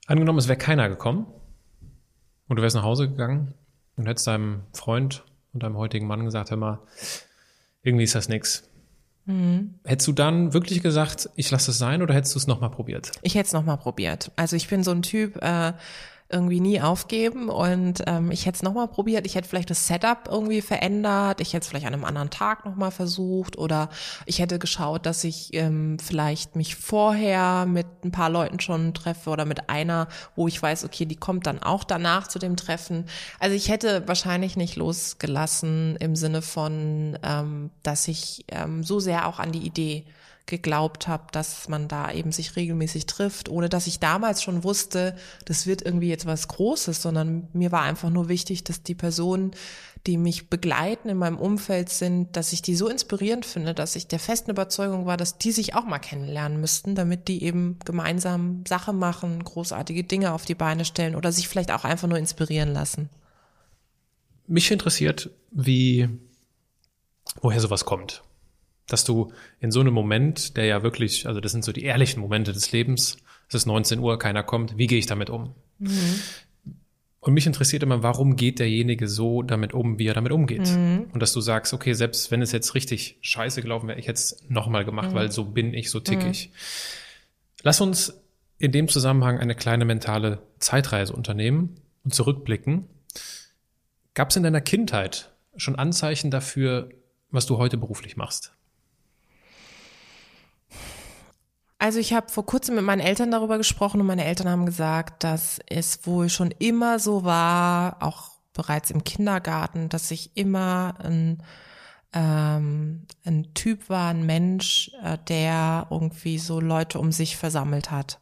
Angenommen, 0.08 0.38
es 0.38 0.48
wäre 0.48 0.56
keiner 0.56 0.88
gekommen 0.88 1.26
und 2.48 2.56
du 2.56 2.62
wärst 2.62 2.74
nach 2.74 2.82
Hause 2.82 3.10
gegangen 3.10 3.52
und 3.96 4.06
hättest 4.06 4.26
deinem 4.26 4.62
Freund 4.72 5.22
und 5.52 5.62
deinem 5.62 5.76
heutigen 5.76 6.06
Mann 6.06 6.24
gesagt, 6.24 6.50
hör 6.50 6.56
mal, 6.56 6.78
irgendwie 7.82 8.04
ist 8.04 8.14
das 8.14 8.30
nix. 8.30 8.66
Mhm. 9.26 9.74
Hättest 9.84 10.08
du 10.08 10.12
dann 10.12 10.54
wirklich 10.54 10.82
gesagt, 10.82 11.28
ich 11.36 11.50
lasse 11.50 11.72
es 11.72 11.78
sein 11.78 12.00
oder 12.00 12.14
hättest 12.14 12.34
du 12.34 12.38
es 12.38 12.46
nochmal 12.46 12.70
probiert? 12.70 13.12
Ich 13.20 13.34
hätte 13.34 13.48
es 13.48 13.52
nochmal 13.52 13.76
probiert. 13.76 14.32
Also 14.36 14.56
ich 14.56 14.66
bin 14.68 14.82
so 14.82 14.92
ein 14.92 15.02
Typ, 15.02 15.36
äh, 15.42 15.74
irgendwie 16.30 16.60
nie 16.60 16.80
aufgeben 16.80 17.48
und 17.48 18.02
ähm, 18.06 18.30
ich 18.30 18.44
hätte 18.44 18.56
es 18.56 18.62
nochmal 18.62 18.88
probiert. 18.88 19.24
Ich 19.24 19.34
hätte 19.34 19.48
vielleicht 19.48 19.70
das 19.70 19.86
Setup 19.86 20.28
irgendwie 20.30 20.60
verändert. 20.60 21.40
Ich 21.40 21.54
hätte 21.54 21.66
vielleicht 21.66 21.86
an 21.86 21.94
einem 21.94 22.04
anderen 22.04 22.28
Tag 22.28 22.66
nochmal 22.66 22.90
versucht 22.90 23.56
oder 23.56 23.88
ich 24.26 24.38
hätte 24.38 24.58
geschaut, 24.58 25.06
dass 25.06 25.24
ich 25.24 25.54
ähm, 25.54 25.98
vielleicht 25.98 26.54
mich 26.54 26.76
vorher 26.76 27.64
mit 27.64 27.86
ein 28.04 28.12
paar 28.12 28.28
Leuten 28.28 28.60
schon 28.60 28.92
treffe 28.92 29.30
oder 29.30 29.46
mit 29.46 29.70
einer, 29.70 30.08
wo 30.36 30.46
ich 30.46 30.62
weiß, 30.62 30.84
okay, 30.84 31.06
die 31.06 31.16
kommt 31.16 31.46
dann 31.46 31.62
auch 31.62 31.82
danach 31.82 32.28
zu 32.28 32.38
dem 32.38 32.56
Treffen. 32.56 33.06
Also 33.38 33.56
ich 33.56 33.70
hätte 33.70 34.06
wahrscheinlich 34.06 34.56
nicht 34.56 34.76
losgelassen 34.76 35.96
im 35.96 36.14
Sinne 36.14 36.42
von, 36.42 37.18
ähm, 37.22 37.70
dass 37.82 38.06
ich 38.06 38.44
ähm, 38.48 38.84
so 38.84 39.00
sehr 39.00 39.28
auch 39.28 39.38
an 39.38 39.52
die 39.52 39.64
Idee 39.66 40.04
geglaubt 40.48 41.06
habe, 41.06 41.24
dass 41.30 41.68
man 41.68 41.86
da 41.86 42.10
eben 42.10 42.32
sich 42.32 42.56
regelmäßig 42.56 43.06
trifft, 43.06 43.48
ohne 43.48 43.68
dass 43.68 43.86
ich 43.86 44.00
damals 44.00 44.42
schon 44.42 44.64
wusste, 44.64 45.14
das 45.44 45.66
wird 45.66 45.82
irgendwie 45.82 46.08
jetzt 46.08 46.26
was 46.26 46.48
Großes, 46.48 47.00
sondern 47.00 47.46
mir 47.52 47.70
war 47.70 47.82
einfach 47.82 48.10
nur 48.10 48.28
wichtig, 48.28 48.64
dass 48.64 48.82
die 48.82 48.94
Personen, 48.94 49.52
die 50.06 50.16
mich 50.16 50.48
begleiten 50.48 51.08
in 51.08 51.18
meinem 51.18 51.38
Umfeld 51.38 51.90
sind, 51.90 52.36
dass 52.36 52.52
ich 52.52 52.62
die 52.62 52.74
so 52.74 52.88
inspirierend 52.88 53.44
finde, 53.44 53.74
dass 53.74 53.94
ich 53.94 54.06
der 54.06 54.18
festen 54.18 54.50
Überzeugung 54.50 55.06
war, 55.06 55.16
dass 55.16 55.38
die 55.38 55.52
sich 55.52 55.74
auch 55.74 55.84
mal 55.84 55.98
kennenlernen 55.98 56.60
müssten, 56.60 56.94
damit 56.94 57.28
die 57.28 57.42
eben 57.42 57.78
gemeinsam 57.84 58.64
Sache 58.66 58.92
machen, 58.92 59.44
großartige 59.44 60.04
Dinge 60.04 60.32
auf 60.32 60.44
die 60.44 60.54
Beine 60.54 60.84
stellen 60.84 61.14
oder 61.14 61.30
sich 61.30 61.48
vielleicht 61.48 61.70
auch 61.70 61.84
einfach 61.84 62.08
nur 62.08 62.18
inspirieren 62.18 62.72
lassen. 62.72 63.10
Mich 64.46 64.70
interessiert, 64.70 65.30
wie, 65.50 66.08
woher 67.42 67.60
sowas 67.60 67.84
kommt 67.84 68.22
dass 68.88 69.04
du 69.04 69.32
in 69.60 69.70
so 69.70 69.80
einem 69.80 69.94
Moment, 69.94 70.56
der 70.56 70.64
ja 70.64 70.82
wirklich, 70.82 71.26
also 71.26 71.40
das 71.40 71.52
sind 71.52 71.64
so 71.64 71.72
die 71.72 71.84
ehrlichen 71.84 72.20
Momente 72.20 72.52
des 72.52 72.72
Lebens, 72.72 73.18
es 73.48 73.54
ist 73.54 73.66
19 73.66 74.00
Uhr, 74.00 74.18
keiner 74.18 74.42
kommt, 74.42 74.76
wie 74.76 74.86
gehe 74.86 74.98
ich 74.98 75.06
damit 75.06 75.30
um? 75.30 75.54
Mhm. 75.78 76.20
Und 77.20 77.34
mich 77.34 77.46
interessiert 77.46 77.82
immer, 77.82 78.02
warum 78.02 78.36
geht 78.36 78.58
derjenige 78.58 79.08
so 79.08 79.42
damit 79.42 79.74
um, 79.74 79.98
wie 79.98 80.06
er 80.06 80.14
damit 80.14 80.32
umgeht? 80.32 80.68
Mhm. 80.68 81.08
Und 81.12 81.20
dass 81.20 81.32
du 81.32 81.40
sagst, 81.40 81.74
okay, 81.74 81.92
selbst 81.92 82.30
wenn 82.30 82.42
es 82.42 82.52
jetzt 82.52 82.74
richtig 82.74 83.18
scheiße 83.20 83.60
gelaufen 83.60 83.88
wäre, 83.88 83.98
ich 83.98 84.06
hätte 84.06 84.18
es 84.18 84.36
nochmal 84.48 84.84
gemacht, 84.84 85.10
mhm. 85.10 85.14
weil 85.14 85.32
so 85.32 85.44
bin 85.44 85.74
ich, 85.74 85.90
so 85.90 86.00
tick 86.00 86.24
ich. 86.24 86.48
Mhm. 86.48 86.52
Lass 87.62 87.80
uns 87.80 88.20
in 88.58 88.72
dem 88.72 88.88
Zusammenhang 88.88 89.38
eine 89.38 89.54
kleine 89.54 89.84
mentale 89.84 90.40
Zeitreise 90.58 91.12
unternehmen 91.12 91.76
und 92.04 92.14
zurückblicken. 92.14 92.86
Gab 94.14 94.30
es 94.30 94.36
in 94.36 94.42
deiner 94.42 94.60
Kindheit 94.60 95.32
schon 95.56 95.76
Anzeichen 95.76 96.30
dafür, 96.30 96.88
was 97.30 97.46
du 97.46 97.58
heute 97.58 97.76
beruflich 97.76 98.16
machst? 98.16 98.52
Also 101.78 102.00
ich 102.00 102.12
habe 102.12 102.28
vor 102.28 102.44
kurzem 102.44 102.74
mit 102.74 102.84
meinen 102.84 103.00
Eltern 103.00 103.30
darüber 103.30 103.56
gesprochen 103.56 104.00
und 104.00 104.06
meine 104.06 104.24
Eltern 104.24 104.48
haben 104.48 104.66
gesagt, 104.66 105.22
dass 105.22 105.60
es 105.68 106.06
wohl 106.06 106.28
schon 106.28 106.50
immer 106.58 106.98
so 106.98 107.22
war, 107.22 108.02
auch 108.02 108.32
bereits 108.52 108.90
im 108.90 109.04
Kindergarten, 109.04 109.88
dass 109.88 110.10
ich 110.10 110.36
immer 110.36 110.96
ein, 110.98 111.40
ähm, 112.12 113.06
ein 113.24 113.54
Typ 113.54 113.88
war, 113.88 114.10
ein 114.10 114.26
Mensch, 114.26 114.90
äh, 115.04 115.18
der 115.28 115.86
irgendwie 115.90 116.38
so 116.38 116.60
Leute 116.60 116.98
um 116.98 117.12
sich 117.12 117.36
versammelt 117.36 117.92
hat. 117.92 118.18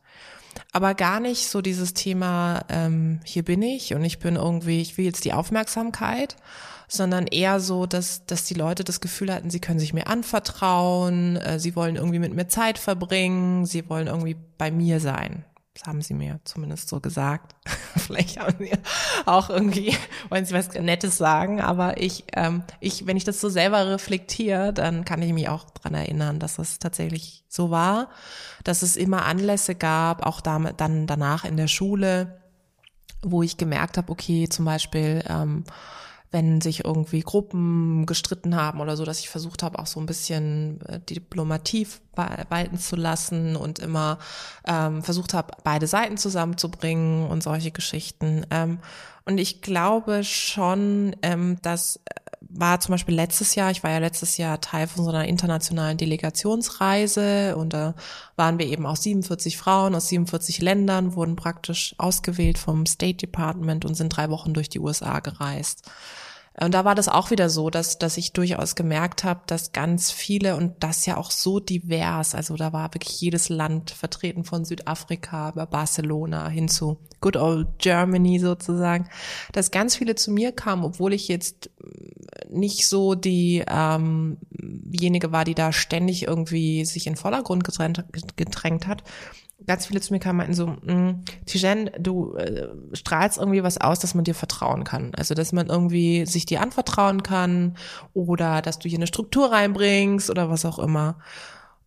Aber 0.73 0.95
gar 0.95 1.21
nicht 1.21 1.49
so 1.49 1.62
dieses 1.62 1.95
Thema, 1.95 2.64
ähm, 2.69 3.21
hier 3.25 3.45
bin 3.45 3.62
ich 3.62 3.95
und 3.95 4.05
ich 4.05 4.19
bin 4.19 4.37
irgendwie, 4.37 4.81
ich 4.81 4.99
will 4.99 5.05
jetzt 5.05 5.25
die 5.25 5.33
Aufmerksamkeit, 5.33 6.37
sondern 6.88 7.27
eher 7.27 7.61
so, 7.61 7.87
dass, 7.87 8.27
dass 8.27 8.45
die 8.45 8.55
Leute 8.55 8.85
das 8.85 9.01
Gefühl 9.01 9.33
hatten, 9.33 9.51
sie 9.51 9.61
können 9.61 9.79
sich 9.79 9.92
mir 9.92 10.07
anvertrauen, 10.07 11.37
äh, 11.37 11.59
sie 11.59 11.75
wollen 11.77 11.97
irgendwie 11.97 12.19
mit 12.19 12.35
mir 12.35 12.49
Zeit 12.49 12.79
verbringen, 12.79 13.66
sie 13.66 13.88
wollen 13.88 14.07
irgendwie 14.07 14.37
bei 14.59 14.71
mir 14.71 15.01
sein. 15.01 15.45
Das 15.76 15.86
haben 15.86 16.00
sie 16.00 16.14
mir 16.14 16.40
zumindest 16.44 16.88
so 16.88 17.00
gesagt. 17.00 17.54
Vielleicht 17.96 18.40
haben 18.40 18.56
sie 18.58 18.72
auch 19.26 19.50
irgendwie, 19.50 19.94
wollen 20.30 20.46
sie 20.46 20.54
was 20.54 20.72
Nettes 20.72 21.18
sagen, 21.18 21.60
aber 21.60 22.00
ich, 22.00 22.24
ähm, 22.32 22.62
ich, 22.80 23.06
wenn 23.06 23.18
ich 23.18 23.24
das 23.24 23.42
so 23.42 23.50
selber 23.50 23.86
reflektiere, 23.86 24.72
dann 24.72 25.04
kann 25.04 25.20
ich 25.20 25.34
mich 25.34 25.50
auch 25.50 25.68
dran 25.70 25.92
erinnern, 25.92 26.38
dass 26.38 26.58
es 26.58 26.78
tatsächlich 26.78 27.44
so 27.48 27.70
war, 27.70 28.08
dass 28.64 28.80
es 28.80 28.96
immer 28.96 29.26
Anlässe 29.26 29.74
gab, 29.74 30.24
auch 30.24 30.40
damit, 30.40 30.80
dann 30.80 31.06
danach 31.06 31.44
in 31.44 31.58
der 31.58 31.68
Schule, 31.68 32.40
wo 33.22 33.42
ich 33.42 33.58
gemerkt 33.58 33.98
habe, 33.98 34.10
okay, 34.10 34.48
zum 34.48 34.64
Beispiel, 34.64 35.22
ähm, 35.28 35.64
wenn 36.37 36.61
sich 36.61 36.85
irgendwie 36.85 37.20
Gruppen 37.20 38.05
gestritten 38.05 38.57
haben 38.57 38.83
oder 38.83 38.99
so, 38.99 39.07
dass 39.07 39.20
ich 39.20 39.31
versucht 39.31 39.62
habe, 39.62 39.79
auch 39.79 39.87
so 39.87 39.99
ein 39.99 40.05
bisschen 40.05 40.83
äh, 40.87 41.01
Diplomatie 41.01 41.88
walten 42.14 42.77
zu 42.79 42.94
lassen 42.94 43.57
und 43.57 43.79
immer 43.79 44.18
ähm, 44.66 45.03
versucht 45.03 45.33
habe, 45.33 45.55
beide 45.64 45.87
Seiten 45.87 46.18
zusammenzubringen 46.18 47.27
und 47.27 47.42
solche 47.42 47.70
Geschichten. 47.70 48.44
Ähm, 48.51 48.81
und 49.25 49.38
ich 49.38 49.62
glaube 49.62 50.25
schon, 50.25 51.16
ähm, 51.22 51.57
dass 51.62 51.96
äh, 52.05 52.20
war 52.40 52.81
zum 52.81 52.92
Beispiel 52.92 53.14
letztes 53.14 53.55
Jahr, 53.55 53.70
ich 53.70 53.83
war 53.83 53.90
ja 53.90 53.99
letztes 53.99 54.37
Jahr 54.37 54.61
Teil 54.61 54.88
von 54.88 55.05
so 55.05 55.11
einer 55.11 55.27
internationalen 55.27 55.96
Delegationsreise 55.96 57.57
und 57.57 57.72
da 57.72 57.94
waren 58.37 58.59
wir 58.59 58.66
eben 58.66 58.85
auch 58.85 58.96
47 58.96 59.57
Frauen 59.57 59.94
aus 59.94 60.09
47 60.09 60.61
Ländern, 60.61 61.14
wurden 61.16 61.35
praktisch 61.35 61.94
ausgewählt 61.96 62.59
vom 62.59 62.85
State 62.85 63.16
Department 63.27 63.87
und 63.87 63.94
sind 63.94 64.11
drei 64.11 64.29
Wochen 64.29 64.53
durch 64.53 64.68
die 64.68 64.81
USA 64.81 65.20
gereist. 65.20 65.90
Und 66.59 66.73
da 66.73 66.85
war 66.85 66.95
das 66.95 67.09
auch 67.09 67.31
wieder 67.31 67.51
so, 67.51 67.69
dass, 67.69 67.99
dass 67.99 68.16
ich 68.16 68.33
durchaus 68.33 68.75
gemerkt 68.77 69.25
habe, 69.25 69.40
dass 69.47 69.73
ganz 69.73 70.11
viele 70.11 70.57
und 70.57 70.75
das 70.81 71.05
ja 71.05 71.19
auch 71.19 71.31
so 71.31 71.61
divers, 71.61 72.35
also 72.35 72.57
da 72.57 72.73
war 72.73 72.95
wirklich 72.95 73.21
jedes 73.21 73.51
Land 73.51 73.90
vertreten 73.90 74.45
von 74.45 74.64
Südafrika 74.64 75.51
über 75.51 75.66
Barcelona 75.66 76.49
hin 76.49 76.69
zu 76.69 76.99
Good 77.21 77.37
Old 77.37 77.79
Germany 77.79 78.38
sozusagen, 78.38 79.09
dass 79.53 79.71
ganz 79.71 79.97
viele 79.97 80.14
zu 80.14 80.31
mir 80.31 80.53
kamen, 80.53 80.85
obwohl 80.85 81.12
ich 81.12 81.29
jetzt 81.29 81.71
nicht 82.49 82.88
so 82.88 83.14
die 83.14 83.62
ähm, 83.69 84.38
diejenige 84.51 85.33
war, 85.33 85.45
die 85.45 85.55
da 85.55 85.73
ständig 85.73 86.27
irgendwie 86.27 86.85
sich 86.85 87.07
in 87.07 87.16
Vordergrund 87.16 87.64
gedrängt, 87.64 88.05
gedrängt 88.37 88.87
hat, 88.87 89.03
ganz 89.66 89.87
viele 89.87 90.00
zu 90.00 90.12
mir 90.12 90.20
kamen 90.20 90.38
meinten 90.38 90.55
so, 90.55 90.66
mm, 90.66 91.24
Tijen, 91.46 91.90
du 91.98 92.35
äh, 92.37 92.68
strahlst 92.92 93.38
irgendwie 93.38 93.62
was 93.62 93.79
aus, 93.79 93.98
dass 93.98 94.14
man 94.14 94.24
dir 94.24 94.35
vertrauen 94.35 94.85
kann. 94.85 95.12
Also, 95.16 95.35
dass 95.35 95.52
man 95.52 95.66
irgendwie 95.66 96.26
sich 96.26 96.46
dir 96.46 96.61
anvertrauen 96.61 97.22
kann 97.22 97.76
oder 98.14 98.62
dass 98.62 98.79
du 98.79 98.88
hier 98.88 98.98
eine 98.98 99.07
Struktur 99.07 99.52
reinbringst 99.52 100.31
oder 100.31 100.50
was 100.50 100.64
auch 100.64 100.79
immer. 100.79 101.18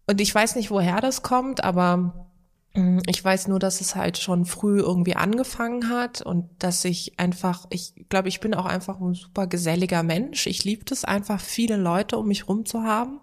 Und 0.08 0.22
ich 0.22 0.34
weiß 0.34 0.56
nicht, 0.56 0.72
woher 0.72 1.02
das 1.02 1.22
kommt, 1.22 1.63
aber 1.63 2.28
mm, 2.74 3.00
ich 3.08 3.24
weiß 3.24 3.48
nur, 3.48 3.60
dass 3.60 3.82
es 3.82 3.96
halt 3.96 4.18
schon 4.18 4.46
früh 4.46 4.80
irgendwie 4.80 5.15
angefangen 5.15 5.89
hat 5.89 6.22
und 6.22 6.50
dass 6.60 6.84
ich 6.84 7.20
einfach, 7.20 7.65
ich 7.70 7.94
glaube, 8.10 8.28
ich 8.28 8.39
bin 8.39 8.54
auch 8.54 8.65
einfach 8.65 9.00
ein 9.00 9.13
super 9.13 9.48
geselliger 9.48 10.04
Mensch. 10.04 10.48
Ich 10.48 10.63
liebe 10.65 10.84
es 10.92 11.06
einfach, 11.06 11.39
viele 11.39 11.78
Leute 11.78 12.18
um 12.18 12.28
mich 12.28 12.48
rum 12.48 12.65
zu 12.65 12.84
haben 12.84 13.22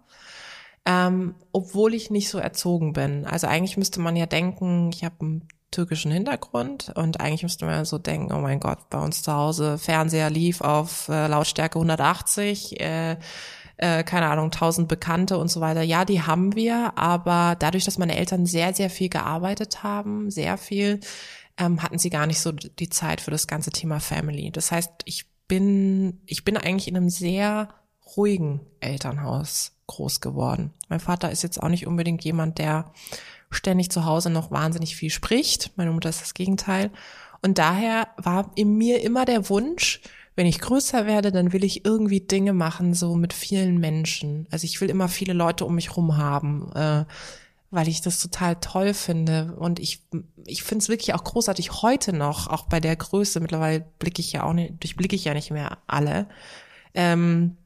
ähm, 0.86 1.34
obwohl 1.52 1.94
ich 1.94 2.10
nicht 2.10 2.30
so 2.30 2.38
erzogen 2.38 2.92
bin. 2.92 3.26
Also 3.26 3.48
eigentlich 3.48 3.76
müsste 3.76 4.00
man 4.00 4.14
ja 4.16 4.26
denken, 4.26 4.90
ich 4.94 5.04
habe 5.04 5.16
einen 5.20 5.48
türkischen 5.72 6.12
Hintergrund 6.12 6.92
und 6.94 7.20
eigentlich 7.20 7.42
müsste 7.42 7.66
man 7.66 7.74
ja 7.74 7.84
so 7.84 7.98
denken, 7.98 8.32
oh 8.32 8.40
mein 8.40 8.60
Gott, 8.60 8.88
bei 8.88 8.98
uns 8.98 9.22
zu 9.22 9.32
Hause 9.32 9.78
Fernseher 9.78 10.30
lief 10.30 10.60
auf 10.60 11.08
äh, 11.08 11.26
Lautstärke 11.26 11.78
180, 11.78 12.80
äh, 12.80 13.16
äh, 13.78 14.04
keine 14.04 14.28
Ahnung, 14.28 14.46
1000 14.46 14.88
Bekannte 14.88 15.38
und 15.38 15.50
so 15.50 15.60
weiter. 15.60 15.82
Ja, 15.82 16.04
die 16.04 16.22
haben 16.22 16.54
wir, 16.54 16.96
aber 16.96 17.56
dadurch, 17.58 17.84
dass 17.84 17.98
meine 17.98 18.16
Eltern 18.16 18.46
sehr, 18.46 18.72
sehr 18.72 18.88
viel 18.88 19.08
gearbeitet 19.08 19.82
haben, 19.82 20.30
sehr 20.30 20.56
viel, 20.56 21.00
ähm, 21.58 21.82
hatten 21.82 21.98
sie 21.98 22.10
gar 22.10 22.26
nicht 22.26 22.40
so 22.40 22.52
die 22.52 22.88
Zeit 22.88 23.20
für 23.20 23.32
das 23.32 23.48
ganze 23.48 23.72
Thema 23.72 23.98
Family. 23.98 24.50
Das 24.52 24.70
heißt, 24.70 24.90
ich 25.04 25.26
bin, 25.48 26.22
ich 26.26 26.44
bin 26.44 26.56
eigentlich 26.56 26.88
in 26.88 26.96
einem 26.96 27.10
sehr 27.10 27.68
ruhigen 28.16 28.60
Elternhaus 28.80 29.72
groß 29.86 30.20
geworden. 30.20 30.72
Mein 30.88 31.00
Vater 31.00 31.30
ist 31.30 31.42
jetzt 31.42 31.62
auch 31.62 31.68
nicht 31.68 31.86
unbedingt 31.86 32.24
jemand, 32.24 32.58
der 32.58 32.92
ständig 33.50 33.90
zu 33.90 34.04
Hause 34.04 34.30
noch 34.30 34.50
wahnsinnig 34.50 34.96
viel 34.96 35.10
spricht. 35.10 35.72
Meine 35.76 35.92
Mutter 35.92 36.08
ist 36.08 36.20
das 36.20 36.34
Gegenteil. 36.34 36.90
Und 37.42 37.58
daher 37.58 38.08
war 38.16 38.50
in 38.54 38.76
mir 38.76 39.02
immer 39.02 39.24
der 39.24 39.48
Wunsch, 39.48 40.00
wenn 40.36 40.46
ich 40.46 40.60
größer 40.60 41.06
werde, 41.06 41.32
dann 41.32 41.54
will 41.54 41.64
ich 41.64 41.86
irgendwie 41.86 42.20
Dinge 42.20 42.52
machen, 42.52 42.92
so 42.92 43.14
mit 43.14 43.32
vielen 43.32 43.78
Menschen. 43.78 44.46
Also 44.50 44.66
ich 44.66 44.80
will 44.80 44.90
immer 44.90 45.08
viele 45.08 45.32
Leute 45.32 45.64
um 45.64 45.74
mich 45.74 45.96
rum 45.96 46.18
haben, 46.18 46.70
äh, 46.74 47.06
weil 47.70 47.88
ich 47.88 48.02
das 48.02 48.20
total 48.20 48.56
toll 48.56 48.92
finde. 48.92 49.56
Und 49.58 49.80
ich, 49.80 50.02
ich 50.44 50.62
finde 50.62 50.82
es 50.82 50.88
wirklich 50.90 51.14
auch 51.14 51.24
großartig 51.24 51.82
heute 51.82 52.12
noch, 52.12 52.48
auch 52.48 52.64
bei 52.64 52.80
der 52.80 52.96
Größe. 52.96 53.40
Mittlerweile 53.40 53.86
blicke 53.98 54.20
ich 54.20 54.32
ja 54.32 54.42
auch 54.42 54.52
nicht, 54.52 54.82
durchblicke 54.82 55.16
ich 55.16 55.24
ja 55.24 55.32
nicht 55.32 55.50
mehr 55.50 55.78
alle. 55.86 56.28
Ähm, 56.92 57.56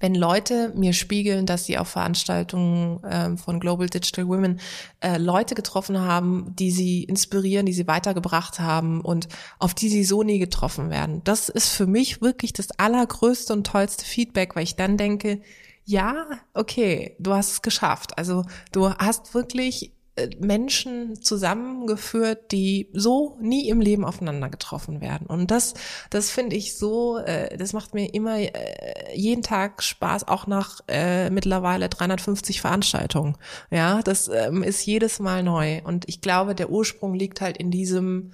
wenn 0.00 0.14
Leute 0.14 0.72
mir 0.74 0.92
spiegeln, 0.94 1.46
dass 1.46 1.66
sie 1.66 1.78
auf 1.78 1.88
Veranstaltungen 1.88 3.00
ähm, 3.08 3.38
von 3.38 3.60
Global 3.60 3.88
Digital 3.88 4.26
Women 4.26 4.60
äh, 5.00 5.18
Leute 5.18 5.54
getroffen 5.54 6.00
haben, 6.00 6.56
die 6.56 6.70
sie 6.70 7.04
inspirieren, 7.04 7.66
die 7.66 7.74
sie 7.74 7.86
weitergebracht 7.86 8.58
haben 8.58 9.02
und 9.02 9.28
auf 9.58 9.74
die 9.74 9.90
sie 9.90 10.04
so 10.04 10.22
nie 10.22 10.38
getroffen 10.38 10.90
werden. 10.90 11.20
Das 11.24 11.48
ist 11.48 11.68
für 11.68 11.86
mich 11.86 12.22
wirklich 12.22 12.52
das 12.52 12.70
allergrößte 12.72 13.52
und 13.52 13.66
tollste 13.66 14.04
Feedback, 14.04 14.56
weil 14.56 14.64
ich 14.64 14.76
dann 14.76 14.96
denke, 14.96 15.42
ja, 15.84 16.26
okay, 16.54 17.16
du 17.18 17.34
hast 17.34 17.52
es 17.52 17.62
geschafft. 17.62 18.16
Also 18.16 18.44
du 18.72 18.90
hast 18.90 19.34
wirklich 19.34 19.86
äh, 19.86 19.99
Menschen 20.38 21.22
zusammengeführt, 21.22 22.52
die 22.52 22.88
so 22.92 23.38
nie 23.40 23.68
im 23.68 23.80
Leben 23.80 24.04
aufeinander 24.04 24.48
getroffen 24.48 25.00
werden. 25.00 25.26
Und 25.26 25.50
das, 25.50 25.74
das 26.10 26.30
finde 26.30 26.56
ich 26.56 26.76
so, 26.76 27.18
äh, 27.18 27.56
das 27.56 27.72
macht 27.72 27.94
mir 27.94 28.12
immer 28.12 28.38
äh, 28.38 28.50
jeden 29.14 29.42
Tag 29.42 29.82
Spaß, 29.82 30.28
auch 30.28 30.46
nach 30.46 30.80
äh, 30.88 31.30
mittlerweile 31.30 31.88
350 31.88 32.60
Veranstaltungen. 32.60 33.36
Ja, 33.70 34.02
das 34.02 34.28
ähm, 34.28 34.62
ist 34.62 34.84
jedes 34.84 35.20
Mal 35.20 35.42
neu. 35.42 35.80
Und 35.84 36.08
ich 36.08 36.20
glaube, 36.20 36.54
der 36.54 36.70
Ursprung 36.70 37.14
liegt 37.14 37.40
halt 37.40 37.56
in 37.56 37.70
diesem 37.70 38.32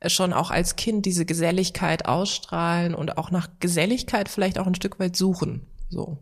äh, 0.00 0.08
schon 0.08 0.32
auch 0.32 0.50
als 0.50 0.76
Kind 0.76 1.06
diese 1.06 1.24
Geselligkeit 1.24 2.06
ausstrahlen 2.06 2.94
und 2.94 3.18
auch 3.18 3.30
nach 3.30 3.48
Geselligkeit 3.60 4.28
vielleicht 4.28 4.58
auch 4.58 4.66
ein 4.66 4.74
Stück 4.74 4.98
weit 4.98 5.16
suchen. 5.16 5.66
So. 5.88 6.18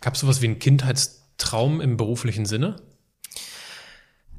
Gab 0.00 0.14
es 0.14 0.20
sowas 0.20 0.42
wie 0.42 0.46
einen 0.46 0.58
Kindheitstraum 0.58 1.80
im 1.80 1.96
beruflichen 1.96 2.46
Sinne? 2.46 2.76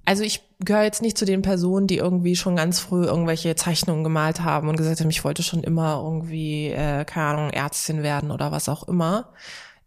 Also 0.10 0.24
ich 0.24 0.42
gehöre 0.60 0.86
jetzt 0.86 1.04
nicht 1.04 1.20
zu 1.20 1.26
den 1.26 1.44
Personen, 1.44 1.86
die 1.86 1.98
irgendwie 1.98 2.36
schon 2.36 2.56
ganz 2.56 2.80
früh 2.80 3.06
irgendwelche 3.06 3.54
Zeichnungen 3.54 4.04
gemalt 4.04 4.42
haben 4.42 4.68
und 4.68 4.76
gesagt 4.76 5.02
haben, 5.02 5.12
ich 5.12 5.24
wollte 5.24 5.44
schon 5.44 5.62
immer 5.62 6.02
irgendwie, 6.04 6.70
äh, 6.70 7.06
keine 7.06 7.28
Ahnung, 7.28 7.50
Ärztin 7.52 8.02
werden 8.02 8.32
oder 8.32 8.52
was 8.52 8.70
auch 8.70 8.88
immer. 8.88 9.30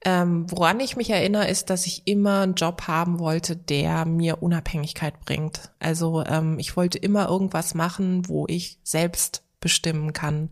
Ähm, 0.04 0.46
woran 0.48 0.78
ich 0.78 0.94
mich 0.94 1.10
erinnere, 1.10 1.48
ist, 1.48 1.70
dass 1.70 1.88
ich 1.88 2.06
immer 2.06 2.42
einen 2.42 2.54
Job 2.54 2.82
haben 2.86 3.18
wollte, 3.18 3.56
der 3.56 4.04
mir 4.04 4.44
Unabhängigkeit 4.44 5.18
bringt. 5.24 5.72
Also 5.80 6.24
ähm, 6.24 6.56
ich 6.60 6.76
wollte 6.76 6.98
immer 6.98 7.28
irgendwas 7.28 7.74
machen, 7.74 8.28
wo 8.28 8.46
ich 8.46 8.78
selbst 8.84 9.42
bestimmen 9.62 10.12
kann. 10.12 10.50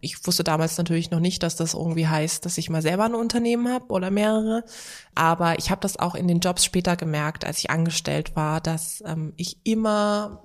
Ich 0.00 0.24
wusste 0.24 0.44
damals 0.44 0.78
natürlich 0.78 1.10
noch 1.10 1.18
nicht, 1.18 1.42
dass 1.42 1.56
das 1.56 1.74
irgendwie 1.74 2.06
heißt, 2.06 2.44
dass 2.44 2.58
ich 2.58 2.70
mal 2.70 2.82
selber 2.82 3.04
ein 3.04 3.16
Unternehmen 3.16 3.72
habe 3.72 3.86
oder 3.88 4.10
mehrere. 4.10 4.64
Aber 5.16 5.58
ich 5.58 5.70
habe 5.70 5.80
das 5.80 5.98
auch 5.98 6.14
in 6.14 6.28
den 6.28 6.38
Jobs 6.38 6.64
später 6.64 6.96
gemerkt, 6.96 7.44
als 7.44 7.58
ich 7.58 7.70
angestellt 7.70 8.36
war, 8.36 8.60
dass 8.60 9.02
ähm, 9.04 9.32
ich 9.36 9.56
immer 9.64 10.44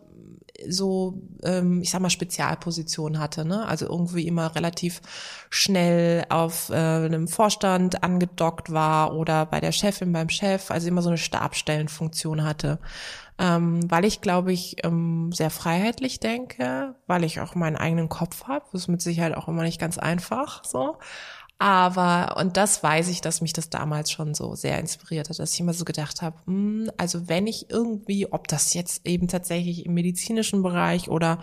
so, 0.68 1.22
ähm, 1.44 1.82
ich 1.82 1.92
sag 1.92 2.02
mal, 2.02 2.10
Spezialposition 2.10 3.20
hatte, 3.20 3.46
ne? 3.46 3.66
Also 3.68 3.86
irgendwie 3.86 4.28
immer 4.28 4.56
relativ 4.56 5.02
schnell 5.50 6.26
auf 6.30 6.70
äh, 6.70 6.74
einem 6.74 7.28
Vorstand 7.28 8.04
angedockt 8.04 8.72
war 8.72 9.16
oder 9.16 9.46
bei 9.46 9.60
der 9.60 9.72
Chefin, 9.72 10.12
beim 10.12 10.30
Chef, 10.30 10.72
also 10.72 10.88
immer 10.88 11.02
so 11.02 11.10
eine 11.10 11.18
Stabstellenfunktion 11.18 12.44
hatte 12.44 12.80
ähm, 13.40 13.90
weil 13.90 14.06
ich, 14.06 14.22
glaube 14.22 14.52
ich, 14.52 14.84
ähm, 14.84 15.32
sehr 15.32 15.50
freiheitlich 15.50 16.20
denke, 16.20 16.96
weil 17.06 17.24
ich 17.24 17.40
auch 17.40 17.56
meinen 17.56 17.76
eigenen 17.76 18.10
Kopf 18.10 18.46
habe. 18.46 18.66
Das 18.72 18.82
ist 18.82 18.88
mit 18.88 19.02
Sicherheit 19.02 19.36
auch 19.36 19.48
immer 19.48 19.64
nicht 19.64 19.80
ganz 19.80 19.98
einfach 19.98 20.64
so. 20.64 20.98
Aber, 21.60 22.38
und 22.38 22.56
das 22.56 22.84
weiß 22.84 23.08
ich, 23.08 23.22
dass 23.22 23.42
mich 23.42 23.52
das 23.52 23.72
damals 23.72 24.12
schon 24.12 24.36
so 24.36 24.54
sehr 24.54 24.80
inspiriert 24.80 25.30
hat, 25.30 25.40
dass 25.40 25.54
ich 25.54 25.60
immer 25.60 25.74
so 25.74 25.86
gedacht 25.86 26.22
habe, 26.22 26.38
hm, 26.46 26.92
also 26.98 27.28
wenn 27.30 27.48
ich 27.48 27.72
irgendwie, 27.72 28.32
ob 28.32 28.48
das 28.48 28.76
jetzt 28.76 29.08
eben 29.08 29.28
tatsächlich 29.28 29.86
im 29.86 29.96
medizinischen 29.96 30.62
Bereich 30.62 31.10
oder 31.10 31.40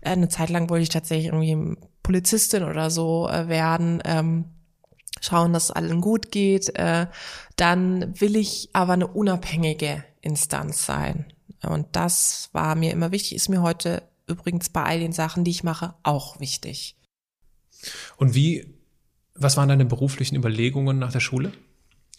äh, 0.00 0.10
eine 0.10 0.28
Zeit 0.28 0.48
lang 0.48 0.70
wollte 0.70 0.84
ich 0.84 0.88
tatsächlich 0.88 1.26
irgendwie 1.26 1.76
Polizistin 2.02 2.64
oder 2.64 2.90
so 2.90 3.28
äh, 3.28 3.48
werden, 3.48 4.02
ähm, 4.06 4.46
schauen, 5.20 5.52
dass 5.52 5.64
es 5.64 5.70
allen 5.70 6.00
gut 6.00 6.30
geht, 6.30 6.74
äh, 6.78 7.06
dann 7.56 8.18
will 8.18 8.36
ich 8.36 8.70
aber 8.72 8.94
eine 8.94 9.08
unabhängige 9.08 10.04
Instanz 10.20 10.84
sein. 10.84 11.32
Und 11.62 11.86
das 11.92 12.50
war 12.52 12.74
mir 12.74 12.92
immer 12.92 13.12
wichtig, 13.12 13.36
ist 13.36 13.48
mir 13.48 13.62
heute 13.62 14.02
übrigens 14.26 14.68
bei 14.68 14.82
all 14.82 15.00
den 15.00 15.12
Sachen, 15.12 15.44
die 15.44 15.50
ich 15.50 15.64
mache, 15.64 15.94
auch 16.02 16.40
wichtig. 16.40 16.96
Und 18.16 18.34
wie, 18.34 18.74
was 19.34 19.56
waren 19.56 19.68
deine 19.68 19.84
beruflichen 19.84 20.36
Überlegungen 20.36 20.98
nach 20.98 21.12
der 21.12 21.20
Schule? 21.20 21.52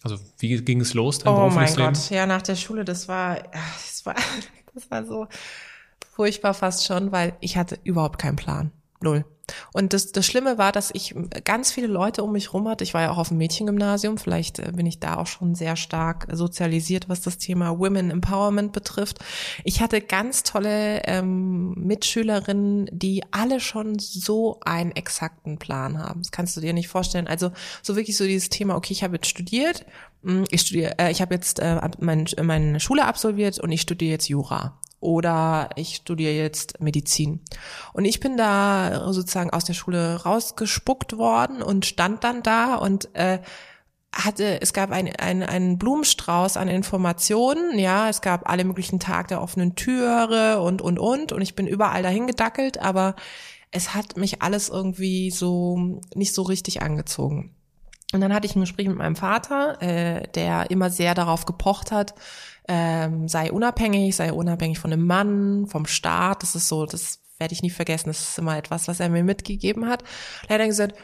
Also 0.03 0.17
wie 0.39 0.61
ging 0.61 0.81
es 0.81 0.93
los, 0.93 1.19
dein 1.19 1.31
oh 1.31 1.37
berufliches 1.37 1.77
mein 1.77 1.93
Gott, 1.93 2.09
ja, 2.09 2.25
nach 2.25 2.41
der 2.41 2.55
Schule, 2.55 2.83
das 2.83 3.07
war, 3.07 3.35
das 3.51 4.05
war, 4.05 4.15
das 4.73 4.89
war 4.89 5.05
so 5.05 5.27
furchtbar 6.11 6.53
fast 6.53 6.85
schon, 6.85 7.11
weil 7.11 7.35
ich 7.39 7.57
hatte 7.57 7.79
überhaupt 7.83 8.19
keinen 8.19 8.35
Plan. 8.35 8.71
Null. 8.99 9.25
Und 9.73 9.93
das, 9.93 10.11
das 10.11 10.25
Schlimme 10.25 10.57
war, 10.57 10.71
dass 10.71 10.91
ich 10.93 11.15
ganz 11.43 11.71
viele 11.71 11.87
Leute 11.87 12.23
um 12.23 12.31
mich 12.31 12.53
rum 12.53 12.67
hatte. 12.67 12.83
Ich 12.83 12.93
war 12.93 13.01
ja 13.01 13.11
auch 13.11 13.17
auf 13.17 13.29
dem 13.29 13.37
Mädchengymnasium. 13.37 14.17
Vielleicht 14.17 14.59
äh, 14.59 14.71
bin 14.73 14.85
ich 14.85 14.99
da 14.99 15.17
auch 15.17 15.27
schon 15.27 15.55
sehr 15.55 15.75
stark 15.75 16.27
sozialisiert, 16.31 17.09
was 17.09 17.21
das 17.21 17.37
Thema 17.37 17.79
Women 17.79 18.11
Empowerment 18.11 18.71
betrifft. 18.71 19.19
Ich 19.63 19.81
hatte 19.81 20.01
ganz 20.01 20.43
tolle 20.43 21.03
ähm, 21.05 21.73
Mitschülerinnen, 21.73 22.89
die 22.91 23.23
alle 23.31 23.59
schon 23.59 23.99
so 23.99 24.59
einen 24.61 24.91
exakten 24.91 25.57
Plan 25.57 25.97
haben. 25.97 26.21
Das 26.21 26.31
kannst 26.31 26.55
du 26.57 26.61
dir 26.61 26.73
nicht 26.73 26.87
vorstellen. 26.87 27.27
Also 27.27 27.51
so 27.81 27.95
wirklich 27.95 28.17
so 28.17 28.25
dieses 28.25 28.49
Thema, 28.49 28.75
okay, 28.75 28.93
ich 28.93 29.03
habe 29.03 29.15
jetzt 29.15 29.27
studiert, 29.27 29.85
hm, 30.23 30.45
ich 30.49 30.61
studiere, 30.61 30.97
äh, 30.99 31.11
ich 31.11 31.21
habe 31.21 31.33
jetzt 31.33 31.59
äh, 31.59 31.79
mein, 31.99 32.25
meine 32.41 32.79
Schule 32.79 33.05
absolviert 33.05 33.59
und 33.59 33.71
ich 33.71 33.81
studiere 33.81 34.11
jetzt 34.11 34.29
Jura 34.29 34.77
oder 35.01 35.69
ich 35.75 35.95
studiere 35.97 36.33
jetzt 36.33 36.79
Medizin. 36.79 37.41
Und 37.91 38.05
ich 38.05 38.19
bin 38.19 38.37
da 38.37 39.11
sozusagen 39.11 39.49
aus 39.49 39.65
der 39.65 39.73
Schule 39.73 40.23
rausgespuckt 40.23 41.17
worden 41.17 41.61
und 41.61 41.85
stand 41.85 42.23
dann 42.23 42.43
da 42.43 42.75
und 42.75 43.13
äh, 43.15 43.39
hatte, 44.13 44.61
es 44.61 44.73
gab 44.73 44.91
ein, 44.91 45.13
ein, 45.15 45.43
einen 45.43 45.77
Blumenstrauß 45.77 46.57
an 46.57 46.67
Informationen, 46.67 47.79
ja, 47.79 48.09
es 48.09 48.21
gab 48.21 48.49
alle 48.49 48.63
möglichen 48.63 48.99
Tag 48.99 49.29
der 49.29 49.41
offenen 49.41 49.75
Türe 49.75 50.61
und, 50.61 50.81
und, 50.81 50.99
und, 50.99 51.31
und 51.31 51.41
ich 51.41 51.55
bin 51.55 51.67
überall 51.67 52.03
dahin 52.03 52.27
gedackelt, 52.27 52.77
aber 52.77 53.15
es 53.71 53.93
hat 53.93 54.17
mich 54.17 54.41
alles 54.41 54.69
irgendwie 54.69 55.31
so 55.31 56.01
nicht 56.13 56.33
so 56.33 56.43
richtig 56.43 56.81
angezogen. 56.81 57.55
Und 58.13 58.19
dann 58.19 58.33
hatte 58.33 58.45
ich 58.45 58.55
ein 58.55 58.61
Gespräch 58.61 58.87
mit 58.87 58.97
meinem 58.97 59.15
Vater, 59.15 59.81
äh, 59.81 60.27
der 60.35 60.69
immer 60.69 60.89
sehr 60.89 61.15
darauf 61.15 61.45
gepocht 61.45 61.91
hat, 61.93 62.13
ähm, 62.73 63.27
sei 63.27 63.51
unabhängig, 63.51 64.15
sei 64.15 64.31
unabhängig 64.31 64.79
von 64.79 64.93
einem 64.93 65.05
Mann, 65.05 65.67
vom 65.67 65.85
Staat. 65.85 66.41
Das 66.41 66.55
ist 66.55 66.69
so, 66.69 66.85
das 66.85 67.19
werde 67.37 67.53
ich 67.53 67.61
nie 67.61 67.69
vergessen. 67.69 68.07
Das 68.07 68.29
ist 68.29 68.37
immer 68.39 68.57
etwas, 68.57 68.87
was 68.87 69.01
er 69.01 69.09
mir 69.09 69.25
mitgegeben 69.25 69.89
hat. 69.89 70.03
Leider 70.47 70.67
gesagt, 70.67 70.95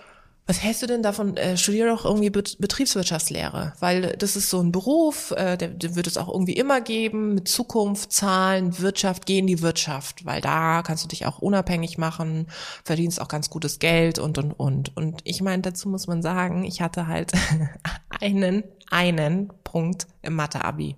was 0.46 0.64
hältst 0.64 0.82
du 0.82 0.88
denn 0.88 1.04
davon? 1.04 1.36
Äh, 1.36 1.58
studier 1.58 1.88
doch 1.88 2.06
irgendwie 2.06 2.30
Betriebswirtschaftslehre, 2.30 3.74
weil 3.82 4.16
das 4.18 4.38
ist 4.38 4.50
so 4.50 4.62
ein 4.62 4.72
Beruf, 4.72 5.32
äh, 5.32 5.58
der, 5.58 5.68
der 5.68 5.98
wird 5.98 6.08
es 6.08 6.16
auch 6.16 6.30
irgendwie 6.30 6.54
immer 6.54 6.80
geben, 6.80 7.34
mit 7.34 7.50
Zukunft, 7.50 8.14
Zahlen, 8.14 8.80
Wirtschaft, 8.80 9.26
geh 9.26 9.40
in 9.40 9.48
die 9.48 9.62
Wirtschaft, 9.62 10.26
weil 10.26 10.40
da 10.40 10.84
kannst 10.84 11.04
du 11.04 11.10
dich 11.10 11.26
auch 11.26 11.40
unabhängig 11.40 11.98
machen, 11.98 12.48
verdienst 12.86 13.20
auch 13.20 13.28
ganz 13.28 13.50
gutes 13.50 13.80
Geld 13.80 14.20
und 14.20 14.38
und 14.38 14.54
und. 14.54 14.96
Und 14.96 15.20
ich 15.26 15.42
meine, 15.42 15.64
dazu 15.64 15.90
muss 15.90 16.08
man 16.08 16.22
sagen, 16.22 16.64
ich 16.64 16.80
hatte 16.80 17.08
halt 17.08 17.34
einen, 18.22 18.64
einen 18.90 19.52
Punkt 19.66 20.08
im 20.22 20.36
Mathe-Abi. 20.36 20.96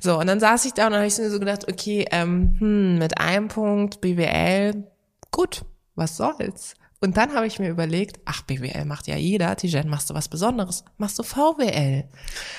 So, 0.00 0.18
und 0.18 0.26
dann 0.26 0.40
saß 0.40 0.64
ich 0.64 0.74
da 0.74 0.86
und 0.86 0.92
dann 0.92 1.00
habe 1.00 1.08
ich 1.08 1.18
mir 1.18 1.30
so 1.30 1.38
gedacht, 1.38 1.68
okay, 1.70 2.06
ähm, 2.10 2.56
hm, 2.58 2.98
mit 2.98 3.18
einem 3.18 3.48
Punkt 3.48 4.00
BWL, 4.00 4.84
gut, 5.30 5.64
was 5.94 6.16
soll's? 6.16 6.74
Und 7.00 7.16
dann 7.16 7.32
habe 7.34 7.46
ich 7.46 7.60
mir 7.60 7.68
überlegt, 7.68 8.18
ach, 8.24 8.42
BWL 8.42 8.84
macht 8.84 9.06
ja 9.06 9.16
jeder, 9.16 9.54
Tijen, 9.54 9.88
machst 9.88 10.10
du 10.10 10.14
was 10.14 10.28
Besonderes? 10.28 10.84
Machst 10.96 11.16
du 11.18 11.22
VWL? 11.22 12.04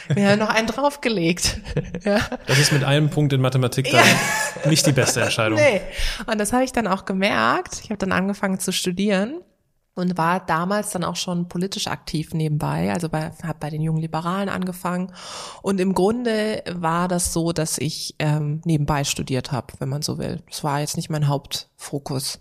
Wir 0.08 0.30
haben 0.30 0.40
noch 0.40 0.50
einen 0.50 0.68
draufgelegt. 0.68 1.60
ja. 2.06 2.20
Das 2.48 2.58
ist 2.58 2.72
mit 2.72 2.86
einem 2.86 3.10
Punkt 3.10 3.34
in 3.34 3.42
Mathematik 3.42 3.92
dann 3.92 4.06
ja. 4.06 4.70
nicht 4.70 4.88
die 4.88 4.94
beste 4.94 5.22
Entscheidung. 5.22 5.60
Nee. 5.60 5.82
Und 6.26 6.38
das 6.38 6.54
habe 6.54 6.64
ich 6.64 6.72
dann 6.72 6.88
auch 6.88 7.04
gemerkt. 7.04 7.82
Ich 7.84 7.90
habe 7.90 7.98
dann 7.98 8.14
angefangen 8.14 8.60
zu 8.60 8.72
studieren 8.72 9.42
und 9.96 10.18
war 10.18 10.40
damals 10.40 10.92
dann 10.92 11.04
auch 11.04 11.16
schon 11.16 11.48
politisch 11.48 11.88
aktiv 11.88 12.34
nebenbei, 12.34 12.92
also 12.94 13.10
bei, 13.10 13.32
habe 13.44 13.60
bei 13.60 13.70
den 13.70 13.82
jungen 13.82 14.02
Liberalen 14.02 14.50
angefangen 14.50 15.12
und 15.62 15.80
im 15.80 15.94
Grunde 15.94 16.64
war 16.72 17.08
das 17.08 17.34
so, 17.34 17.52
dass 17.52 17.78
ich 17.78 18.16
ähm, 18.20 18.62
nebenbei 18.66 19.04
studiert 19.04 19.52
habe, 19.52 19.74
wenn 19.80 19.90
man 19.90 20.02
so 20.02 20.18
will. 20.18 20.42
Das 20.48 20.64
war 20.64 20.80
jetzt 20.80 20.96
nicht 20.96 21.10
mein 21.10 21.28
Hauptfokus. 21.28 22.40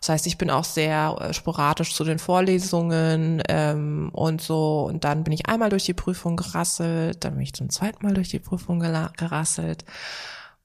Das 0.00 0.08
heißt, 0.08 0.26
ich 0.26 0.38
bin 0.38 0.50
auch 0.50 0.64
sehr 0.64 1.16
äh, 1.20 1.34
sporadisch 1.34 1.94
zu 1.94 2.04
den 2.04 2.18
Vorlesungen 2.18 3.42
ähm, 3.48 4.08
und 4.12 4.40
so. 4.40 4.84
Und 4.84 5.04
dann 5.04 5.24
bin 5.24 5.32
ich 5.34 5.46
einmal 5.46 5.68
durch 5.68 5.84
die 5.84 5.94
Prüfung 5.94 6.36
gerasselt, 6.36 7.22
dann 7.24 7.34
bin 7.34 7.42
ich 7.42 7.52
zum 7.52 7.68
zweiten 7.68 8.04
Mal 8.04 8.14
durch 8.14 8.30
die 8.30 8.38
Prüfung 8.38 8.80
gerasselt. 8.80 9.84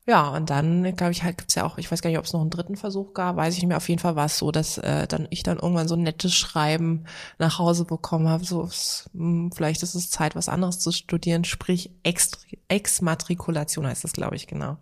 Ja, 0.07 0.29
und 0.29 0.51
dann, 0.51 0.95
glaube 0.95 1.13
ich, 1.13 1.23
halt 1.23 1.39
gibt's 1.39 1.55
ja 1.55 1.65
auch, 1.65 1.79
ich 1.79 1.91
weiß 1.91 2.01
gar 2.03 2.11
nicht, 2.11 2.19
ob 2.19 2.25
es 2.25 2.33
noch 2.33 2.41
einen 2.41 2.51
dritten 2.51 2.75
Versuch 2.75 3.15
gab, 3.15 3.37
weiß 3.37 3.55
ich 3.55 3.61
nicht 3.61 3.69
mehr. 3.69 3.77
Auf 3.77 3.89
jeden 3.89 3.99
Fall 3.99 4.15
war 4.15 4.27
es 4.27 4.37
so, 4.37 4.51
dass 4.51 4.77
äh, 4.77 5.07
dann 5.07 5.27
ich 5.31 5.41
dann 5.41 5.57
irgendwann 5.57 5.87
so 5.87 5.95
ein 5.95 6.03
nettes 6.03 6.35
Schreiben 6.35 7.05
nach 7.39 7.57
Hause 7.57 7.85
bekommen 7.85 8.27
habe, 8.27 8.45
so 8.45 8.63
mh, 8.63 8.69
hm, 9.13 9.51
vielleicht 9.51 9.81
ist 9.81 9.95
es 9.95 10.11
Zeit, 10.11 10.35
was 10.35 10.47
anderes 10.47 10.79
zu 10.79 10.91
studieren, 10.91 11.43
sprich 11.43 11.89
Ex 12.03 12.45
Exmatrikulation 12.67 13.87
heißt 13.87 14.03
das, 14.03 14.13
glaube 14.13 14.35
ich, 14.35 14.45
genau. 14.45 14.77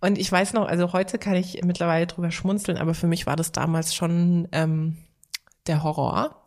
Und 0.00 0.18
ich 0.18 0.30
weiß 0.30 0.52
noch, 0.52 0.66
also 0.68 0.92
heute 0.92 1.18
kann 1.18 1.36
ich 1.36 1.62
mittlerweile 1.64 2.06
drüber 2.06 2.30
schmunzeln, 2.30 2.76
aber 2.76 2.92
für 2.92 3.06
mich 3.06 3.26
war 3.26 3.36
das 3.36 3.52
damals 3.52 3.94
schon 3.94 4.48
ähm, 4.52 4.98
der 5.66 5.82
Horror 5.82 6.42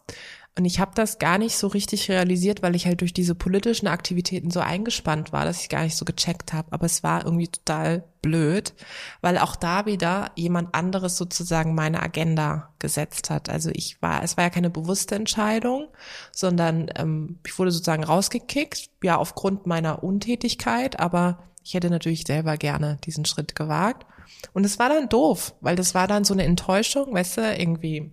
Und 0.57 0.65
ich 0.65 0.79
habe 0.79 0.91
das 0.95 1.19
gar 1.19 1.37
nicht 1.37 1.55
so 1.55 1.67
richtig 1.67 2.09
realisiert, 2.09 2.63
weil 2.63 2.75
ich 2.75 2.87
halt 2.87 3.01
durch 3.01 3.13
diese 3.13 3.35
politischen 3.35 3.85
Aktivitäten 3.85 4.49
so 4.49 4.59
eingespannt 4.59 5.31
war, 5.31 5.45
dass 5.45 5.61
ich 5.61 5.69
gar 5.69 5.83
nicht 5.83 5.95
so 5.95 6.03
gecheckt 6.03 6.51
habe. 6.51 6.71
Aber 6.71 6.87
es 6.87 7.03
war 7.03 7.23
irgendwie 7.25 7.47
total 7.47 8.03
blöd, 8.23 8.73
weil 9.21 9.37
auch 9.37 9.55
da 9.55 9.85
wieder 9.85 10.31
jemand 10.35 10.73
anderes 10.73 11.15
sozusagen 11.15 11.75
meine 11.75 12.01
Agenda 12.01 12.73
gesetzt 12.79 13.29
hat. 13.29 13.49
Also 13.49 13.69
ich 13.71 14.01
war, 14.01 14.23
es 14.23 14.35
war 14.35 14.45
ja 14.45 14.49
keine 14.49 14.71
bewusste 14.71 15.13
Entscheidung, 15.13 15.89
sondern 16.31 16.89
ähm, 16.95 17.37
ich 17.45 17.57
wurde 17.59 17.69
sozusagen 17.69 18.03
rausgekickt, 18.03 18.89
ja 19.03 19.17
aufgrund 19.17 19.67
meiner 19.67 20.03
Untätigkeit, 20.03 20.99
aber 20.99 21.37
ich 21.63 21.75
hätte 21.75 21.91
natürlich 21.91 22.23
selber 22.25 22.57
gerne 22.57 22.97
diesen 23.05 23.25
Schritt 23.25 23.55
gewagt. 23.55 24.07
Und 24.53 24.65
es 24.65 24.79
war 24.79 24.89
dann 24.89 25.07
doof, 25.07 25.53
weil 25.61 25.75
das 25.75 25.93
war 25.93 26.07
dann 26.07 26.23
so 26.23 26.33
eine 26.33 26.45
Enttäuschung, 26.45 27.13
weißt 27.13 27.37
du, 27.37 27.55
irgendwie 27.55 28.11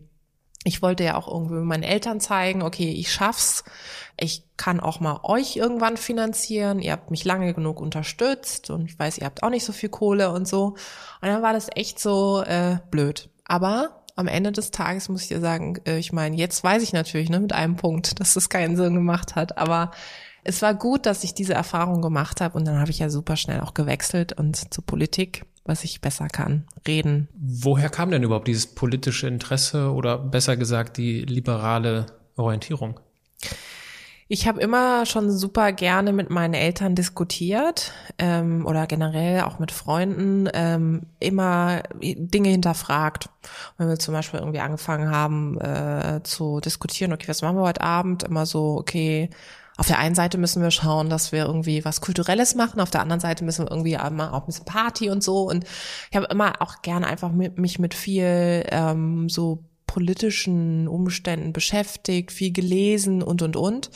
ich 0.65 0.81
wollte 0.81 1.05
ja 1.05 1.17
auch 1.17 1.29
irgendwie 1.29 1.57
meinen 1.57 1.83
Eltern 1.83 2.21
zeigen, 2.21 2.63
okay, 2.63 2.91
ich 2.91 3.13
schaff's. 3.13 3.65
Ich 4.19 4.45
kann 4.57 4.81
auch 4.81 4.99
mal 4.99 5.21
euch 5.23 5.57
irgendwann 5.57 5.97
finanzieren. 5.97 6.79
Ihr 6.79 6.93
habt 6.93 7.11
mich 7.11 7.25
lange 7.25 7.53
genug 7.53 7.81
unterstützt 7.81 8.71
und 8.71 8.87
ich 8.87 8.99
weiß, 8.99 9.19
ihr 9.19 9.27
habt 9.27 9.43
auch 9.43 9.51
nicht 9.51 9.65
so 9.65 9.73
viel 9.73 9.91
Kohle 9.91 10.31
und 10.31 10.49
so. 10.49 10.69
Und 11.21 11.29
dann 11.29 11.43
war 11.43 11.53
das 11.53 11.69
echt 11.75 12.01
so 12.01 12.43
äh, 12.43 12.79
blöd. 12.91 13.29
Aber 13.45 14.05
am 14.17 14.27
Ende 14.27 14.53
des 14.53 14.71
Tages 14.71 15.09
muss 15.09 15.23
ich 15.23 15.29
dir 15.29 15.41
sagen, 15.41 15.79
äh, 15.87 15.99
ich 15.99 16.13
meine, 16.13 16.37
jetzt 16.37 16.65
weiß 16.65 16.83
ich 16.83 16.93
natürlich 16.93 17.29
ne, 17.29 17.41
mit 17.41 17.53
einem 17.53 17.77
Punkt, 17.77 18.21
dass 18.21 18.35
das 18.35 18.49
keinen 18.49 18.77
Sinn 18.77 18.95
gemacht 18.95 19.35
hat. 19.35 19.59
Aber 19.59 19.91
es 20.45 20.63
war 20.63 20.75
gut, 20.75 21.07
dass 21.07 21.25
ich 21.25 21.35
diese 21.35 21.55
Erfahrung 21.55 22.03
gemacht 22.03 22.41
habe 22.41 22.57
und 22.57 22.67
dann 22.67 22.79
habe 22.79 22.91
ich 22.91 22.99
ja 22.99 23.11
super 23.11 23.37
schnell 23.37 23.61
auch 23.61 23.75
gewechselt 23.75 24.33
und 24.33 24.73
zur 24.73 24.85
Politik 24.85 25.45
was 25.65 25.85
ich 25.85 26.01
besser 26.01 26.29
kann, 26.29 26.65
reden. 26.87 27.29
Woher 27.35 27.89
kam 27.89 28.11
denn 28.11 28.23
überhaupt 28.23 28.49
dieses 28.49 28.67
politische 28.67 29.27
Interesse 29.27 29.93
oder 29.93 30.19
besser 30.19 30.57
gesagt 30.57 30.99
die 30.99 31.23
liberale 31.23 32.07
Orientierung? 32.37 33.01
Ich 34.27 34.49
habe 34.49 34.61
immer 34.61 35.05
schon 35.05 35.31
super 35.31 35.73
gerne 35.73 36.13
mit 36.13 36.31
meinen 36.31 36.55
Eltern 36.55 36.95
diskutiert 36.95 37.93
ähm, 38.19 38.65
oder 38.67 38.87
generell 38.87 39.43
auch 39.43 39.59
mit 39.59 39.71
Freunden 39.71 40.49
ähm, 40.53 41.03
immer 41.21 41.83
Dinge 42.01 42.49
hinterfragt. 42.49 43.29
Wenn 43.77 43.89
wir 43.89 43.99
zum 43.99 44.15
Beispiel 44.15 44.41
irgendwie 44.41 44.61
angefangen 44.61 45.11
haben 45.11 45.61
äh, 45.61 46.21
zu 46.25 46.61
diskutieren, 46.61 47.13
okay, 47.13 47.29
was 47.29 47.43
machen 47.43 47.57
wir 47.57 47.65
heute 47.65 47.83
Abend? 47.83 48.23
Immer 48.23 48.47
so, 48.47 48.77
okay, 48.79 49.29
auf 49.77 49.87
der 49.87 49.99
einen 49.99 50.15
Seite 50.15 50.39
müssen 50.39 50.63
wir 50.63 50.71
schauen, 50.71 51.09
dass 51.09 51.33
wir 51.33 51.45
irgendwie 51.47 51.85
was 51.85 52.01
Kulturelles 52.01 52.55
machen, 52.55 52.81
auf 52.81 52.91
der 52.91 53.01
anderen 53.01 53.21
Seite 53.21 53.45
müssen 53.45 53.65
wir 53.65 53.71
irgendwie 53.71 53.95
immer 53.95 54.33
auch 54.33 54.43
ein 54.43 54.47
bisschen 54.47 54.65
Party 54.65 55.11
und 55.11 55.23
so. 55.23 55.49
Und 55.49 55.65
ich 56.11 56.17
habe 56.17 56.27
immer 56.31 56.61
auch 56.61 56.83
gerne 56.83 57.07
einfach 57.07 57.33
mit, 57.33 57.59
mich 57.59 57.79
mit 57.79 57.95
viel 57.95 58.65
ähm, 58.71 59.29
so 59.29 59.65
politischen 59.87 60.89
Umständen 60.89 61.53
beschäftigt, 61.53 62.33
viel 62.33 62.53
gelesen 62.53 63.23
und 63.23 63.43
und 63.43 63.57
und. 63.57 63.91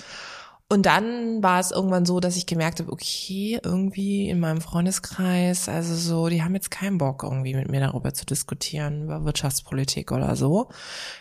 Und 0.71 0.85
dann 0.85 1.43
war 1.43 1.61
es 1.61 1.71
irgendwann 1.71 2.05
so, 2.05 2.21
dass 2.21 2.37
ich 2.37 2.45
gemerkt 2.45 2.81
habe, 2.81 2.93
okay, 2.93 3.59
irgendwie 3.65 4.29
in 4.29 4.39
meinem 4.39 4.61
Freundeskreis, 4.61 5.67
also 5.67 5.95
so, 5.95 6.29
die 6.29 6.43
haben 6.43 6.55
jetzt 6.55 6.71
keinen 6.71 6.99
Bock, 6.99 7.23
irgendwie 7.23 7.55
mit 7.55 7.71
mir 7.71 7.81
darüber 7.81 8.13
zu 8.13 8.27
diskutieren, 8.27 9.05
über 9.05 9.25
Wirtschaftspolitik 9.25 10.13
oder 10.13 10.37
so. 10.37 10.69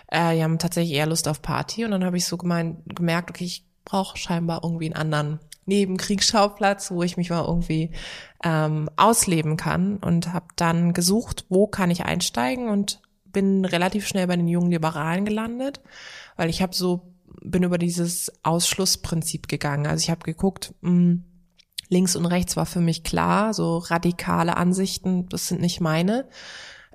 Äh, 0.07 0.35
die 0.35 0.43
haben 0.43 0.59
tatsächlich 0.59 0.97
eher 0.97 1.05
Lust 1.05 1.29
auf 1.29 1.41
Party. 1.41 1.85
Und 1.85 1.91
dann 1.91 2.03
habe 2.03 2.17
ich 2.17 2.25
so 2.25 2.35
gemeint, 2.35 2.79
gemerkt, 2.93 3.29
okay, 3.29 3.45
ich 3.45 3.66
brauche 3.87 4.17
scheinbar 4.17 4.61
irgendwie 4.63 4.85
einen 4.85 5.13
anderen 5.13 5.39
Nebenkriegsschauplatz, 5.65 6.91
wo 6.91 7.03
ich 7.03 7.17
mich 7.17 7.29
mal 7.29 7.45
irgendwie 7.45 7.91
ähm, 8.43 8.89
ausleben 8.95 9.57
kann 9.57 9.97
und 9.97 10.33
habe 10.33 10.47
dann 10.55 10.93
gesucht, 10.93 11.45
wo 11.49 11.67
kann 11.67 11.91
ich 11.91 12.05
einsteigen 12.05 12.69
und 12.69 13.01
bin 13.25 13.65
relativ 13.65 14.07
schnell 14.07 14.27
bei 14.27 14.35
den 14.35 14.47
jungen 14.47 14.71
Liberalen 14.71 15.25
gelandet, 15.25 15.81
weil 16.35 16.49
ich 16.49 16.61
habe 16.61 16.75
so 16.75 17.13
bin 17.41 17.63
über 17.63 17.77
dieses 17.77 18.31
Ausschlussprinzip 18.43 19.47
gegangen. 19.47 19.87
Also 19.87 20.03
ich 20.03 20.09
habe 20.09 20.23
geguckt, 20.23 20.73
mh, 20.81 20.89
hm, 20.89 21.23
links 21.89 22.15
und 22.15 22.25
rechts 22.25 22.57
war 22.57 22.65
für 22.65 22.81
mich 22.81 23.03
klar, 23.03 23.53
so 23.53 23.77
radikale 23.77 24.57
Ansichten, 24.57 25.29
das 25.29 25.47
sind 25.47 25.61
nicht 25.61 25.79
meine. 25.79 26.27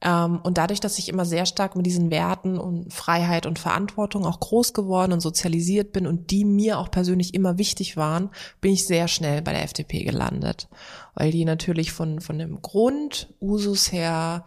Ähm, 0.03 0.41
und 0.43 0.59
dadurch, 0.59 0.81
dass 0.81 0.99
ich 0.99 1.09
immer 1.09 1.25
sehr 1.25 1.47
stark 1.47 1.77
mit 1.77 1.87
diesen 1.87 2.11
Werten 2.11 2.59
und 2.59 2.93
Freiheit 2.93 3.47
und 3.47 3.59
Verantwortung 3.59 4.27
auch 4.27 4.41
groß 4.41 4.75
geworden 4.75 5.13
und 5.13 5.21
sozialisiert 5.21 5.93
bin 5.93 6.07
und 6.07 6.31
die 6.31 6.45
mir 6.45 6.79
auch 6.79 6.91
persönlich 6.91 7.35
immer 7.35 7.57
wichtig 7.57 7.97
waren, 7.97 8.31
bin 8.61 8.73
ich 8.73 8.87
sehr 8.87 9.09
schnell 9.09 9.43
bei 9.43 9.53
der 9.53 9.63
FDP 9.63 10.03
gelandet. 10.03 10.69
Weil 11.15 11.31
die 11.31 11.45
natürlich 11.45 11.93
von, 11.93 12.21
von 12.21 12.39
dem 12.39 12.61
Grund, 12.63 13.33
Usus 13.41 13.93
her, 13.93 14.47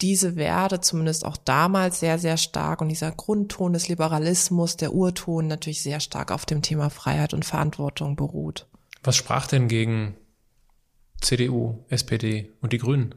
diese 0.00 0.36
Werte 0.36 0.80
zumindest 0.80 1.24
auch 1.24 1.36
damals 1.36 2.00
sehr, 2.00 2.18
sehr 2.18 2.36
stark 2.36 2.80
und 2.80 2.88
dieser 2.88 3.10
Grundton 3.10 3.72
des 3.72 3.88
Liberalismus, 3.88 4.76
der 4.76 4.94
Urton 4.94 5.48
natürlich 5.48 5.82
sehr 5.82 6.00
stark 6.00 6.30
auf 6.30 6.46
dem 6.46 6.62
Thema 6.62 6.88
Freiheit 6.90 7.34
und 7.34 7.44
Verantwortung 7.44 8.14
beruht. 8.14 8.66
Was 9.02 9.16
sprach 9.16 9.46
denn 9.46 9.68
gegen 9.68 10.16
CDU, 11.20 11.84
SPD 11.88 12.52
und 12.60 12.72
die 12.72 12.78
Grünen? 12.78 13.14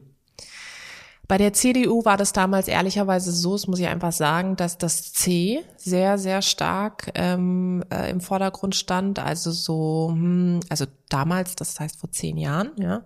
Bei 1.32 1.38
der 1.38 1.54
CDU 1.54 2.04
war 2.04 2.18
das 2.18 2.34
damals 2.34 2.68
ehrlicherweise 2.68 3.32
so, 3.32 3.54
das 3.54 3.66
muss 3.66 3.80
ich 3.80 3.88
einfach 3.88 4.12
sagen, 4.12 4.58
dass 4.58 4.78
das 4.78 5.14
C 5.14 5.64
sehr, 5.78 6.18
sehr 6.18 6.42
stark 6.42 7.10
ähm, 7.16 7.86
äh, 7.90 8.12
im 8.12 8.20
Vordergrund 8.20 8.76
stand. 8.76 9.18
Also 9.18 9.52
so, 9.52 10.10
hm, 10.12 10.60
also 10.68 10.88
damals, 11.08 11.56
das 11.56 11.80
heißt 11.80 11.98
vor 12.02 12.12
zehn 12.12 12.36
Jahren, 12.36 12.72
ja. 12.76 13.06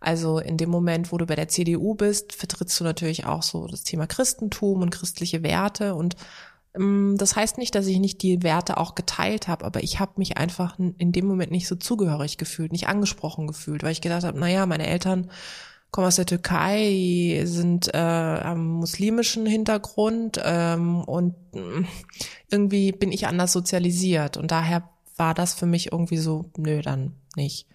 Also 0.00 0.38
in 0.38 0.56
dem 0.56 0.70
Moment, 0.70 1.12
wo 1.12 1.18
du 1.18 1.26
bei 1.26 1.34
der 1.34 1.48
CDU 1.48 1.94
bist, 1.94 2.32
vertrittst 2.32 2.80
du 2.80 2.84
natürlich 2.84 3.26
auch 3.26 3.42
so 3.42 3.66
das 3.66 3.82
Thema 3.82 4.06
Christentum 4.06 4.80
und 4.80 4.88
christliche 4.88 5.42
Werte 5.42 5.94
und 5.94 6.16
ähm, 6.74 7.16
das 7.18 7.36
heißt 7.36 7.58
nicht, 7.58 7.74
dass 7.74 7.86
ich 7.86 7.98
nicht 7.98 8.22
die 8.22 8.42
Werte 8.42 8.78
auch 8.78 8.94
geteilt 8.94 9.46
habe, 9.46 9.66
aber 9.66 9.82
ich 9.82 10.00
habe 10.00 10.12
mich 10.16 10.38
einfach 10.38 10.78
in 10.78 11.12
dem 11.12 11.26
Moment 11.26 11.50
nicht 11.50 11.68
so 11.68 11.76
zugehörig 11.76 12.38
gefühlt, 12.38 12.72
nicht 12.72 12.88
angesprochen 12.88 13.46
gefühlt, 13.46 13.82
weil 13.82 13.92
ich 13.92 14.00
gedacht 14.00 14.24
habe, 14.24 14.40
naja, 14.40 14.64
meine 14.64 14.86
Eltern 14.86 15.30
komme 15.90 16.08
aus 16.08 16.16
der 16.16 16.26
Türkei, 16.26 17.42
sind 17.44 17.92
äh, 17.94 17.98
am 17.98 18.66
muslimischen 18.66 19.46
Hintergrund 19.46 20.40
ähm, 20.44 21.02
und 21.02 21.34
äh, 21.54 21.84
irgendwie 22.50 22.92
bin 22.92 23.12
ich 23.12 23.26
anders 23.26 23.52
sozialisiert 23.52 24.36
und 24.36 24.50
daher 24.50 24.88
war 25.16 25.34
das 25.34 25.54
für 25.54 25.66
mich 25.66 25.92
irgendwie 25.92 26.18
so, 26.18 26.50
nö, 26.56 26.80
dann 26.82 27.12
nicht. 27.36 27.66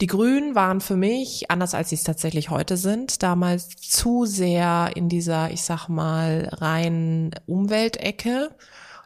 Die 0.00 0.06
Grünen 0.06 0.54
waren 0.54 0.80
für 0.80 0.94
mich, 0.94 1.50
anders 1.50 1.74
als 1.74 1.88
sie 1.88 1.96
es 1.96 2.04
tatsächlich 2.04 2.50
heute 2.50 2.76
sind, 2.76 3.22
damals 3.24 3.68
zu 3.68 4.26
sehr 4.26 4.92
in 4.94 5.08
dieser, 5.08 5.50
ich 5.50 5.62
sag 5.62 5.88
mal, 5.88 6.48
rein 6.52 7.32
Umweltecke. 7.46 8.50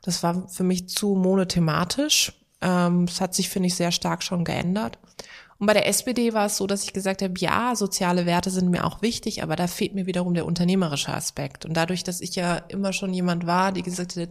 Das 0.03 0.23
war 0.23 0.49
für 0.49 0.65
mich 0.65 0.91
zu 0.91 1.15
monothematisch. 1.15 2.35
Ähm, 2.61 3.07
das 3.07 3.23
hat 3.23 3.35
sich, 3.35 3.49
finde 3.49 3.69
ich, 3.69 3.75
sehr 3.75 3.91
stark 3.91 4.23
schon 4.23 4.45
geändert. 4.45 4.99
Und 5.63 5.67
bei 5.67 5.75
der 5.75 5.87
SPD 5.87 6.35
war 6.35 6.47
es 6.47 6.57
so, 6.57 6.67
dass 6.67 6.83
ich 6.83 6.93
gesagt 6.93 7.23
habe, 7.23 7.35
ja, 7.39 7.77
soziale 7.77 8.27
Werte 8.27 8.51
sind 8.51 8.69
mir 8.69 8.85
auch 8.85 9.01
wichtig, 9.01 9.45
aber 9.45 9.55
da 9.55 9.69
fehlt 9.69 9.95
mir 9.95 10.07
wiederum 10.07 10.35
der 10.35 10.45
unternehmerische 10.45 11.15
Aspekt. 11.15 11.65
Und 11.65 11.75
dadurch, 11.75 12.03
dass 12.03 12.21
ich 12.21 12.35
ja 12.35 12.57
immer 12.57 12.93
schon 12.93 13.15
jemand 13.15 13.47
war, 13.47 13.71
die 13.71 13.85
gesagt 13.85 14.17
hat, 14.17 14.31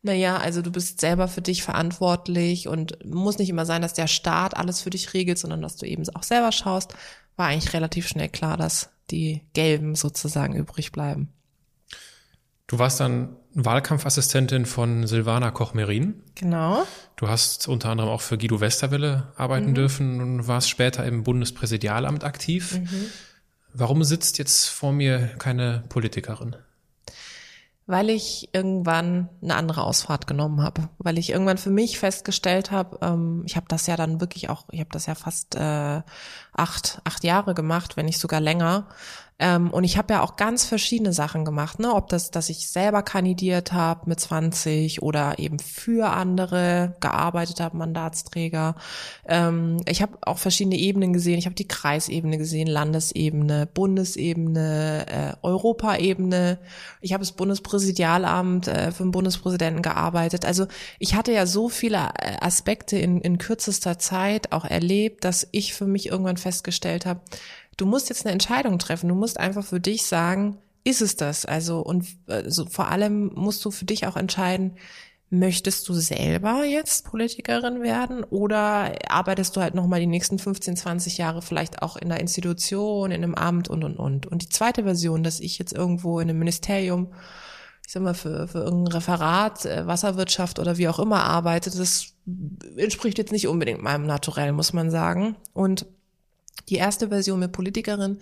na 0.00 0.14
ja, 0.14 0.38
also 0.38 0.62
du 0.62 0.72
bist 0.72 0.98
selber 0.98 1.28
für 1.28 1.42
dich 1.42 1.62
verantwortlich 1.62 2.66
und 2.66 2.96
muss 3.04 3.36
nicht 3.36 3.50
immer 3.50 3.66
sein, 3.66 3.82
dass 3.82 3.92
der 3.92 4.06
Staat 4.06 4.56
alles 4.56 4.80
für 4.80 4.88
dich 4.88 5.12
regelt, 5.12 5.36
sondern 5.36 5.60
dass 5.60 5.76
du 5.76 5.84
eben 5.84 6.08
auch 6.14 6.22
selber 6.22 6.50
schaust, 6.50 6.94
war 7.36 7.48
eigentlich 7.48 7.74
relativ 7.74 8.08
schnell 8.08 8.30
klar, 8.30 8.56
dass 8.56 8.88
die 9.10 9.42
Gelben 9.52 9.94
sozusagen 9.94 10.54
übrig 10.54 10.92
bleiben. 10.92 11.28
Du 12.68 12.78
warst 12.78 13.00
dann 13.00 13.36
Wahlkampfassistentin 13.54 14.64
von 14.64 15.06
Silvana 15.06 15.50
Koch-Merin. 15.50 16.22
Genau. 16.34 16.86
Du 17.16 17.28
hast 17.28 17.68
unter 17.68 17.90
anderem 17.90 18.10
auch 18.10 18.20
für 18.20 18.38
Guido 18.38 18.60
Westerwelle 18.60 19.32
arbeiten 19.36 19.70
mhm. 19.70 19.74
dürfen 19.74 20.20
und 20.20 20.46
warst 20.46 20.70
später 20.70 21.04
im 21.04 21.24
Bundespräsidialamt 21.24 22.24
aktiv. 22.24 22.78
Mhm. 22.78 23.06
Warum 23.72 24.04
sitzt 24.04 24.38
jetzt 24.38 24.68
vor 24.68 24.92
mir 24.92 25.28
keine 25.38 25.84
Politikerin? 25.88 26.56
Weil 27.86 28.10
ich 28.10 28.48
irgendwann 28.52 29.28
eine 29.42 29.56
andere 29.56 29.82
Ausfahrt 29.82 30.28
genommen 30.28 30.62
habe, 30.62 30.88
weil 30.98 31.18
ich 31.18 31.30
irgendwann 31.30 31.58
für 31.58 31.70
mich 31.70 31.98
festgestellt 31.98 32.70
habe, 32.70 32.98
ähm, 33.02 33.42
ich 33.46 33.56
habe 33.56 33.66
das 33.68 33.88
ja 33.88 33.96
dann 33.96 34.20
wirklich 34.20 34.48
auch, 34.48 34.64
ich 34.70 34.78
habe 34.78 34.90
das 34.92 35.06
ja 35.06 35.16
fast 35.16 35.56
äh, 35.56 36.02
acht, 36.52 37.00
acht 37.02 37.24
Jahre 37.24 37.54
gemacht, 37.54 37.96
wenn 37.96 38.06
nicht 38.06 38.20
sogar 38.20 38.40
länger, 38.40 38.86
ähm, 39.40 39.70
und 39.70 39.84
ich 39.84 39.96
habe 39.96 40.12
ja 40.12 40.22
auch 40.22 40.36
ganz 40.36 40.66
verschiedene 40.66 41.14
Sachen 41.14 41.46
gemacht, 41.46 41.78
ne? 41.78 41.94
Ob 41.94 42.08
das, 42.08 42.30
dass 42.30 42.50
ich 42.50 42.68
selber 42.68 43.02
kandidiert 43.02 43.72
habe 43.72 44.02
mit 44.04 44.20
20 44.20 45.00
oder 45.00 45.38
eben 45.38 45.58
für 45.58 46.10
andere 46.10 46.94
gearbeitet 47.00 47.58
habe, 47.58 47.78
Mandatsträger. 47.78 48.74
Ähm, 49.26 49.78
ich 49.88 50.02
habe 50.02 50.18
auch 50.20 50.36
verschiedene 50.36 50.76
Ebenen 50.76 51.14
gesehen. 51.14 51.38
Ich 51.38 51.46
habe 51.46 51.54
die 51.54 51.66
Kreisebene 51.66 52.36
gesehen, 52.36 52.66
Landesebene, 52.66 53.66
Bundesebene, 53.72 55.06
äh, 55.08 55.32
Europaebene. 55.42 56.58
Ich 57.00 57.14
habe 57.14 57.22
das 57.22 57.32
Bundespräsidialamt 57.32 58.68
äh, 58.68 58.92
für 58.92 59.04
den 59.04 59.10
Bundespräsidenten 59.10 59.80
gearbeitet. 59.80 60.44
Also 60.44 60.66
ich 60.98 61.14
hatte 61.14 61.32
ja 61.32 61.46
so 61.46 61.70
viele 61.70 62.10
äh, 62.18 62.36
Aspekte 62.42 62.98
in, 62.98 63.22
in 63.22 63.38
kürzester 63.38 63.98
Zeit 63.98 64.52
auch 64.52 64.66
erlebt, 64.66 65.24
dass 65.24 65.48
ich 65.50 65.72
für 65.72 65.86
mich 65.86 66.08
irgendwann 66.10 66.36
festgestellt 66.36 67.06
habe, 67.06 67.20
du 67.80 67.86
musst 67.86 68.08
jetzt 68.08 68.26
eine 68.26 68.32
Entscheidung 68.32 68.78
treffen. 68.78 69.08
Du 69.08 69.14
musst 69.14 69.38
einfach 69.40 69.64
für 69.64 69.80
dich 69.80 70.04
sagen, 70.04 70.58
ist 70.84 71.02
es 71.02 71.16
das? 71.16 71.44
Also, 71.44 71.80
und 71.80 72.06
also 72.26 72.66
vor 72.66 72.88
allem 72.88 73.32
musst 73.34 73.64
du 73.64 73.70
für 73.70 73.84
dich 73.84 74.06
auch 74.06 74.16
entscheiden, 74.16 74.76
möchtest 75.32 75.88
du 75.88 75.94
selber 75.94 76.64
jetzt 76.64 77.04
Politikerin 77.04 77.82
werden 77.82 78.24
oder 78.24 78.92
arbeitest 79.08 79.54
du 79.54 79.60
halt 79.60 79.76
nochmal 79.76 80.00
die 80.00 80.06
nächsten 80.06 80.40
15, 80.40 80.76
20 80.76 81.18
Jahre 81.18 81.40
vielleicht 81.40 81.82
auch 81.82 81.96
in 81.96 82.08
der 82.08 82.18
Institution, 82.18 83.12
in 83.12 83.22
einem 83.22 83.36
Amt 83.36 83.68
und, 83.68 83.84
und, 83.84 83.96
und. 83.96 84.26
Und 84.26 84.42
die 84.42 84.48
zweite 84.48 84.82
Version, 84.82 85.22
dass 85.22 85.38
ich 85.38 85.58
jetzt 85.58 85.72
irgendwo 85.72 86.18
in 86.18 86.28
einem 86.28 86.40
Ministerium, 86.40 87.12
ich 87.86 87.92
sag 87.92 88.02
mal, 88.02 88.14
für, 88.14 88.48
für 88.48 88.58
irgendein 88.58 88.94
Referat, 88.94 89.66
äh, 89.66 89.86
Wasserwirtschaft 89.86 90.58
oder 90.58 90.78
wie 90.78 90.88
auch 90.88 90.98
immer 90.98 91.22
arbeite, 91.22 91.70
das 91.70 92.14
entspricht 92.76 93.18
jetzt 93.18 93.32
nicht 93.32 93.46
unbedingt 93.46 93.82
meinem 93.82 94.06
Naturell, 94.06 94.50
muss 94.50 94.72
man 94.72 94.90
sagen. 94.90 95.36
Und 95.52 95.86
die 96.68 96.76
erste 96.76 97.08
Version 97.08 97.40
mit 97.40 97.52
Politikerin 97.52 98.18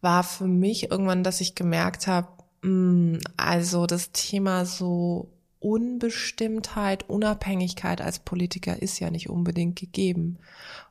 war 0.00 0.22
für 0.22 0.46
mich 0.46 0.90
irgendwann, 0.90 1.24
dass 1.24 1.40
ich 1.40 1.54
gemerkt 1.54 2.06
habe, 2.06 2.28
mm, 2.62 3.18
also 3.36 3.86
das 3.86 4.12
Thema 4.12 4.66
so 4.66 5.30
Unbestimmtheit, 5.64 7.08
Unabhängigkeit 7.08 8.02
als 8.02 8.18
Politiker 8.18 8.82
ist 8.82 9.00
ja 9.00 9.08
nicht 9.10 9.30
unbedingt 9.30 9.76
gegeben, 9.76 10.38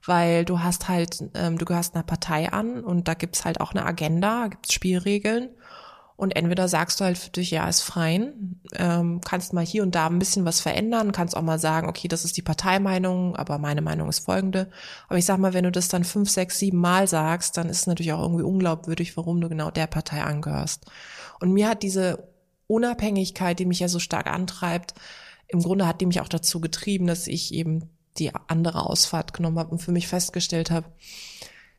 weil 0.03 0.45
du 0.45 0.61
hast 0.61 0.89
halt, 0.89 1.23
ähm, 1.35 1.59
du 1.59 1.65
gehörst 1.65 1.93
einer 1.93 2.03
Partei 2.03 2.51
an 2.51 2.83
und 2.83 3.07
da 3.07 3.13
gibt's 3.13 3.45
halt 3.45 3.61
auch 3.61 3.73
eine 3.73 3.85
Agenda, 3.85 4.47
gibt's 4.47 4.73
Spielregeln 4.73 5.49
und 6.15 6.35
entweder 6.35 6.67
sagst 6.67 6.99
du 6.99 7.05
halt 7.05 7.17
für 7.17 7.31
dich, 7.31 7.51
ja, 7.51 7.67
ist 7.67 7.81
fein, 7.81 8.59
ähm, 8.75 9.19
kannst 9.21 9.53
mal 9.53 9.65
hier 9.65 9.83
und 9.83 9.95
da 9.95 10.07
ein 10.07 10.19
bisschen 10.19 10.45
was 10.45 10.59
verändern, 10.59 11.11
kannst 11.11 11.35
auch 11.35 11.41
mal 11.41 11.59
sagen, 11.59 11.89
okay, 11.89 12.07
das 12.07 12.23
ist 12.23 12.37
die 12.37 12.41
Parteimeinung, 12.43 13.35
aber 13.35 13.57
meine 13.57 13.81
Meinung 13.81 14.09
ist 14.09 14.19
folgende. 14.19 14.69
Aber 15.07 15.17
ich 15.17 15.25
sag 15.25 15.39
mal, 15.39 15.53
wenn 15.53 15.63
du 15.63 15.71
das 15.71 15.87
dann 15.87 16.03
fünf, 16.03 16.29
sechs, 16.29 16.59
sieben 16.59 16.77
Mal 16.77 17.07
sagst, 17.07 17.57
dann 17.57 17.67
ist 17.67 17.79
es 17.79 17.87
natürlich 17.87 18.13
auch 18.13 18.21
irgendwie 18.21 18.43
unglaubwürdig, 18.43 19.17
warum 19.17 19.41
du 19.41 19.49
genau 19.49 19.71
der 19.71 19.87
Partei 19.87 20.21
angehörst. 20.21 20.85
Und 21.39 21.51
mir 21.51 21.67
hat 21.67 21.83
diese 21.83 22.27
Unabhängigkeit, 22.67 23.57
die 23.57 23.65
mich 23.65 23.79
ja 23.79 23.87
so 23.87 23.99
stark 23.99 24.27
antreibt, 24.27 24.93
im 25.47 25.61
Grunde 25.61 25.87
hat 25.87 26.01
die 26.01 26.05
mich 26.05 26.21
auch 26.21 26.29
dazu 26.29 26.61
getrieben, 26.61 27.07
dass 27.07 27.27
ich 27.27 27.53
eben 27.53 27.89
die 28.17 28.31
andere 28.47 28.85
Ausfahrt 28.85 29.33
genommen 29.33 29.59
habe 29.59 29.71
und 29.71 29.79
für 29.79 29.91
mich 29.91 30.07
festgestellt 30.07 30.71
habe, 30.71 30.87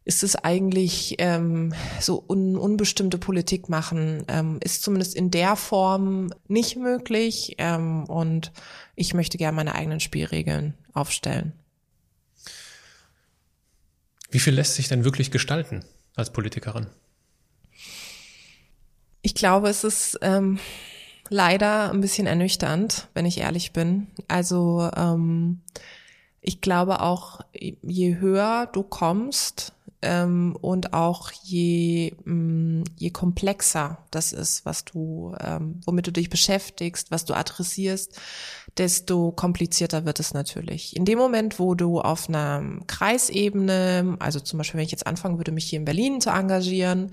ist 0.04 0.22
es 0.22 0.36
eigentlich 0.36 1.16
ähm, 1.18 1.72
so 2.00 2.22
un, 2.28 2.56
unbestimmte 2.56 3.18
Politik 3.18 3.68
machen, 3.68 4.24
ähm, 4.28 4.60
ist 4.62 4.82
zumindest 4.82 5.14
in 5.14 5.30
der 5.30 5.56
Form 5.56 6.30
nicht 6.46 6.76
möglich 6.76 7.54
ähm, 7.58 8.04
und 8.04 8.52
ich 8.96 9.14
möchte 9.14 9.38
gerne 9.38 9.56
meine 9.56 9.74
eigenen 9.74 10.00
Spielregeln 10.00 10.74
aufstellen. 10.92 11.52
Wie 14.30 14.40
viel 14.40 14.54
lässt 14.54 14.74
sich 14.74 14.88
denn 14.88 15.04
wirklich 15.04 15.30
gestalten 15.30 15.84
als 16.16 16.32
Politikerin? 16.32 16.86
Ich 19.22 19.34
glaube, 19.34 19.70
es 19.70 19.84
ist 19.84 20.18
ähm, 20.20 20.58
leider 21.30 21.90
ein 21.90 22.02
bisschen 22.02 22.26
ernüchternd, 22.26 23.08
wenn 23.14 23.24
ich 23.24 23.38
ehrlich 23.38 23.72
bin. 23.72 24.08
Also 24.28 24.90
ähm, 24.94 25.62
ich 26.42 26.60
glaube 26.60 27.00
auch, 27.00 27.40
je 27.52 28.16
höher 28.16 28.68
du 28.70 28.82
kommst 28.82 29.73
ähm, 30.04 30.56
und 30.60 30.92
auch 30.92 31.32
je, 31.42 32.14
mh, 32.24 32.34
mm, 32.34 32.84
je 32.96 33.10
komplexer 33.10 33.98
das 34.10 34.32
ist, 34.32 34.64
was 34.66 34.84
du, 34.84 35.34
ähm, 35.40 35.80
womit 35.84 36.06
du 36.06 36.12
dich 36.12 36.30
beschäftigst, 36.30 37.10
was 37.10 37.24
du 37.24 37.34
adressierst, 37.34 38.18
desto 38.76 39.32
komplizierter 39.32 40.04
wird 40.04 40.20
es 40.20 40.34
natürlich. 40.34 40.96
In 40.96 41.04
dem 41.04 41.18
Moment, 41.18 41.58
wo 41.58 41.74
du 41.74 42.00
auf 42.00 42.28
einer 42.28 42.62
Kreisebene, 42.86 44.16
also 44.20 44.40
zum 44.40 44.58
Beispiel, 44.58 44.78
wenn 44.78 44.84
ich 44.84 44.92
jetzt 44.92 45.06
anfangen 45.06 45.38
würde, 45.38 45.52
mich 45.52 45.64
hier 45.64 45.78
in 45.78 45.84
Berlin 45.86 46.20
zu 46.20 46.30
engagieren, 46.30 47.10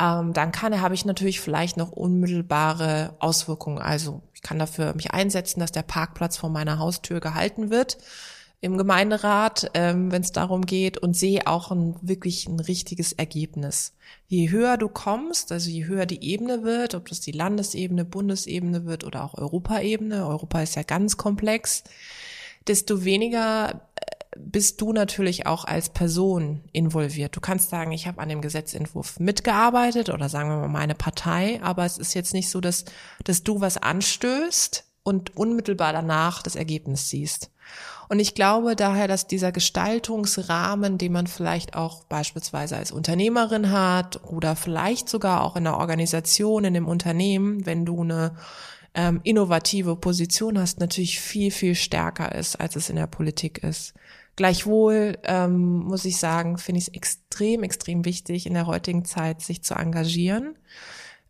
ähm, 0.00 0.32
dann 0.32 0.52
kann, 0.52 0.80
habe 0.80 0.94
ich 0.94 1.04
natürlich 1.04 1.40
vielleicht 1.40 1.76
noch 1.76 1.92
unmittelbare 1.92 3.14
Auswirkungen. 3.18 3.78
Also 3.78 4.22
ich 4.34 4.40
kann 4.40 4.58
dafür 4.58 4.94
mich 4.94 5.10
einsetzen, 5.12 5.60
dass 5.60 5.72
der 5.72 5.82
Parkplatz 5.82 6.38
vor 6.38 6.48
meiner 6.48 6.78
Haustür 6.78 7.20
gehalten 7.20 7.70
wird 7.70 7.98
im 8.62 8.78
Gemeinderat, 8.78 9.72
ähm, 9.74 10.12
wenn 10.12 10.22
es 10.22 10.30
darum 10.30 10.64
geht, 10.64 10.96
und 10.96 11.14
sehe 11.14 11.48
auch 11.48 11.72
ein 11.72 11.96
wirklich 12.00 12.46
ein 12.46 12.60
richtiges 12.60 13.12
Ergebnis. 13.12 13.92
Je 14.28 14.50
höher 14.50 14.76
du 14.76 14.88
kommst, 14.88 15.50
also 15.50 15.68
je 15.68 15.86
höher 15.86 16.06
die 16.06 16.24
Ebene 16.24 16.62
wird, 16.62 16.94
ob 16.94 17.08
das 17.08 17.20
die 17.20 17.32
Landesebene, 17.32 18.04
Bundesebene 18.04 18.86
wird 18.86 19.02
oder 19.02 19.24
auch 19.24 19.34
Europaebene, 19.34 20.24
Europa 20.24 20.62
ist 20.62 20.76
ja 20.76 20.84
ganz 20.84 21.16
komplex, 21.16 21.82
desto 22.68 23.04
weniger 23.04 23.90
bist 24.38 24.80
du 24.80 24.92
natürlich 24.92 25.46
auch 25.46 25.64
als 25.64 25.88
Person 25.88 26.62
involviert. 26.72 27.34
Du 27.34 27.40
kannst 27.40 27.68
sagen, 27.68 27.90
ich 27.90 28.06
habe 28.06 28.20
an 28.20 28.28
dem 28.28 28.40
Gesetzentwurf 28.40 29.18
mitgearbeitet 29.18 30.08
oder 30.08 30.28
sagen 30.28 30.48
wir 30.48 30.56
mal 30.56 30.68
meine 30.68 30.94
Partei, 30.94 31.60
aber 31.62 31.84
es 31.84 31.98
ist 31.98 32.14
jetzt 32.14 32.32
nicht 32.32 32.48
so, 32.48 32.60
dass, 32.60 32.84
dass 33.24 33.42
du 33.42 33.60
was 33.60 33.76
anstößt 33.76 34.84
und 35.02 35.36
unmittelbar 35.36 35.92
danach 35.92 36.42
das 36.42 36.54
Ergebnis 36.54 37.08
siehst. 37.08 37.51
Und 38.12 38.18
ich 38.18 38.34
glaube 38.34 38.76
daher, 38.76 39.08
dass 39.08 39.26
dieser 39.26 39.52
Gestaltungsrahmen, 39.52 40.98
den 40.98 41.12
man 41.12 41.26
vielleicht 41.26 41.74
auch 41.74 42.04
beispielsweise 42.04 42.76
als 42.76 42.92
Unternehmerin 42.92 43.70
hat 43.70 44.22
oder 44.24 44.54
vielleicht 44.54 45.08
sogar 45.08 45.42
auch 45.42 45.56
in 45.56 45.64
der 45.64 45.78
Organisation, 45.78 46.66
in 46.66 46.74
dem 46.74 46.86
Unternehmen, 46.86 47.64
wenn 47.64 47.86
du 47.86 48.02
eine 48.02 48.36
ähm, 48.92 49.20
innovative 49.22 49.96
Position 49.96 50.58
hast, 50.58 50.78
natürlich 50.78 51.20
viel, 51.20 51.50
viel 51.50 51.74
stärker 51.74 52.34
ist, 52.34 52.60
als 52.60 52.76
es 52.76 52.90
in 52.90 52.96
der 52.96 53.06
Politik 53.06 53.64
ist. 53.64 53.94
Gleichwohl 54.36 55.16
ähm, 55.22 55.78
muss 55.78 56.04
ich 56.04 56.18
sagen, 56.18 56.58
finde 56.58 56.80
ich 56.80 56.88
es 56.88 56.94
extrem, 56.94 57.62
extrem 57.62 58.04
wichtig, 58.04 58.44
in 58.44 58.52
der 58.52 58.66
heutigen 58.66 59.06
Zeit 59.06 59.40
sich 59.40 59.62
zu 59.62 59.72
engagieren. 59.72 60.58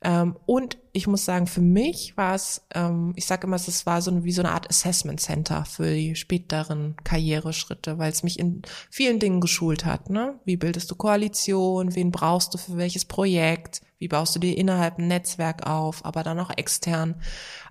Ähm, 0.05 0.36
und 0.46 0.78
ich 0.92 1.07
muss 1.07 1.24
sagen, 1.24 1.46
für 1.46 1.61
mich 1.61 2.16
war 2.16 2.34
es, 2.34 2.62
ähm, 2.74 3.12
ich 3.16 3.26
sage 3.26 3.46
immer, 3.46 3.57
es 3.57 3.86
war 3.86 4.03
so 4.03 4.24
wie 4.24 4.32
so 4.32 4.42
eine 4.42 4.50
Art 4.50 4.68
Assessment 4.68 5.20
Center 5.20 5.64
für 5.64 5.94
die 5.94 6.16
späteren 6.16 6.96
Karriereschritte, 7.05 7.98
weil 7.98 8.11
es 8.11 8.22
mich 8.22 8.38
in 8.38 8.62
vielen 8.90 9.20
Dingen 9.20 9.40
geschult 9.40 9.84
hat. 9.84 10.11
Ne? 10.11 10.38
Wie 10.44 10.57
bildest 10.57 10.90
du 10.90 10.96
Koalition? 10.96 11.94
Wen 11.94 12.11
brauchst 12.11 12.53
du 12.53 12.59
für 12.59 12.76
welches 12.76 13.05
Projekt? 13.05 13.80
Wie 13.98 14.09
baust 14.09 14.34
du 14.34 14.40
dir 14.40 14.59
innerhalb 14.59 14.98
ein 14.98 15.07
Netzwerk 15.07 15.66
auf, 15.66 16.05
aber 16.05 16.24
dann 16.24 16.40
auch 16.40 16.50
extern? 16.57 17.14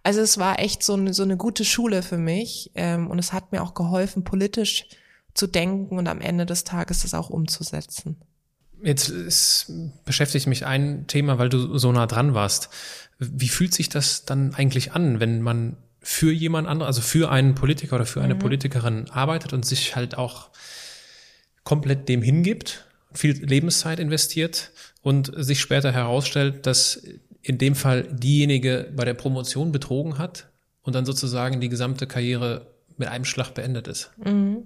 Also 0.03 0.21
es 0.21 0.37
war 0.37 0.59
echt 0.59 0.83
so 0.83 0.93
eine, 0.93 1.13
so 1.13 1.23
eine 1.23 1.35
gute 1.35 1.65
Schule 1.65 2.01
für 2.01 2.17
mich 2.17 2.71
ähm, 2.75 3.11
und 3.11 3.19
es 3.19 3.33
hat 3.33 3.51
mir 3.51 3.61
auch 3.61 3.73
geholfen, 3.73 4.23
politisch 4.23 4.87
zu 5.33 5.47
denken 5.47 5.97
und 5.97 6.07
am 6.07 6.21
Ende 6.21 6.45
des 6.45 6.63
Tages 6.63 7.01
das 7.01 7.13
auch 7.13 7.29
umzusetzen. 7.29 8.17
Jetzt 8.83 9.09
ist, 9.09 9.71
beschäftigt 10.05 10.47
mich 10.47 10.65
ein 10.65 11.05
Thema, 11.07 11.37
weil 11.37 11.49
du 11.49 11.77
so 11.77 11.91
nah 11.91 12.07
dran 12.07 12.33
warst. 12.33 12.69
Wie 13.19 13.49
fühlt 13.49 13.73
sich 13.73 13.89
das 13.89 14.25
dann 14.25 14.55
eigentlich 14.55 14.93
an, 14.93 15.19
wenn 15.19 15.41
man 15.41 15.77
für 16.01 16.31
jemand 16.31 16.67
anderen, 16.67 16.87
also 16.87 17.01
für 17.01 17.29
einen 17.29 17.53
Politiker 17.53 17.95
oder 17.95 18.05
für 18.05 18.21
eine 18.21 18.33
mhm. 18.33 18.39
Politikerin 18.39 19.09
arbeitet 19.11 19.53
und 19.53 19.65
sich 19.65 19.95
halt 19.95 20.17
auch 20.17 20.49
komplett 21.63 22.09
dem 22.09 22.23
hingibt, 22.23 22.85
viel 23.13 23.33
Lebenszeit 23.45 23.99
investiert 23.99 24.71
und 25.03 25.31
sich 25.35 25.59
später 25.59 25.91
herausstellt, 25.91 26.65
dass 26.65 27.03
in 27.43 27.57
dem 27.57 27.75
Fall 27.75 28.07
diejenige 28.11 28.91
bei 28.95 29.05
der 29.05 29.13
Promotion 29.13 29.71
betrogen 29.71 30.17
hat 30.17 30.47
und 30.81 30.95
dann 30.95 31.05
sozusagen 31.05 31.61
die 31.61 31.69
gesamte 31.69 32.07
Karriere 32.07 32.67
mit 32.97 33.07
einem 33.07 33.25
Schlag 33.25 33.53
beendet 33.53 33.87
ist. 33.87 34.11
Mhm. 34.23 34.63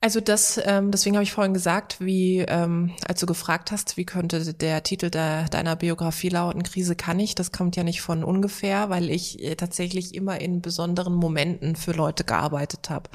Also 0.00 0.20
das, 0.20 0.60
ähm, 0.64 0.92
deswegen 0.92 1.16
habe 1.16 1.24
ich 1.24 1.32
vorhin 1.32 1.54
gesagt, 1.54 2.00
wie, 2.00 2.38
ähm, 2.38 2.92
als 3.08 3.18
du 3.18 3.26
gefragt 3.26 3.72
hast, 3.72 3.96
wie 3.96 4.04
könnte 4.04 4.54
der 4.54 4.84
Titel 4.84 5.10
de, 5.10 5.48
deiner 5.48 5.74
Biografie 5.74 6.28
lauten, 6.28 6.62
Krise 6.62 6.94
kann 6.94 7.18
ich, 7.18 7.34
das 7.34 7.50
kommt 7.50 7.74
ja 7.74 7.82
nicht 7.82 8.00
von 8.00 8.22
ungefähr, 8.22 8.90
weil 8.90 9.10
ich 9.10 9.42
äh, 9.42 9.56
tatsächlich 9.56 10.14
immer 10.14 10.40
in 10.40 10.62
besonderen 10.62 11.14
Momenten 11.14 11.74
für 11.74 11.90
Leute 11.90 12.22
gearbeitet 12.22 12.90
habe. 12.90 13.10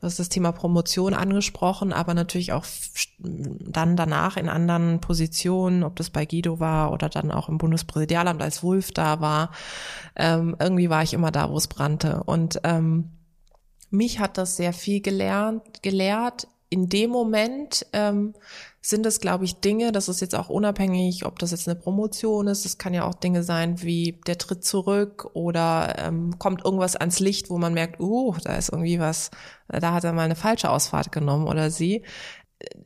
Du 0.00 0.06
hast 0.06 0.20
das 0.20 0.28
Thema 0.28 0.52
Promotion 0.52 1.14
angesprochen, 1.14 1.92
aber 1.92 2.14
natürlich 2.14 2.52
auch 2.52 2.64
dann 3.18 3.96
danach 3.96 4.36
in 4.36 4.48
anderen 4.48 5.00
Positionen, 5.00 5.82
ob 5.82 5.96
das 5.96 6.10
bei 6.10 6.26
Guido 6.26 6.60
war 6.60 6.92
oder 6.92 7.08
dann 7.08 7.32
auch 7.32 7.48
im 7.48 7.58
Bundespräsidialamt 7.58 8.40
als 8.40 8.62
Wulf 8.62 8.92
da 8.92 9.20
war. 9.20 9.50
Ähm, 10.14 10.54
irgendwie 10.60 10.90
war 10.90 11.02
ich 11.02 11.12
immer 11.12 11.32
da, 11.32 11.50
wo 11.50 11.56
es 11.56 11.66
brannte. 11.66 12.22
Und 12.22 12.60
ähm, 12.62 13.10
mich 13.90 14.18
hat 14.18 14.38
das 14.38 14.56
sehr 14.56 14.72
viel 14.72 15.00
gelernt, 15.00 15.82
gelehrt. 15.82 16.48
In 16.68 16.88
dem 16.88 17.10
Moment 17.10 17.84
ähm, 17.92 18.34
sind 18.80 19.04
es, 19.04 19.20
glaube 19.20 19.44
ich, 19.44 19.56
Dinge, 19.56 19.92
das 19.92 20.08
ist 20.08 20.20
jetzt 20.20 20.34
auch 20.34 20.48
unabhängig, 20.48 21.26
ob 21.26 21.38
das 21.38 21.50
jetzt 21.50 21.68
eine 21.68 21.78
Promotion 21.78 22.46
ist, 22.46 22.64
es 22.64 22.78
kann 22.78 22.94
ja 22.94 23.04
auch 23.04 23.14
Dinge 23.14 23.42
sein 23.42 23.82
wie 23.82 24.20
der 24.26 24.38
Tritt 24.38 24.64
zurück 24.64 25.30
oder 25.34 25.96
ähm, 25.98 26.38
kommt 26.38 26.64
irgendwas 26.64 26.96
ans 26.96 27.20
Licht, 27.20 27.50
wo 27.50 27.58
man 27.58 27.74
merkt, 27.74 28.00
uh, 28.00 28.34
da 28.42 28.56
ist 28.56 28.70
irgendwie 28.70 28.98
was, 28.98 29.30
da 29.68 29.92
hat 29.92 30.04
er 30.04 30.12
mal 30.12 30.22
eine 30.22 30.36
falsche 30.36 30.70
Ausfahrt 30.70 31.12
genommen 31.12 31.46
oder 31.46 31.70
sie 31.70 32.04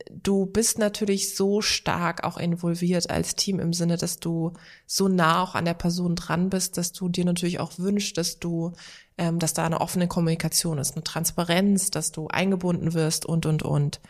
du 0.09 0.45
bist 0.45 0.79
natürlich 0.79 1.35
so 1.35 1.61
stark 1.61 2.23
auch 2.23 2.37
involviert 2.37 3.09
als 3.09 3.35
Team 3.35 3.59
im 3.59 3.73
Sinne, 3.73 3.97
dass 3.97 4.19
du 4.19 4.53
so 4.85 5.07
nah 5.07 5.41
auch 5.41 5.55
an 5.55 5.65
der 5.65 5.73
Person 5.73 6.15
dran 6.15 6.49
bist, 6.49 6.77
dass 6.77 6.91
du 6.91 7.09
dir 7.09 7.25
natürlich 7.25 7.59
auch 7.59 7.77
wünschst, 7.77 8.17
dass 8.17 8.39
du, 8.39 8.73
ähm, 9.17 9.39
dass 9.39 9.53
da 9.53 9.65
eine 9.65 9.81
offene 9.81 10.07
Kommunikation 10.07 10.77
ist, 10.77 10.95
eine 10.95 11.03
Transparenz, 11.03 11.91
dass 11.91 12.11
du 12.11 12.27
eingebunden 12.27 12.93
wirst 12.93 13.25
und 13.25 13.45
und 13.45 13.63
und. 13.63 14.01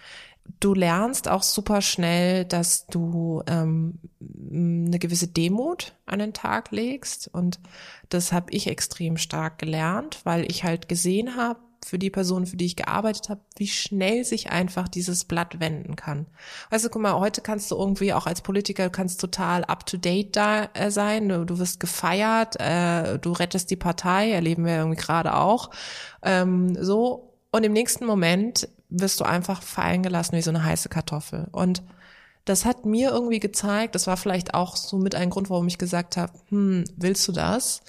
Du 0.60 0.76
lernst 0.76 1.28
auch 1.28 1.42
super 1.42 1.82
schnell, 1.82 2.46
dass 2.46 2.86
du 2.86 3.42
ähm, 3.48 4.00
eine 4.22 5.00
gewisse 5.00 5.28
Demut 5.28 5.96
an 6.06 6.20
den 6.20 6.34
Tag 6.34 6.70
legst. 6.70 7.28
Und 7.34 7.60
das 8.10 8.32
habe 8.32 8.52
ich 8.52 8.68
extrem 8.68 9.18
stark 9.18 9.58
gelernt, 9.58 10.20
weil 10.24 10.50
ich 10.50 10.64
halt 10.64 10.88
gesehen 10.88 11.36
habe, 11.36 11.60
für 11.86 12.00
die 12.00 12.10
Person, 12.10 12.48
für 12.48 12.58
die 12.58 12.66
ich 12.66 12.76
gearbeitet 12.76 13.30
habe, 13.30 13.42
wie 13.58 13.68
schnell 13.68 14.26
sich 14.26 14.50
einfach 14.50 14.88
dieses 14.88 15.24
Blatt 15.24 15.60
wenden 15.60 15.96
kann. 15.96 16.26
Du, 16.72 16.90
guck 16.90 17.02
mal, 17.02 17.20
heute 17.20 17.42
kannst 17.42 17.70
du 17.70 17.76
irgendwie 17.76 18.12
auch 18.12 18.26
als 18.26 18.42
Politiker, 18.42 18.90
kannst 18.90 19.22
total 19.22 19.64
up-to-date 19.64 20.36
da 20.36 20.66
äh, 20.74 20.90
sein, 20.90 21.30
du, 21.30 21.46
du, 21.46 21.60
wirst 21.60 21.80
gefeiert, 21.80 22.60
äh, 22.60 23.20
du 23.20 23.32
rettest 23.34 23.70
die 23.70 23.76
Partei, 23.76 24.32
erleben 24.32 24.66
wir 24.66 24.78
irgendwie 24.78 25.00
gerade 25.00 25.36
auch, 25.36 25.70
ähm, 26.24 26.76
so. 26.84 27.34
Und 27.52 27.64
im 27.64 27.74
nächsten 27.74 28.06
Moment 28.06 28.68
wirst 28.90 29.20
du 29.20 29.24
einfach 29.24 29.62
fallen 29.62 30.02
gelassen 30.02 30.36
wie 30.36 30.42
so 30.42 30.50
eine 30.50 30.64
heiße 30.64 30.90
Kartoffel. 30.90 31.48
Und 31.52 31.84
das 32.46 32.66
hat 32.66 32.86
mir 32.86 33.12
irgendwie 33.12 33.40
gezeigt, 33.40 33.94
das 33.94 34.08
war 34.08 34.18
vielleicht 34.18 34.56
auch 34.56 34.76
so 34.76 34.98
mit 34.98 35.14
ein 35.14 35.30
Grund, 35.30 35.50
warum 35.52 35.68
ich 35.68 35.78
gesagt 35.78 36.18
habe, 36.18 36.34
hm, 36.50 36.84
willst 36.98 37.28
du 37.28 37.32
das? 37.32 37.82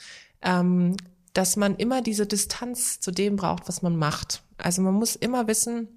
Ähm, 0.43 0.97
dass 1.37 1.57
man 1.57 1.77
immer 1.77 2.01
diese 2.01 2.27
Distanz 2.27 2.99
zu 3.01 3.11
dem 3.11 3.37
braucht, 3.37 3.69
was 3.69 3.83
man 3.83 3.97
macht. 3.97 4.43
Also 4.57 4.81
man 4.81 4.95
muss 4.95 5.17
immer 5.17 5.47
wissen, 5.47 5.89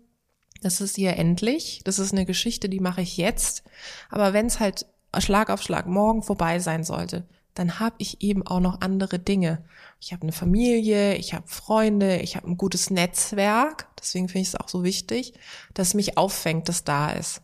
das 0.62 0.82
ist 0.82 0.98
hier 0.98 1.16
endlich, 1.16 1.82
das 1.86 1.98
ist 1.98 2.12
eine 2.12 2.26
Geschichte, 2.26 2.68
die 2.68 2.82
mache 2.82 3.02
ich 3.02 3.16
jetzt. 3.16 3.64
Aber 4.10 4.34
wenn 4.34 4.48
es 4.48 4.60
halt 4.60 4.86
Schlag 5.18 5.50
auf 5.50 5.62
Schlag 5.62 5.88
morgen 5.88 6.24
vorbei 6.24 6.60
sein 6.60 6.84
sollte, 6.84 7.26
dann 7.54 7.80
habe 7.80 7.96
ich 8.00 8.22
eben 8.22 8.46
auch 8.46 8.60
noch 8.60 8.82
andere 8.82 9.18
Dinge. 9.18 9.64
Ich 10.02 10.12
habe 10.12 10.24
eine 10.24 10.34
Familie, 10.34 11.16
ich 11.16 11.34
habe 11.34 11.48
Freunde, 11.48 12.18
ich 12.18 12.36
habe 12.36 12.48
ein 12.48 12.58
gutes 12.58 12.90
Netzwerk. 12.90 13.88
Deswegen 13.98 14.28
finde 14.28 14.42
ich 14.42 14.50
es 14.50 14.56
auch 14.56 14.68
so 14.68 14.84
wichtig, 14.84 15.34
dass 15.74 15.94
mich 15.94 16.18
auffängt, 16.18 16.68
dass 16.68 16.84
da 16.84 17.12
ist. 17.12 17.42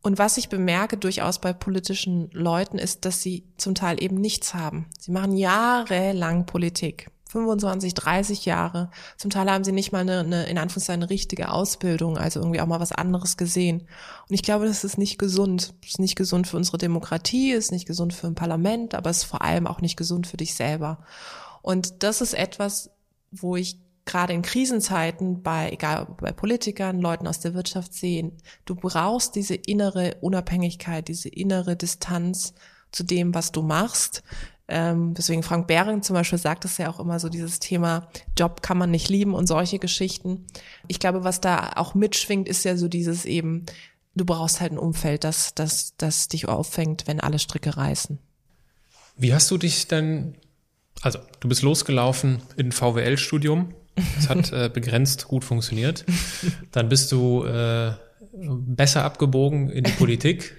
Und 0.00 0.16
was 0.16 0.38
ich 0.38 0.48
bemerke 0.48 0.96
durchaus 0.96 1.40
bei 1.40 1.52
politischen 1.52 2.30
Leuten 2.32 2.78
ist, 2.78 3.04
dass 3.04 3.20
sie 3.20 3.44
zum 3.58 3.74
Teil 3.74 4.02
eben 4.02 4.16
nichts 4.16 4.54
haben. 4.54 4.86
Sie 4.98 5.12
machen 5.12 5.36
jahrelang 5.36 6.46
Politik. 6.46 7.10
25, 7.28 7.94
30 7.94 8.44
Jahre. 8.46 8.90
Zum 9.16 9.30
Teil 9.30 9.50
haben 9.50 9.64
sie 9.64 9.72
nicht 9.72 9.92
mal 9.92 10.00
eine, 10.00 10.20
eine, 10.20 10.46
in 10.46 10.58
Anführungszeichen, 10.58 11.02
eine 11.02 11.10
richtige 11.10 11.50
Ausbildung, 11.50 12.16
also 12.16 12.40
irgendwie 12.40 12.60
auch 12.60 12.66
mal 12.66 12.80
was 12.80 12.92
anderes 12.92 13.36
gesehen. 13.36 13.82
Und 14.28 14.34
ich 14.34 14.42
glaube, 14.42 14.66
das 14.66 14.82
ist 14.84 14.98
nicht 14.98 15.18
gesund. 15.18 15.74
Das 15.82 15.90
ist 15.90 15.98
nicht 15.98 16.16
gesund 16.16 16.46
für 16.46 16.56
unsere 16.56 16.78
Demokratie, 16.78 17.52
ist 17.52 17.70
nicht 17.70 17.86
gesund 17.86 18.14
für 18.14 18.26
ein 18.26 18.34
Parlament, 18.34 18.94
aber 18.94 19.10
ist 19.10 19.24
vor 19.24 19.42
allem 19.42 19.66
auch 19.66 19.80
nicht 19.80 19.96
gesund 19.96 20.26
für 20.26 20.38
dich 20.38 20.54
selber. 20.54 21.04
Und 21.60 22.02
das 22.02 22.20
ist 22.20 22.34
etwas, 22.34 22.90
wo 23.30 23.56
ich 23.56 23.78
gerade 24.06 24.32
in 24.32 24.42
Krisenzeiten 24.42 25.42
bei, 25.42 25.70
egal 25.70 26.06
bei 26.18 26.32
Politikern, 26.32 27.00
Leuten 27.00 27.26
aus 27.26 27.40
der 27.40 27.52
Wirtschaft 27.52 27.92
sehen, 27.92 28.32
du 28.64 28.74
brauchst 28.74 29.34
diese 29.34 29.54
innere 29.54 30.16
Unabhängigkeit, 30.22 31.08
diese 31.08 31.28
innere 31.28 31.76
Distanz 31.76 32.54
zu 32.90 33.04
dem, 33.04 33.34
was 33.34 33.52
du 33.52 33.60
machst, 33.60 34.22
ähm, 34.68 35.14
deswegen 35.14 35.42
Frank 35.42 35.66
Behring 35.66 36.02
zum 36.02 36.14
Beispiel 36.14 36.38
sagt 36.38 36.66
es 36.66 36.76
ja 36.76 36.90
auch 36.90 37.00
immer 37.00 37.18
so, 37.18 37.30
dieses 37.30 37.58
Thema 37.58 38.08
Job 38.38 38.62
kann 38.62 38.76
man 38.76 38.90
nicht 38.90 39.08
lieben 39.08 39.34
und 39.34 39.46
solche 39.46 39.78
Geschichten. 39.78 40.46
Ich 40.86 41.00
glaube, 41.00 41.24
was 41.24 41.40
da 41.40 41.72
auch 41.76 41.94
mitschwingt, 41.94 42.48
ist 42.48 42.64
ja 42.64 42.76
so 42.76 42.86
dieses 42.86 43.24
eben, 43.24 43.64
du 44.14 44.26
brauchst 44.26 44.60
halt 44.60 44.72
ein 44.72 44.78
Umfeld, 44.78 45.24
das, 45.24 45.54
das, 45.54 45.94
das 45.96 46.28
dich 46.28 46.48
auffängt, 46.48 47.06
wenn 47.06 47.18
alle 47.18 47.38
Stricke 47.38 47.78
reißen. 47.78 48.18
Wie 49.16 49.32
hast 49.32 49.50
du 49.50 49.56
dich 49.56 49.88
denn, 49.88 50.36
also 51.00 51.18
du 51.40 51.48
bist 51.48 51.62
losgelaufen 51.62 52.42
in 52.56 52.70
VWL-Studium, 52.70 53.74
das 54.16 54.28
hat 54.28 54.52
äh, 54.52 54.68
begrenzt 54.72 55.28
gut 55.28 55.44
funktioniert. 55.44 56.04
Dann 56.72 56.90
bist 56.90 57.10
du 57.10 57.44
äh, 57.44 57.92
besser 58.32 59.04
abgebogen 59.04 59.70
in 59.70 59.84
die 59.84 59.92
Politik 59.92 60.54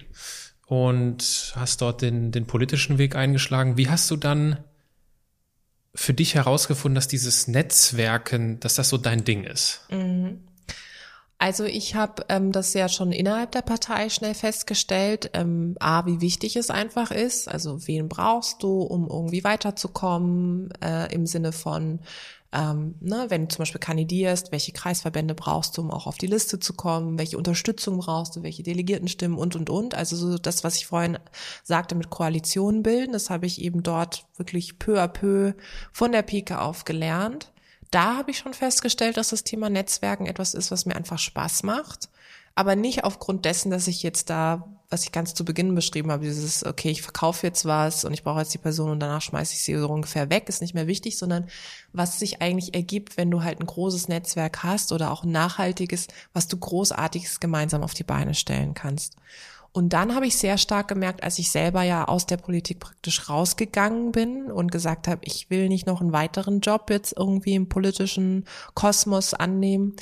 und 0.70 1.54
hast 1.56 1.82
dort 1.82 2.04
den, 2.04 2.32
den 2.32 2.46
politischen 2.46 3.00
Weg 3.00 3.16
eingeschlagen. 3.16 3.76
Wie 3.76 3.90
hast 3.90 4.10
du 4.12 4.16
dann 4.16 4.64
für 5.96 6.14
dich 6.14 6.36
herausgefunden, 6.36 6.94
dass 6.94 7.08
dieses 7.08 7.48
Netzwerken, 7.48 8.60
dass 8.60 8.76
das 8.76 8.90
so 8.90 8.98
dein 8.98 9.24
Ding 9.24 9.44
ist? 9.44 9.82
Mhm. 9.90 10.44
Also 11.40 11.64
ich 11.64 11.96
habe 11.96 12.24
ähm, 12.30 12.52
das 12.52 12.74
ja 12.76 12.88
schon 12.88 13.12
innerhalb 13.12 13.52
der 13.54 13.64
Partei 13.64 14.10
schnell 14.10 14.36
festgestellt, 14.36 15.32
ähm, 15.34 15.76
a, 15.80 16.06
wie 16.06 16.22
wichtig 16.22 16.56
es 16.56 16.70
einfach 16.70 17.10
ist, 17.10 17.48
also 17.48 17.88
wen 17.88 18.08
brauchst 18.08 18.62
du, 18.62 18.82
um 18.82 19.08
irgendwie 19.08 19.44
weiterzukommen, 19.44 20.70
äh, 20.84 21.12
im 21.12 21.26
Sinne 21.26 21.52
von 21.52 22.00
ähm, 22.52 22.96
ne, 23.00 23.26
wenn 23.30 23.44
du 23.44 23.48
zum 23.50 23.60
Beispiel 23.60 23.80
kandidierst, 23.80 24.52
welche 24.52 24.72
Kreisverbände 24.72 25.36
brauchst 25.36 25.78
du, 25.78 25.82
um 25.82 25.92
auch 25.92 26.08
auf 26.08 26.18
die 26.18 26.28
Liste 26.28 26.60
zu 26.60 26.74
kommen, 26.74 27.20
welche 27.20 27.38
Unterstützung 27.38 28.00
brauchst 28.00 28.36
du, 28.36 28.44
welche 28.44 28.64
Delegiertenstimmen 28.64 29.38
und, 29.38 29.56
und, 29.56 29.70
und. 29.70 29.94
Also 29.94 30.16
so 30.16 30.38
das, 30.38 30.64
was 30.64 30.78
ich 30.78 30.88
vorhin 30.88 31.20
sagte 31.64 31.94
mit 31.96 32.10
Koalitionen 32.10 32.82
bilden, 32.82 33.14
das 33.14 33.30
habe 33.30 33.46
ich 33.46 33.62
eben 33.62 33.84
dort 33.84 34.26
wirklich 34.38 34.80
peu 34.80 35.02
à 35.02 35.08
peu 35.08 35.54
von 35.92 36.12
der 36.12 36.24
Pike 36.24 36.60
auf 36.60 36.86
gelernt. 36.86 37.52
Da 37.92 38.18
habe 38.18 38.32
ich 38.32 38.38
schon 38.40 38.54
festgestellt, 38.54 39.18
dass 39.18 39.30
das 39.30 39.44
Thema 39.44 39.70
Netzwerken 39.70 40.26
etwas 40.26 40.54
ist, 40.54 40.72
was 40.72 40.86
mir 40.86 40.96
einfach 40.96 41.20
Spaß 41.20 41.64
macht 41.64 42.10
aber 42.56 42.76
nicht 42.76 43.04
aufgrund 43.04 43.46
dessen, 43.46 43.72
dass 43.72 43.88
ich 43.88 44.04
jetzt 44.04 44.30
da, 44.30 44.68
was 44.90 45.04
ich 45.04 45.12
ganz 45.12 45.34
zu 45.34 45.46
Beginn 45.46 45.76
beschrieben 45.76 46.12
habe, 46.12 46.26
dieses, 46.26 46.66
okay, 46.66 46.90
ich 46.90 47.02
verkaufe 47.02 47.46
jetzt 47.46 47.66
was 47.66 48.06
und 48.06 48.14
ich 48.14 48.24
brauche 48.24 48.40
jetzt 48.40 48.54
die 48.54 48.60
Person 48.60 48.92
und 48.92 49.00
danach 49.00 49.22
schmeiße 49.22 49.54
ich 49.54 49.64
sie 49.64 49.78
so 49.78 49.88
ungefähr 49.88 50.30
weg, 50.30 50.50
ist 50.50 50.62
nicht 50.62 50.74
mehr 50.74 50.88
wichtig, 50.88 51.18
sondern 51.18 51.48
was 51.94 52.20
sich 52.20 52.42
eigentlich 52.42 52.74
ergibt, 52.74 53.18
wenn 53.18 53.32
du 53.32 53.44
halt 53.44 53.60
ein 53.60 53.68
großes 53.68 54.08
Netzwerk 54.08 54.64
hast 54.64 54.92
oder 54.92 55.12
auch 55.12 55.24
ein 55.24 55.32
nachhaltiges, 55.32 56.08
was 56.34 56.48
du 56.48 56.58
großartiges 56.58 57.40
gemeinsam 57.40 57.84
auf 57.84 57.94
die 57.94 58.04
Beine 58.04 58.34
stellen 58.34 58.74
kannst. 58.74 59.16
Und 59.72 59.94
dann 59.94 60.16
habe 60.16 60.26
ich 60.26 60.36
sehr 60.36 60.58
stark 60.58 60.88
gemerkt, 60.88 61.24
als 61.24 61.38
ich 61.38 61.52
selber 61.52 61.84
ja 61.84 62.06
aus 62.06 62.26
der 62.26 62.38
Politik 62.38 62.80
praktisch 62.80 63.30
rausgegangen 63.30 64.12
bin 64.12 64.52
und 64.52 64.72
gesagt 64.72 65.08
habe, 65.08 65.22
ich 65.24 65.50
will 65.52 65.70
nicht 65.70 65.86
noch 65.86 66.02
einen 66.02 66.12
weiteren 66.12 66.60
Job 66.60 66.90
jetzt 66.90 67.14
irgendwie 67.16 67.54
im 67.54 67.70
politischen 67.70 68.46
Kosmos 68.74 69.36
annehmen, 69.36 69.96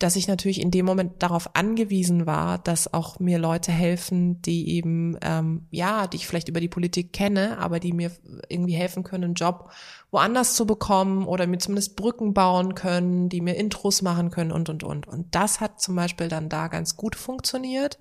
dass 0.00 0.16
ich 0.16 0.26
natürlich 0.26 0.62
in 0.62 0.70
dem 0.70 0.86
Moment 0.86 1.22
darauf 1.22 1.54
angewiesen 1.54 2.24
war, 2.24 2.58
dass 2.58 2.92
auch 2.92 3.20
mir 3.20 3.38
Leute 3.38 3.70
helfen, 3.70 4.40
die 4.40 4.70
eben, 4.70 5.18
ähm, 5.20 5.66
ja, 5.70 6.06
die 6.06 6.16
ich 6.16 6.26
vielleicht 6.26 6.48
über 6.48 6.60
die 6.60 6.70
Politik 6.70 7.12
kenne, 7.12 7.58
aber 7.58 7.80
die 7.80 7.92
mir 7.92 8.10
irgendwie 8.48 8.72
helfen 8.72 9.04
können, 9.04 9.24
einen 9.24 9.34
Job 9.34 9.70
woanders 10.10 10.54
zu 10.54 10.66
bekommen 10.66 11.26
oder 11.26 11.46
mir 11.46 11.58
zumindest 11.58 11.96
Brücken 11.96 12.32
bauen 12.32 12.74
können, 12.74 13.28
die 13.28 13.42
mir 13.42 13.56
Intros 13.56 14.00
machen 14.00 14.30
können 14.30 14.52
und, 14.52 14.70
und, 14.70 14.84
und. 14.84 15.06
Und 15.06 15.34
das 15.34 15.60
hat 15.60 15.82
zum 15.82 15.96
Beispiel 15.96 16.28
dann 16.28 16.48
da 16.48 16.68
ganz 16.68 16.96
gut 16.96 17.14
funktioniert, 17.14 17.98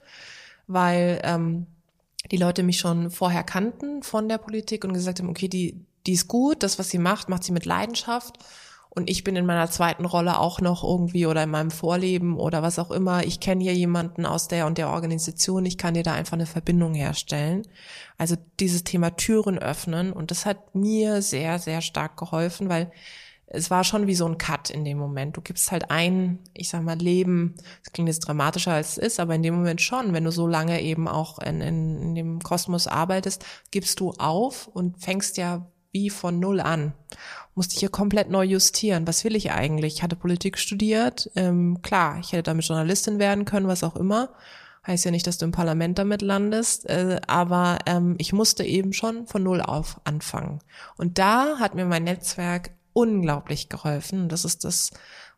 weil 0.67 1.19
ähm, 1.25 1.67
die 2.31 2.37
Leute 2.37 2.63
mich 2.63 2.79
schon 2.79 3.11
vorher 3.11 3.43
kannten 3.43 4.03
von 4.03 4.29
der 4.29 4.37
Politik 4.37 4.85
und 4.85 4.93
gesagt 4.93 5.19
haben, 5.19 5.29
okay, 5.29 5.49
die, 5.49 5.85
die 6.07 6.13
ist 6.13 6.29
gut, 6.29 6.63
das, 6.63 6.79
was 6.79 6.89
sie 6.89 6.97
macht, 6.97 7.27
macht 7.27 7.43
sie 7.43 7.51
mit 7.51 7.65
Leidenschaft 7.65 8.39
und 8.89 9.09
ich 9.09 9.23
bin 9.23 9.35
in 9.35 9.45
meiner 9.45 9.69
zweiten 9.69 10.05
Rolle 10.05 10.39
auch 10.39 10.61
noch 10.61 10.83
irgendwie 10.83 11.27
oder 11.27 11.43
in 11.43 11.51
meinem 11.51 11.69
Vorleben 11.69 12.37
oder 12.37 12.63
was 12.63 12.79
auch 12.79 12.89
immer. 12.89 13.23
Ich 13.23 13.39
kenne 13.39 13.63
hier 13.63 13.75
jemanden 13.75 14.25
aus 14.25 14.47
der 14.47 14.65
und 14.65 14.79
der 14.79 14.89
Organisation. 14.89 15.65
Ich 15.65 15.77
kann 15.77 15.93
dir 15.93 16.03
da 16.03 16.13
einfach 16.13 16.33
eine 16.33 16.47
Verbindung 16.47 16.95
herstellen. 16.95 17.67
Also 18.17 18.35
dieses 18.59 18.83
Thema 18.83 19.15
Türen 19.15 19.59
öffnen. 19.59 20.11
Und 20.11 20.31
das 20.31 20.47
hat 20.47 20.73
mir 20.73 21.21
sehr, 21.21 21.59
sehr 21.59 21.81
stark 21.81 22.17
geholfen, 22.17 22.67
weil 22.67 22.91
es 23.45 23.69
war 23.69 23.83
schon 23.83 24.07
wie 24.07 24.15
so 24.15 24.25
ein 24.25 24.39
Cut 24.39 24.71
in 24.71 24.83
dem 24.85 24.97
Moment. 24.97 25.37
Du 25.37 25.41
gibst 25.41 25.71
halt 25.71 25.91
ein, 25.91 26.39
ich 26.53 26.69
sag 26.69 26.83
mal, 26.83 26.97
Leben, 26.97 27.55
das 27.83 27.93
klingt 27.93 28.09
jetzt 28.09 28.19
dramatischer 28.19 28.73
als 28.73 28.91
es 28.91 28.97
ist, 28.97 29.19
aber 29.19 29.35
in 29.35 29.43
dem 29.43 29.55
Moment 29.55 29.81
schon, 29.81 30.13
wenn 30.13 30.23
du 30.23 30.31
so 30.31 30.47
lange 30.47 30.81
eben 30.81 31.07
auch 31.07 31.39
in, 31.39 31.61
in, 31.61 32.01
in 32.01 32.15
dem 32.15 32.39
Kosmos 32.39 32.87
arbeitest, 32.87 33.45
gibst 33.71 33.99
du 33.99 34.11
auf 34.17 34.67
und 34.67 34.99
fängst 35.01 35.37
ja 35.37 35.67
wie 35.91 36.09
von 36.09 36.39
null 36.39 36.59
an. 36.59 36.93
Musste 37.55 37.73
ich 37.73 37.79
hier 37.79 37.89
komplett 37.89 38.29
neu 38.29 38.43
justieren. 38.43 39.07
Was 39.07 39.23
will 39.23 39.35
ich 39.35 39.51
eigentlich? 39.51 39.95
Ich 39.95 40.03
hatte 40.03 40.15
Politik 40.15 40.57
studiert. 40.57 41.29
Ähm, 41.35 41.81
klar, 41.81 42.19
ich 42.19 42.31
hätte 42.31 42.43
damit 42.43 42.65
Journalistin 42.65 43.19
werden 43.19 43.45
können, 43.45 43.67
was 43.67 43.83
auch 43.83 43.95
immer. 43.95 44.29
Heißt 44.87 45.05
ja 45.05 45.11
nicht, 45.11 45.27
dass 45.27 45.37
du 45.37 45.45
im 45.45 45.51
Parlament 45.51 45.99
damit 45.99 46.21
landest, 46.21 46.89
äh, 46.89 47.19
aber 47.27 47.79
ähm, 47.85 48.15
ich 48.17 48.31
musste 48.31 48.63
eben 48.63 48.93
schon 48.93 49.27
von 49.27 49.43
null 49.43 49.61
auf 49.61 49.99
anfangen. 50.05 50.59
Und 50.95 51.17
da 51.17 51.59
hat 51.59 51.75
mir 51.75 51.85
mein 51.85 52.05
Netzwerk 52.05 52.71
unglaublich 52.93 53.69
geholfen. 53.69 54.29
Das 54.29 54.45
ist 54.45 54.63
das, 54.63 54.91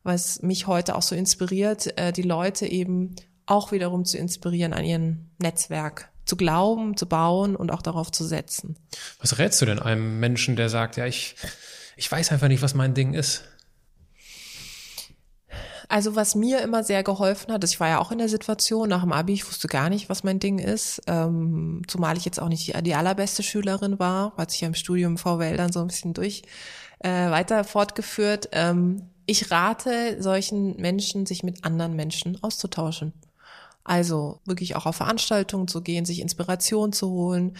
was 0.04 0.42
mich 0.42 0.68
heute 0.68 0.96
auch 0.96 1.02
so 1.02 1.16
inspiriert, 1.16 1.98
äh, 1.98 2.14
die 2.14 2.22
Leute 2.22 2.68
eben 2.68 3.16
auch 3.46 3.72
wiederum 3.72 4.06
zu 4.06 4.18
inspirieren 4.18 4.74
an 4.74 4.86
ihren 4.86 5.32
Netzwerk 5.40 6.11
zu 6.32 6.38
glauben, 6.38 6.96
zu 6.96 7.08
bauen 7.08 7.58
und 7.58 7.74
auch 7.74 7.82
darauf 7.82 8.10
zu 8.10 8.24
setzen. 8.24 8.78
Was 9.20 9.38
rätst 9.38 9.62
du 9.62 9.66
denn 9.66 9.80
einem 9.80 10.22
Menschen, 10.22 10.56
der 10.56 10.70
sagt, 10.70 10.96
ja, 10.96 11.06
ich, 11.06 11.36
ich 11.98 12.10
weiß 12.10 12.32
einfach 12.32 12.48
nicht, 12.48 12.62
was 12.62 12.74
mein 12.74 12.94
Ding 12.94 13.14
ist? 13.14 13.44
Also 15.90 16.16
was 16.16 16.34
mir 16.34 16.62
immer 16.62 16.86
sehr 16.86 17.04
geholfen 17.04 17.52
hat, 17.52 17.66
ich 17.66 17.82
war 17.82 17.90
ja 17.90 18.00
auch 18.00 18.14
in 18.14 18.18
der 18.18 18.30
Situation 18.30 18.88
nach 18.88 19.02
dem 19.02 19.12
Abi, 19.12 19.34
ich 19.34 19.46
wusste 19.46 19.68
gar 19.68 19.90
nicht, 19.90 20.08
was 20.08 20.24
mein 20.24 20.40
Ding 20.40 20.58
ist, 20.58 21.02
ähm, 21.08 21.82
zumal 21.86 22.16
ich 22.16 22.24
jetzt 22.24 22.40
auch 22.40 22.48
nicht 22.48 22.66
die, 22.66 22.82
die 22.82 22.96
allerbeste 22.96 23.44
Schülerin 23.44 24.00
war, 24.00 24.32
hat 24.38 24.52
sich 24.52 24.62
ja 24.62 24.70
im 24.70 24.74
Studium 24.74 25.18
VWL 25.18 25.58
dann 25.58 25.74
so 25.74 25.82
ein 25.82 25.88
bisschen 25.88 26.14
durch 26.14 26.44
äh, 27.00 27.30
weiter 27.30 27.66
fortgeführt. 27.66 28.48
Ähm, 28.54 29.10
ich 29.26 29.52
rate 29.52 30.16
solchen 30.22 30.78
Menschen, 30.78 31.26
sich 31.26 31.44
mit 31.44 31.66
anderen 31.66 31.98
Menschen 31.98 32.42
auszutauschen. 32.42 33.12
Also 33.84 34.40
wirklich 34.46 34.76
auch 34.76 34.86
auf 34.86 34.96
Veranstaltungen 34.96 35.68
zu 35.68 35.82
gehen, 35.82 36.06
sich 36.06 36.20
Inspiration 36.20 36.94
zu 36.94 37.10
holen. 37.10 37.58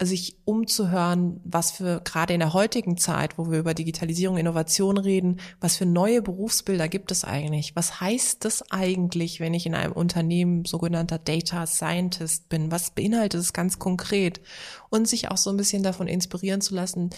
sich 0.00 0.36
umzuhören, 0.44 1.40
was 1.44 1.72
für 1.72 2.00
gerade 2.04 2.32
in 2.32 2.38
der 2.38 2.52
heutigen 2.52 2.96
Zeit, 2.98 3.36
wo 3.36 3.50
wir 3.50 3.58
über 3.58 3.74
Digitalisierung, 3.74 4.38
Innovation 4.38 4.96
reden, 4.96 5.40
was 5.60 5.76
für 5.76 5.86
neue 5.86 6.22
Berufsbilder 6.22 6.86
gibt 6.88 7.10
es 7.10 7.24
eigentlich? 7.24 7.74
Was 7.74 8.00
heißt 8.00 8.44
das 8.44 8.70
eigentlich, 8.70 9.40
wenn 9.40 9.54
ich 9.54 9.66
in 9.66 9.74
einem 9.74 9.92
Unternehmen 9.92 10.64
sogenannter 10.64 11.18
Data 11.18 11.66
Scientist 11.66 12.48
bin? 12.48 12.70
Was 12.70 12.92
beinhaltet 12.92 13.40
es 13.40 13.52
ganz 13.52 13.80
konkret? 13.80 14.40
Und 14.88 15.08
sich 15.08 15.32
auch 15.32 15.36
so 15.36 15.50
ein 15.50 15.56
bisschen 15.56 15.82
davon 15.82 16.06
inspirieren 16.06 16.60
zu 16.60 16.76
lassen, 16.76 17.10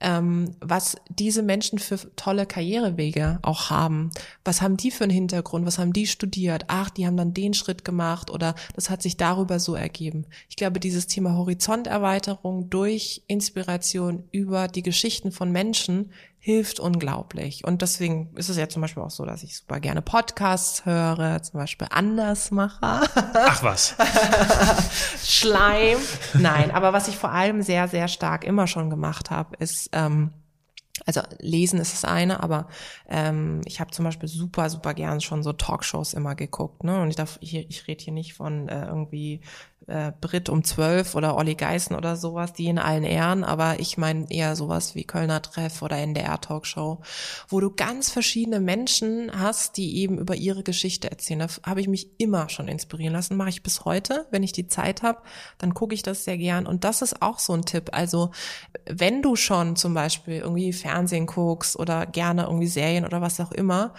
ähm, 0.00 0.52
was 0.60 0.96
diese 1.08 1.42
Menschen 1.42 1.78
für 1.78 1.98
tolle 2.16 2.46
Karrierewege 2.46 3.38
auch 3.42 3.70
haben. 3.70 4.10
Was 4.44 4.62
haben 4.62 4.76
die 4.76 4.90
für 4.90 5.04
einen 5.04 5.12
Hintergrund? 5.12 5.66
Was 5.66 5.78
haben 5.78 5.92
die 5.92 6.06
studiert? 6.06 6.64
Ach, 6.68 6.90
die 6.90 7.06
haben 7.06 7.16
dann 7.16 7.34
den 7.34 7.54
Schritt 7.54 7.84
gemacht 7.84 8.30
oder 8.30 8.54
das 8.74 8.90
hat 8.90 9.02
sich 9.02 9.16
darüber 9.16 9.58
so 9.58 9.74
ergeben. 9.74 10.26
Ich 10.48 10.56
glaube, 10.56 10.80
dieses 10.80 11.06
Thema 11.06 11.36
Horizonterweiterung 11.36 12.70
durch 12.70 13.22
Inspiration 13.26 14.24
über 14.30 14.68
die 14.68 14.82
Geschichten 14.82 15.32
von 15.32 15.50
Menschen 15.50 16.10
hilft 16.38 16.80
unglaublich. 16.80 17.64
Und 17.64 17.82
deswegen 17.82 18.34
ist 18.36 18.48
es 18.48 18.56
ja 18.56 18.68
zum 18.68 18.82
Beispiel 18.82 19.02
auch 19.02 19.10
so, 19.10 19.24
dass 19.24 19.42
ich 19.42 19.56
super 19.56 19.80
gerne 19.80 20.02
Podcasts 20.02 20.86
höre, 20.86 21.42
zum 21.42 21.60
Beispiel 21.60 21.88
Andersmacher. 21.90 23.02
Ach 23.34 23.62
was. 23.62 23.96
Schleim. 25.24 25.98
Nein, 26.34 26.70
aber 26.70 26.92
was 26.92 27.08
ich 27.08 27.16
vor 27.16 27.32
allem 27.32 27.62
sehr, 27.62 27.88
sehr 27.88 28.08
stark 28.08 28.44
immer 28.44 28.66
schon 28.66 28.88
gemacht 28.88 29.30
habe, 29.30 29.56
ist 29.58 29.90
ähm, 29.92 30.32
also 31.06 31.22
lesen 31.38 31.80
ist 31.80 31.92
das 31.92 32.04
eine, 32.04 32.42
aber 32.42 32.68
ähm, 33.08 33.60
ich 33.64 33.80
habe 33.80 33.90
zum 33.90 34.04
Beispiel 34.04 34.28
super, 34.28 34.68
super 34.70 34.94
gern 34.94 35.20
schon 35.20 35.42
so 35.42 35.52
Talkshows 35.52 36.14
immer 36.14 36.34
geguckt. 36.34 36.84
Ne? 36.84 37.00
Und 37.00 37.10
ich 37.10 37.16
darf, 37.16 37.38
ich, 37.40 37.54
ich 37.54 37.86
rede 37.86 38.04
hier 38.04 38.12
nicht 38.12 38.34
von 38.34 38.68
äh, 38.68 38.86
irgendwie 38.86 39.40
äh, 39.88 40.12
Brit 40.20 40.48
um 40.48 40.64
zwölf 40.64 41.14
oder 41.14 41.36
Olli 41.36 41.54
Geißen 41.54 41.96
oder 41.96 42.16
sowas, 42.16 42.52
die 42.52 42.66
in 42.66 42.78
allen 42.78 43.04
Ehren, 43.04 43.42
aber 43.42 43.80
ich 43.80 43.96
meine 43.96 44.30
eher 44.30 44.54
sowas 44.54 44.94
wie 44.94 45.04
Kölner 45.04 45.42
Treff 45.42 45.82
oder 45.82 45.96
NDR 45.96 46.40
Talkshow, 46.40 47.00
wo 47.48 47.60
du 47.60 47.70
ganz 47.70 48.10
verschiedene 48.10 48.60
Menschen 48.60 49.30
hast, 49.38 49.76
die 49.76 49.96
eben 49.98 50.18
über 50.18 50.36
ihre 50.36 50.62
Geschichte 50.62 51.10
erzählen. 51.10 51.40
Da 51.40 51.48
habe 51.64 51.80
ich 51.80 51.88
mich 51.88 52.10
immer 52.18 52.48
schon 52.50 52.68
inspirieren 52.68 53.14
lassen, 53.14 53.36
mache 53.36 53.48
ich 53.48 53.62
bis 53.62 53.84
heute, 53.84 54.26
wenn 54.30 54.42
ich 54.42 54.52
die 54.52 54.68
Zeit 54.68 55.02
habe, 55.02 55.22
dann 55.56 55.74
gucke 55.74 55.94
ich 55.94 56.02
das 56.02 56.24
sehr 56.24 56.36
gern. 56.36 56.66
Und 56.66 56.84
das 56.84 57.02
ist 57.02 57.22
auch 57.22 57.38
so 57.38 57.54
ein 57.54 57.64
Tipp. 57.64 57.90
Also 57.92 58.30
wenn 58.86 59.22
du 59.22 59.36
schon 59.36 59.76
zum 59.76 59.94
Beispiel 59.94 60.36
irgendwie 60.36 60.72
Fernsehen 60.72 61.26
guckst 61.26 61.78
oder 61.78 62.06
gerne 62.06 62.44
irgendwie 62.44 62.66
Serien 62.66 63.06
oder 63.06 63.20
was 63.20 63.40
auch 63.40 63.52
immer, 63.52 63.94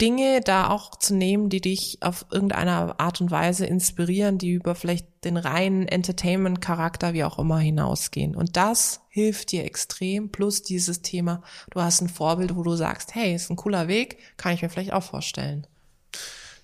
Dinge 0.00 0.40
da 0.40 0.70
auch 0.70 0.96
zu 0.96 1.14
nehmen, 1.14 1.48
die 1.48 1.60
dich 1.60 1.98
auf 2.00 2.26
irgendeine 2.30 2.98
Art 2.98 3.20
und 3.20 3.30
Weise 3.30 3.66
inspirieren, 3.66 4.38
die 4.38 4.50
über 4.50 4.74
vielleicht 4.74 5.11
den 5.24 5.36
reinen 5.36 5.86
Entertainment-Charakter 5.86 7.12
wie 7.12 7.24
auch 7.24 7.38
immer 7.38 7.58
hinausgehen. 7.58 8.34
Und 8.34 8.56
das 8.56 9.00
hilft 9.08 9.52
dir 9.52 9.64
extrem. 9.64 10.30
Plus 10.30 10.62
dieses 10.62 11.02
Thema, 11.02 11.42
du 11.70 11.80
hast 11.80 12.00
ein 12.00 12.08
Vorbild, 12.08 12.56
wo 12.56 12.62
du 12.62 12.74
sagst, 12.74 13.14
hey, 13.14 13.34
ist 13.34 13.50
ein 13.50 13.56
cooler 13.56 13.88
Weg, 13.88 14.18
kann 14.36 14.52
ich 14.52 14.62
mir 14.62 14.68
vielleicht 14.68 14.92
auch 14.92 15.02
vorstellen. 15.02 15.66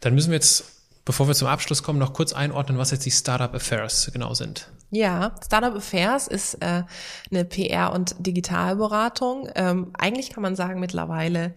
Dann 0.01 0.15
müssen 0.15 0.31
wir 0.31 0.37
jetzt, 0.37 0.65
bevor 1.05 1.29
wir 1.29 1.35
zum 1.35 1.49
Abschluss 1.49 1.83
kommen, 1.83 1.99
noch 1.99 2.13
kurz 2.13 2.33
einordnen, 2.33 2.79
was 2.79 2.91
jetzt 2.91 3.07
die 3.07 3.11
Startup 3.11 3.55
Affairs 3.55 4.11
genau 4.13 4.35
sind. 4.35 4.71
Ja, 4.91 5.35
Startup 5.45 5.75
Affairs 5.75 6.27
ist 6.27 6.55
äh, 6.55 6.83
eine 7.31 7.45
PR- 7.45 7.93
und 7.93 8.15
Digitalberatung. 8.19 9.49
Ähm, 9.55 9.93
eigentlich 9.99 10.31
kann 10.31 10.43
man 10.43 10.57
sagen 10.57 10.81
mittlerweile 10.81 11.55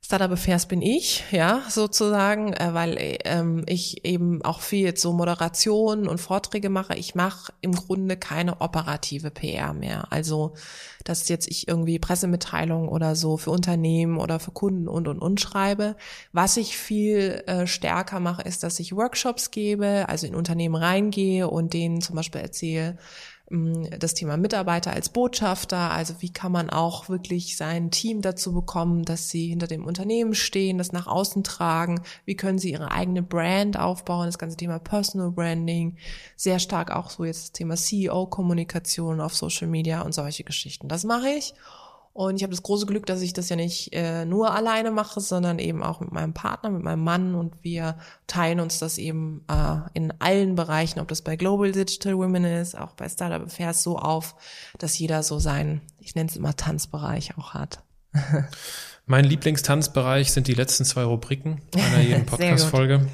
Startup 0.00 0.30
Affairs 0.30 0.66
bin 0.66 0.80
ich, 0.80 1.24
ja, 1.32 1.62
sozusagen, 1.68 2.54
äh, 2.54 2.72
weil 2.72 3.18
ähm, 3.24 3.64
ich 3.66 4.06
eben 4.06 4.42
auch 4.42 4.60
viel 4.60 4.84
jetzt 4.84 5.02
so 5.02 5.12
Moderation 5.12 6.08
und 6.08 6.18
Vorträge 6.18 6.70
mache. 6.70 6.94
Ich 6.94 7.14
mache 7.14 7.52
im 7.60 7.72
Grunde 7.72 8.16
keine 8.16 8.60
operative 8.62 9.30
PR 9.30 9.74
mehr. 9.74 10.10
Also, 10.10 10.54
dass 11.04 11.28
jetzt 11.28 11.48
ich 11.48 11.68
irgendwie 11.68 11.98
Pressemitteilungen 11.98 12.88
oder 12.88 13.16
so 13.16 13.36
für 13.36 13.50
Unternehmen 13.50 14.18
oder 14.18 14.40
für 14.40 14.52
Kunden 14.52 14.88
und 14.88 15.08
und 15.08 15.18
und 15.18 15.40
schreibe. 15.40 15.96
Was 16.32 16.56
ich 16.56 16.78
viel 16.78 17.42
äh, 17.46 17.66
stärker 17.66 18.20
mache, 18.20 18.42
ist, 18.42 18.62
dass 18.62 18.80
ich 18.80 18.96
Workshops 18.96 19.50
gebe, 19.50 20.06
also 20.08 20.26
in 20.26 20.34
Unternehmen 20.34 20.76
reingehe 20.76 21.48
und 21.48 21.74
denen 21.74 22.00
zum 22.00 22.16
Beispiel 22.16 22.40
erzähle, 22.40 22.96
das 23.50 24.12
Thema 24.12 24.36
Mitarbeiter 24.36 24.92
als 24.92 25.08
Botschafter, 25.08 25.90
also 25.90 26.14
wie 26.20 26.30
kann 26.30 26.52
man 26.52 26.68
auch 26.68 27.08
wirklich 27.08 27.56
sein 27.56 27.90
Team 27.90 28.20
dazu 28.20 28.52
bekommen, 28.52 29.04
dass 29.04 29.30
sie 29.30 29.48
hinter 29.48 29.66
dem 29.66 29.86
Unternehmen 29.86 30.34
stehen, 30.34 30.76
das 30.76 30.92
nach 30.92 31.06
außen 31.06 31.44
tragen, 31.44 32.02
wie 32.26 32.36
können 32.36 32.58
sie 32.58 32.72
ihre 32.72 32.90
eigene 32.90 33.22
Brand 33.22 33.78
aufbauen, 33.78 34.26
das 34.26 34.38
ganze 34.38 34.58
Thema 34.58 34.78
Personal 34.78 35.30
Branding, 35.30 35.96
sehr 36.36 36.58
stark 36.58 36.90
auch 36.90 37.08
so 37.08 37.24
jetzt 37.24 37.42
das 37.42 37.52
Thema 37.52 37.76
CEO-Kommunikation 37.76 39.20
auf 39.20 39.34
Social 39.34 39.68
Media 39.68 40.02
und 40.02 40.12
solche 40.12 40.44
Geschichten. 40.44 40.88
Das 40.88 41.04
mache 41.04 41.30
ich 41.30 41.54
und 42.18 42.34
ich 42.34 42.42
habe 42.42 42.50
das 42.50 42.64
große 42.64 42.86
Glück, 42.86 43.06
dass 43.06 43.22
ich 43.22 43.32
das 43.32 43.48
ja 43.48 43.54
nicht 43.54 43.92
äh, 43.92 44.24
nur 44.24 44.52
alleine 44.52 44.90
mache, 44.90 45.20
sondern 45.20 45.60
eben 45.60 45.84
auch 45.84 46.00
mit 46.00 46.10
meinem 46.10 46.34
Partner, 46.34 46.68
mit 46.68 46.82
meinem 46.82 47.04
Mann. 47.04 47.36
Und 47.36 47.62
wir 47.62 47.96
teilen 48.26 48.58
uns 48.58 48.80
das 48.80 48.98
eben 48.98 49.44
äh, 49.48 49.76
in 49.94 50.12
allen 50.18 50.56
Bereichen, 50.56 50.98
ob 50.98 51.06
das 51.06 51.22
bei 51.22 51.36
Global 51.36 51.70
Digital 51.70 52.18
Women 52.18 52.44
ist, 52.44 52.76
auch 52.76 52.94
bei 52.94 53.08
Startup 53.08 53.46
Affairs 53.46 53.84
so 53.84 54.00
auf, 54.00 54.34
dass 54.78 54.98
jeder 54.98 55.22
so 55.22 55.38
seinen, 55.38 55.80
ich 56.00 56.16
nenne 56.16 56.28
es 56.28 56.34
immer 56.34 56.56
Tanzbereich 56.56 57.38
auch 57.38 57.54
hat. 57.54 57.84
Mein 59.06 59.24
Lieblingstanzbereich 59.24 60.32
sind 60.32 60.48
die 60.48 60.54
letzten 60.54 60.84
zwei 60.84 61.04
Rubriken 61.04 61.62
einer 61.72 62.00
jeden 62.00 62.26
Podcast-Folge. 62.26 63.06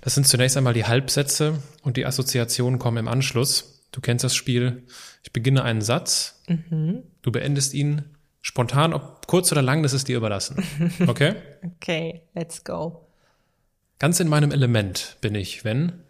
Das 0.00 0.14
sind 0.14 0.26
zunächst 0.26 0.56
einmal 0.56 0.72
die 0.72 0.86
Halbsätze 0.86 1.62
und 1.82 1.98
die 1.98 2.06
Assoziationen 2.06 2.78
kommen 2.78 2.96
im 2.96 3.08
Anschluss. 3.08 3.84
Du 3.92 4.00
kennst 4.00 4.24
das 4.24 4.34
Spiel. 4.34 4.86
Ich 5.22 5.34
beginne 5.34 5.64
einen 5.64 5.82
Satz, 5.82 6.40
mhm. 6.48 7.02
du 7.20 7.30
beendest 7.30 7.74
ihn 7.74 8.06
Spontan, 8.40 8.94
ob 8.94 9.26
kurz 9.26 9.50
oder 9.52 9.62
lang, 9.62 9.82
das 9.82 9.92
ist 9.92 10.08
dir 10.08 10.16
überlassen. 10.16 10.62
Okay? 11.06 11.34
okay, 11.64 12.22
let's 12.34 12.64
go. 12.64 13.08
Ganz 13.98 14.20
in 14.20 14.28
meinem 14.28 14.52
Element 14.52 15.16
bin 15.20 15.34
ich, 15.34 15.64
wenn? 15.64 16.04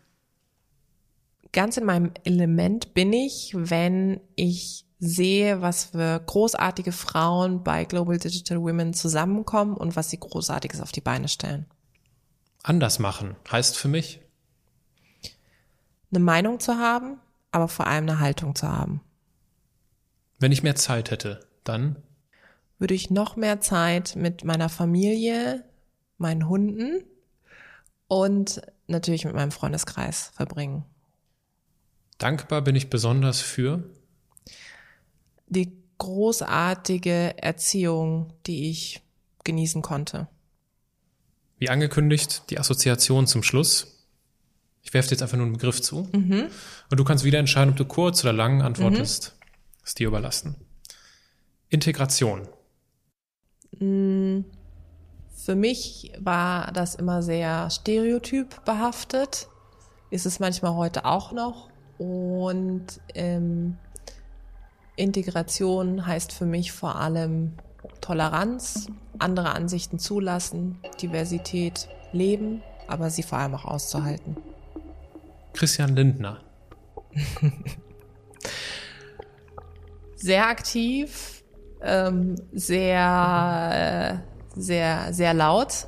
Ganz 1.53 1.77
in 1.79 1.85
meinem 1.85 2.13
Element 2.25 2.93
bin 2.93 3.13
ich, 3.13 3.53
wenn 3.57 4.21
ich 4.37 4.85
sehe, 4.99 5.63
was 5.63 5.87
für 5.87 6.21
großartige 6.27 6.93
Frauen 6.93 7.63
bei 7.63 7.85
Global 7.85 8.19
Digital 8.19 8.61
Women 8.61 8.93
zusammenkommen 8.93 9.77
und 9.77 9.97
was 9.97 10.11
sie 10.11 10.19
großartiges 10.19 10.81
auf 10.81 10.93
die 10.93 11.01
Beine 11.01 11.29
stellen. 11.29 11.67
Anders 12.63 12.99
machen 12.99 13.37
heißt 13.51 13.77
für 13.77 13.89
mich? 13.89 14.21
Eine 16.11 16.21
Meinung 16.21 16.61
zu 16.61 16.77
haben, 16.77 17.19
aber 17.53 17.69
vor 17.69 17.87
allem 17.87 18.09
eine 18.09 18.21
Haltung 18.21 18.55
zu 18.55 18.69
haben. 18.69 19.01
Wenn 20.39 20.53
ich 20.53 20.63
mehr 20.63 20.77
Zeit 20.77 21.11
hätte, 21.11 21.41
dann? 21.65 21.97
Würde 22.79 22.95
ich 22.95 23.11
noch 23.11 23.37
mehr 23.37 23.61
Zeit 23.61 24.17
mit 24.17 24.45
meiner 24.45 24.69
Familie, 24.69 25.65
meinen 26.17 26.49
Hunden 26.49 27.03
und 28.07 28.63
natürlich 28.87 29.25
mit 29.25 29.35
meinem 29.35 29.51
Freundeskreis 29.51 30.31
verbringen. 30.35 30.85
Dankbar 32.19 32.63
bin 32.63 32.75
ich 32.75 32.91
besonders 32.91 33.41
für 33.41 33.85
die 35.47 35.73
großartige 35.99 37.35
Erziehung, 37.39 38.33
die 38.47 38.71
ich 38.71 39.03
genießen 39.45 39.83
konnte. 39.83 40.29
Wie 41.59 41.71
angekündigt, 41.71 42.45
die 42.51 42.59
Assoziation 42.59 43.27
zum 43.27 43.43
Schluss. 43.43 44.07
Ich 44.83 44.95
werfe 44.95 45.09
dir 45.09 45.15
jetzt 45.15 45.23
einfach 45.23 45.37
nur 45.37 45.47
einen 45.47 45.55
Begriff 45.55 45.81
zu. 45.81 46.09
Mhm. 46.13 46.49
Und 46.91 47.01
du 47.01 47.05
kannst 47.05 47.25
wieder 47.25 47.39
entscheiden, 47.39 47.71
ob 47.71 47.77
du 47.77 47.85
kurz 47.85 48.23
oder 48.23 48.33
lang 48.33 48.63
antwortest. 48.63 49.35
Mhm. 49.37 49.85
Ist 49.85 49.99
dir 49.99 50.09
überlassen. 50.09 50.57
Integration. 51.69 52.49
Mm, 53.79 54.41
für 55.35 55.55
mich 55.55 56.13
war 56.19 56.73
das 56.73 56.95
immer 56.95 57.23
sehr 57.23 57.71
stereotyp 57.71 58.65
behaftet, 58.65 59.49
ist 60.11 60.27
es 60.27 60.41
manchmal 60.41 60.75
heute 60.75 61.05
auch 61.05 61.33
noch. 61.33 61.69
Und 61.99 62.87
ähm, 63.15 63.77
Integration 64.97 66.07
heißt 66.07 66.33
für 66.33 66.47
mich 66.47 66.73
vor 66.73 66.97
allem 66.97 67.55
Toleranz, 68.01 68.89
andere 69.19 69.51
Ansichten 69.51 69.99
zulassen, 69.99 70.79
Diversität 71.01 71.89
leben, 72.13 72.63
aber 72.87 73.11
sie 73.11 73.23
vor 73.23 73.39
allem 73.39 73.55
auch 73.55 73.65
auszuhalten. 73.65 74.37
Christian 75.53 75.95
Lindner. 75.95 76.41
Sehr 80.17 80.49
aktiv, 80.49 81.38
ähm, 81.83 82.37
sehr, 82.53 84.23
sehr, 84.55 85.13
sehr 85.13 85.35
laut, 85.35 85.87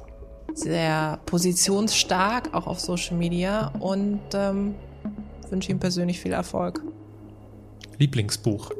sehr 0.55 1.18
positionsstark, 1.26 2.55
auch 2.55 2.66
auf 2.66 2.80
Social 2.80 3.16
Media 3.16 3.72
und 3.80 4.20
ähm, 4.34 4.74
wünsche 5.49 5.70
ihm 5.70 5.78
persönlich 5.78 6.20
viel 6.20 6.32
Erfolg. 6.32 6.82
Lieblingsbuch? 7.99 8.70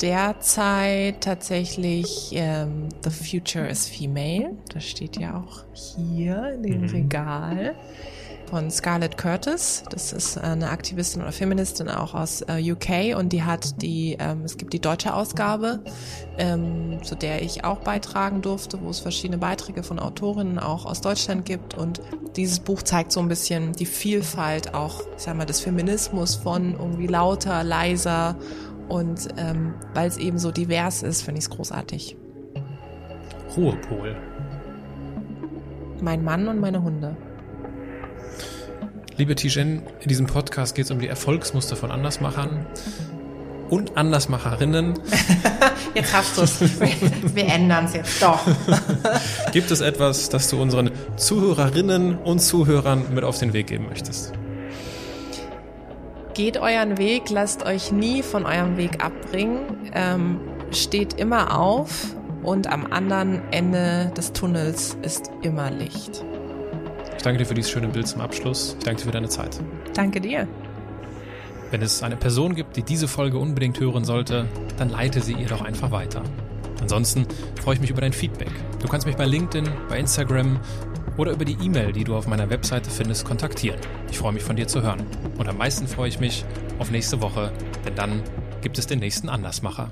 Derzeit 0.00 1.22
tatsächlich 1.22 2.30
ähm, 2.34 2.90
The 3.02 3.10
Future 3.10 3.66
is 3.66 3.88
Female. 3.88 4.50
Das 4.72 4.84
steht 4.84 5.16
ja 5.16 5.42
auch 5.42 5.64
hier 5.72 6.52
in 6.52 6.62
dem 6.62 6.82
mhm. 6.82 6.88
Regal. 6.90 7.74
Von 8.48 8.70
Scarlett 8.70 9.18
Curtis. 9.18 9.82
Das 9.90 10.12
ist 10.12 10.38
eine 10.38 10.70
Aktivistin 10.70 11.22
oder 11.22 11.32
Feministin 11.32 11.88
auch 11.88 12.14
aus 12.14 12.42
äh, 12.42 12.72
UK 12.72 13.16
und 13.18 13.32
die 13.32 13.42
hat 13.42 13.82
die, 13.82 14.16
ähm, 14.18 14.42
es 14.44 14.56
gibt 14.56 14.72
die 14.72 14.80
deutsche 14.80 15.14
Ausgabe, 15.14 15.80
ähm, 16.38 17.02
zu 17.02 17.14
der 17.14 17.42
ich 17.42 17.64
auch 17.64 17.78
beitragen 17.78 18.42
durfte, 18.42 18.80
wo 18.80 18.90
es 18.90 19.00
verschiedene 19.00 19.38
Beiträge 19.38 19.82
von 19.82 19.98
Autorinnen 19.98 20.58
auch 20.58 20.86
aus 20.86 21.00
Deutschland 21.00 21.44
gibt 21.44 21.74
und 21.74 22.00
dieses 22.36 22.60
Buch 22.60 22.82
zeigt 22.82 23.12
so 23.12 23.20
ein 23.20 23.28
bisschen 23.28 23.72
die 23.72 23.86
Vielfalt 23.86 24.74
auch, 24.74 25.00
ich 25.16 25.22
sag 25.22 25.36
mal, 25.36 25.46
des 25.46 25.60
Feminismus 25.60 26.36
von 26.36 26.74
irgendwie 26.74 27.06
lauter, 27.06 27.64
leiser 27.64 28.36
und 28.88 29.28
ähm, 29.36 29.74
weil 29.94 30.08
es 30.08 30.16
eben 30.16 30.38
so 30.38 30.52
divers 30.52 31.02
ist, 31.02 31.22
finde 31.22 31.38
ich 31.38 31.44
es 31.46 31.50
großartig. 31.50 32.16
Ruhepol. 33.56 34.16
Mein 36.00 36.22
Mann 36.22 36.46
und 36.48 36.60
meine 36.60 36.82
Hunde. 36.82 37.16
Liebe 39.18 39.34
Tijen, 39.34 39.82
in 40.00 40.08
diesem 40.08 40.26
Podcast 40.26 40.74
geht 40.74 40.84
es 40.84 40.90
um 40.90 40.98
die 40.98 41.08
Erfolgsmuster 41.08 41.74
von 41.74 41.90
Andersmachern 41.90 42.66
und 43.70 43.96
Andersmacherinnen. 43.96 44.92
jetzt 45.94 46.14
hast 46.14 46.36
du 46.36 46.42
es. 46.42 46.60
Wir 47.34 47.46
ändern 47.46 47.86
es 47.86 47.94
jetzt 47.94 48.22
doch. 48.22 48.40
Gibt 49.52 49.70
es 49.70 49.80
etwas, 49.80 50.28
das 50.28 50.50
du 50.50 50.60
unseren 50.60 50.90
Zuhörerinnen 51.16 52.18
und 52.18 52.40
Zuhörern 52.40 53.06
mit 53.14 53.24
auf 53.24 53.38
den 53.38 53.54
Weg 53.54 53.68
geben 53.68 53.86
möchtest? 53.88 54.34
Geht 56.34 56.58
euren 56.58 56.98
Weg, 56.98 57.30
lasst 57.30 57.64
euch 57.64 57.92
nie 57.92 58.22
von 58.22 58.44
eurem 58.44 58.76
Weg 58.76 59.02
abbringen, 59.02 59.90
ähm, 59.94 60.40
steht 60.72 61.14
immer 61.14 61.58
auf 61.58 62.14
und 62.42 62.66
am 62.66 62.92
anderen 62.92 63.40
Ende 63.50 64.12
des 64.14 64.34
Tunnels 64.34 64.98
ist 65.00 65.30
immer 65.40 65.70
Licht. 65.70 66.22
Ich 67.26 67.28
danke 67.28 67.42
dir 67.42 67.48
für 67.48 67.54
dieses 67.54 67.72
schöne 67.72 67.88
Bild 67.88 68.06
zum 68.06 68.20
Abschluss. 68.20 68.76
Ich 68.78 68.84
danke 68.84 69.00
dir 69.00 69.06
für 69.06 69.10
deine 69.10 69.28
Zeit. 69.28 69.58
Danke 69.94 70.20
dir. 70.20 70.46
Wenn 71.72 71.82
es 71.82 72.04
eine 72.04 72.14
Person 72.14 72.54
gibt, 72.54 72.76
die 72.76 72.84
diese 72.84 73.08
Folge 73.08 73.38
unbedingt 73.38 73.80
hören 73.80 74.04
sollte, 74.04 74.46
dann 74.78 74.90
leite 74.90 75.20
sie 75.20 75.32
ihr 75.32 75.48
doch 75.48 75.60
einfach 75.60 75.90
weiter. 75.90 76.22
Ansonsten 76.80 77.26
freue 77.60 77.74
ich 77.74 77.80
mich 77.80 77.90
über 77.90 78.00
dein 78.00 78.12
Feedback. 78.12 78.52
Du 78.80 78.86
kannst 78.86 79.08
mich 79.08 79.16
bei 79.16 79.26
LinkedIn, 79.26 79.68
bei 79.88 79.98
Instagram 79.98 80.60
oder 81.16 81.32
über 81.32 81.44
die 81.44 81.58
E-Mail, 81.60 81.90
die 81.90 82.04
du 82.04 82.14
auf 82.14 82.28
meiner 82.28 82.48
Webseite 82.48 82.90
findest, 82.90 83.24
kontaktieren. 83.24 83.80
Ich 84.08 84.18
freue 84.18 84.32
mich 84.32 84.44
von 84.44 84.54
dir 84.54 84.68
zu 84.68 84.82
hören. 84.82 85.04
Und 85.36 85.48
am 85.48 85.58
meisten 85.58 85.88
freue 85.88 86.08
ich 86.08 86.20
mich 86.20 86.44
auf 86.78 86.92
nächste 86.92 87.20
Woche, 87.20 87.50
denn 87.84 87.96
dann 87.96 88.22
gibt 88.62 88.78
es 88.78 88.86
den 88.86 89.00
nächsten 89.00 89.28
Andersmacher. 89.28 89.90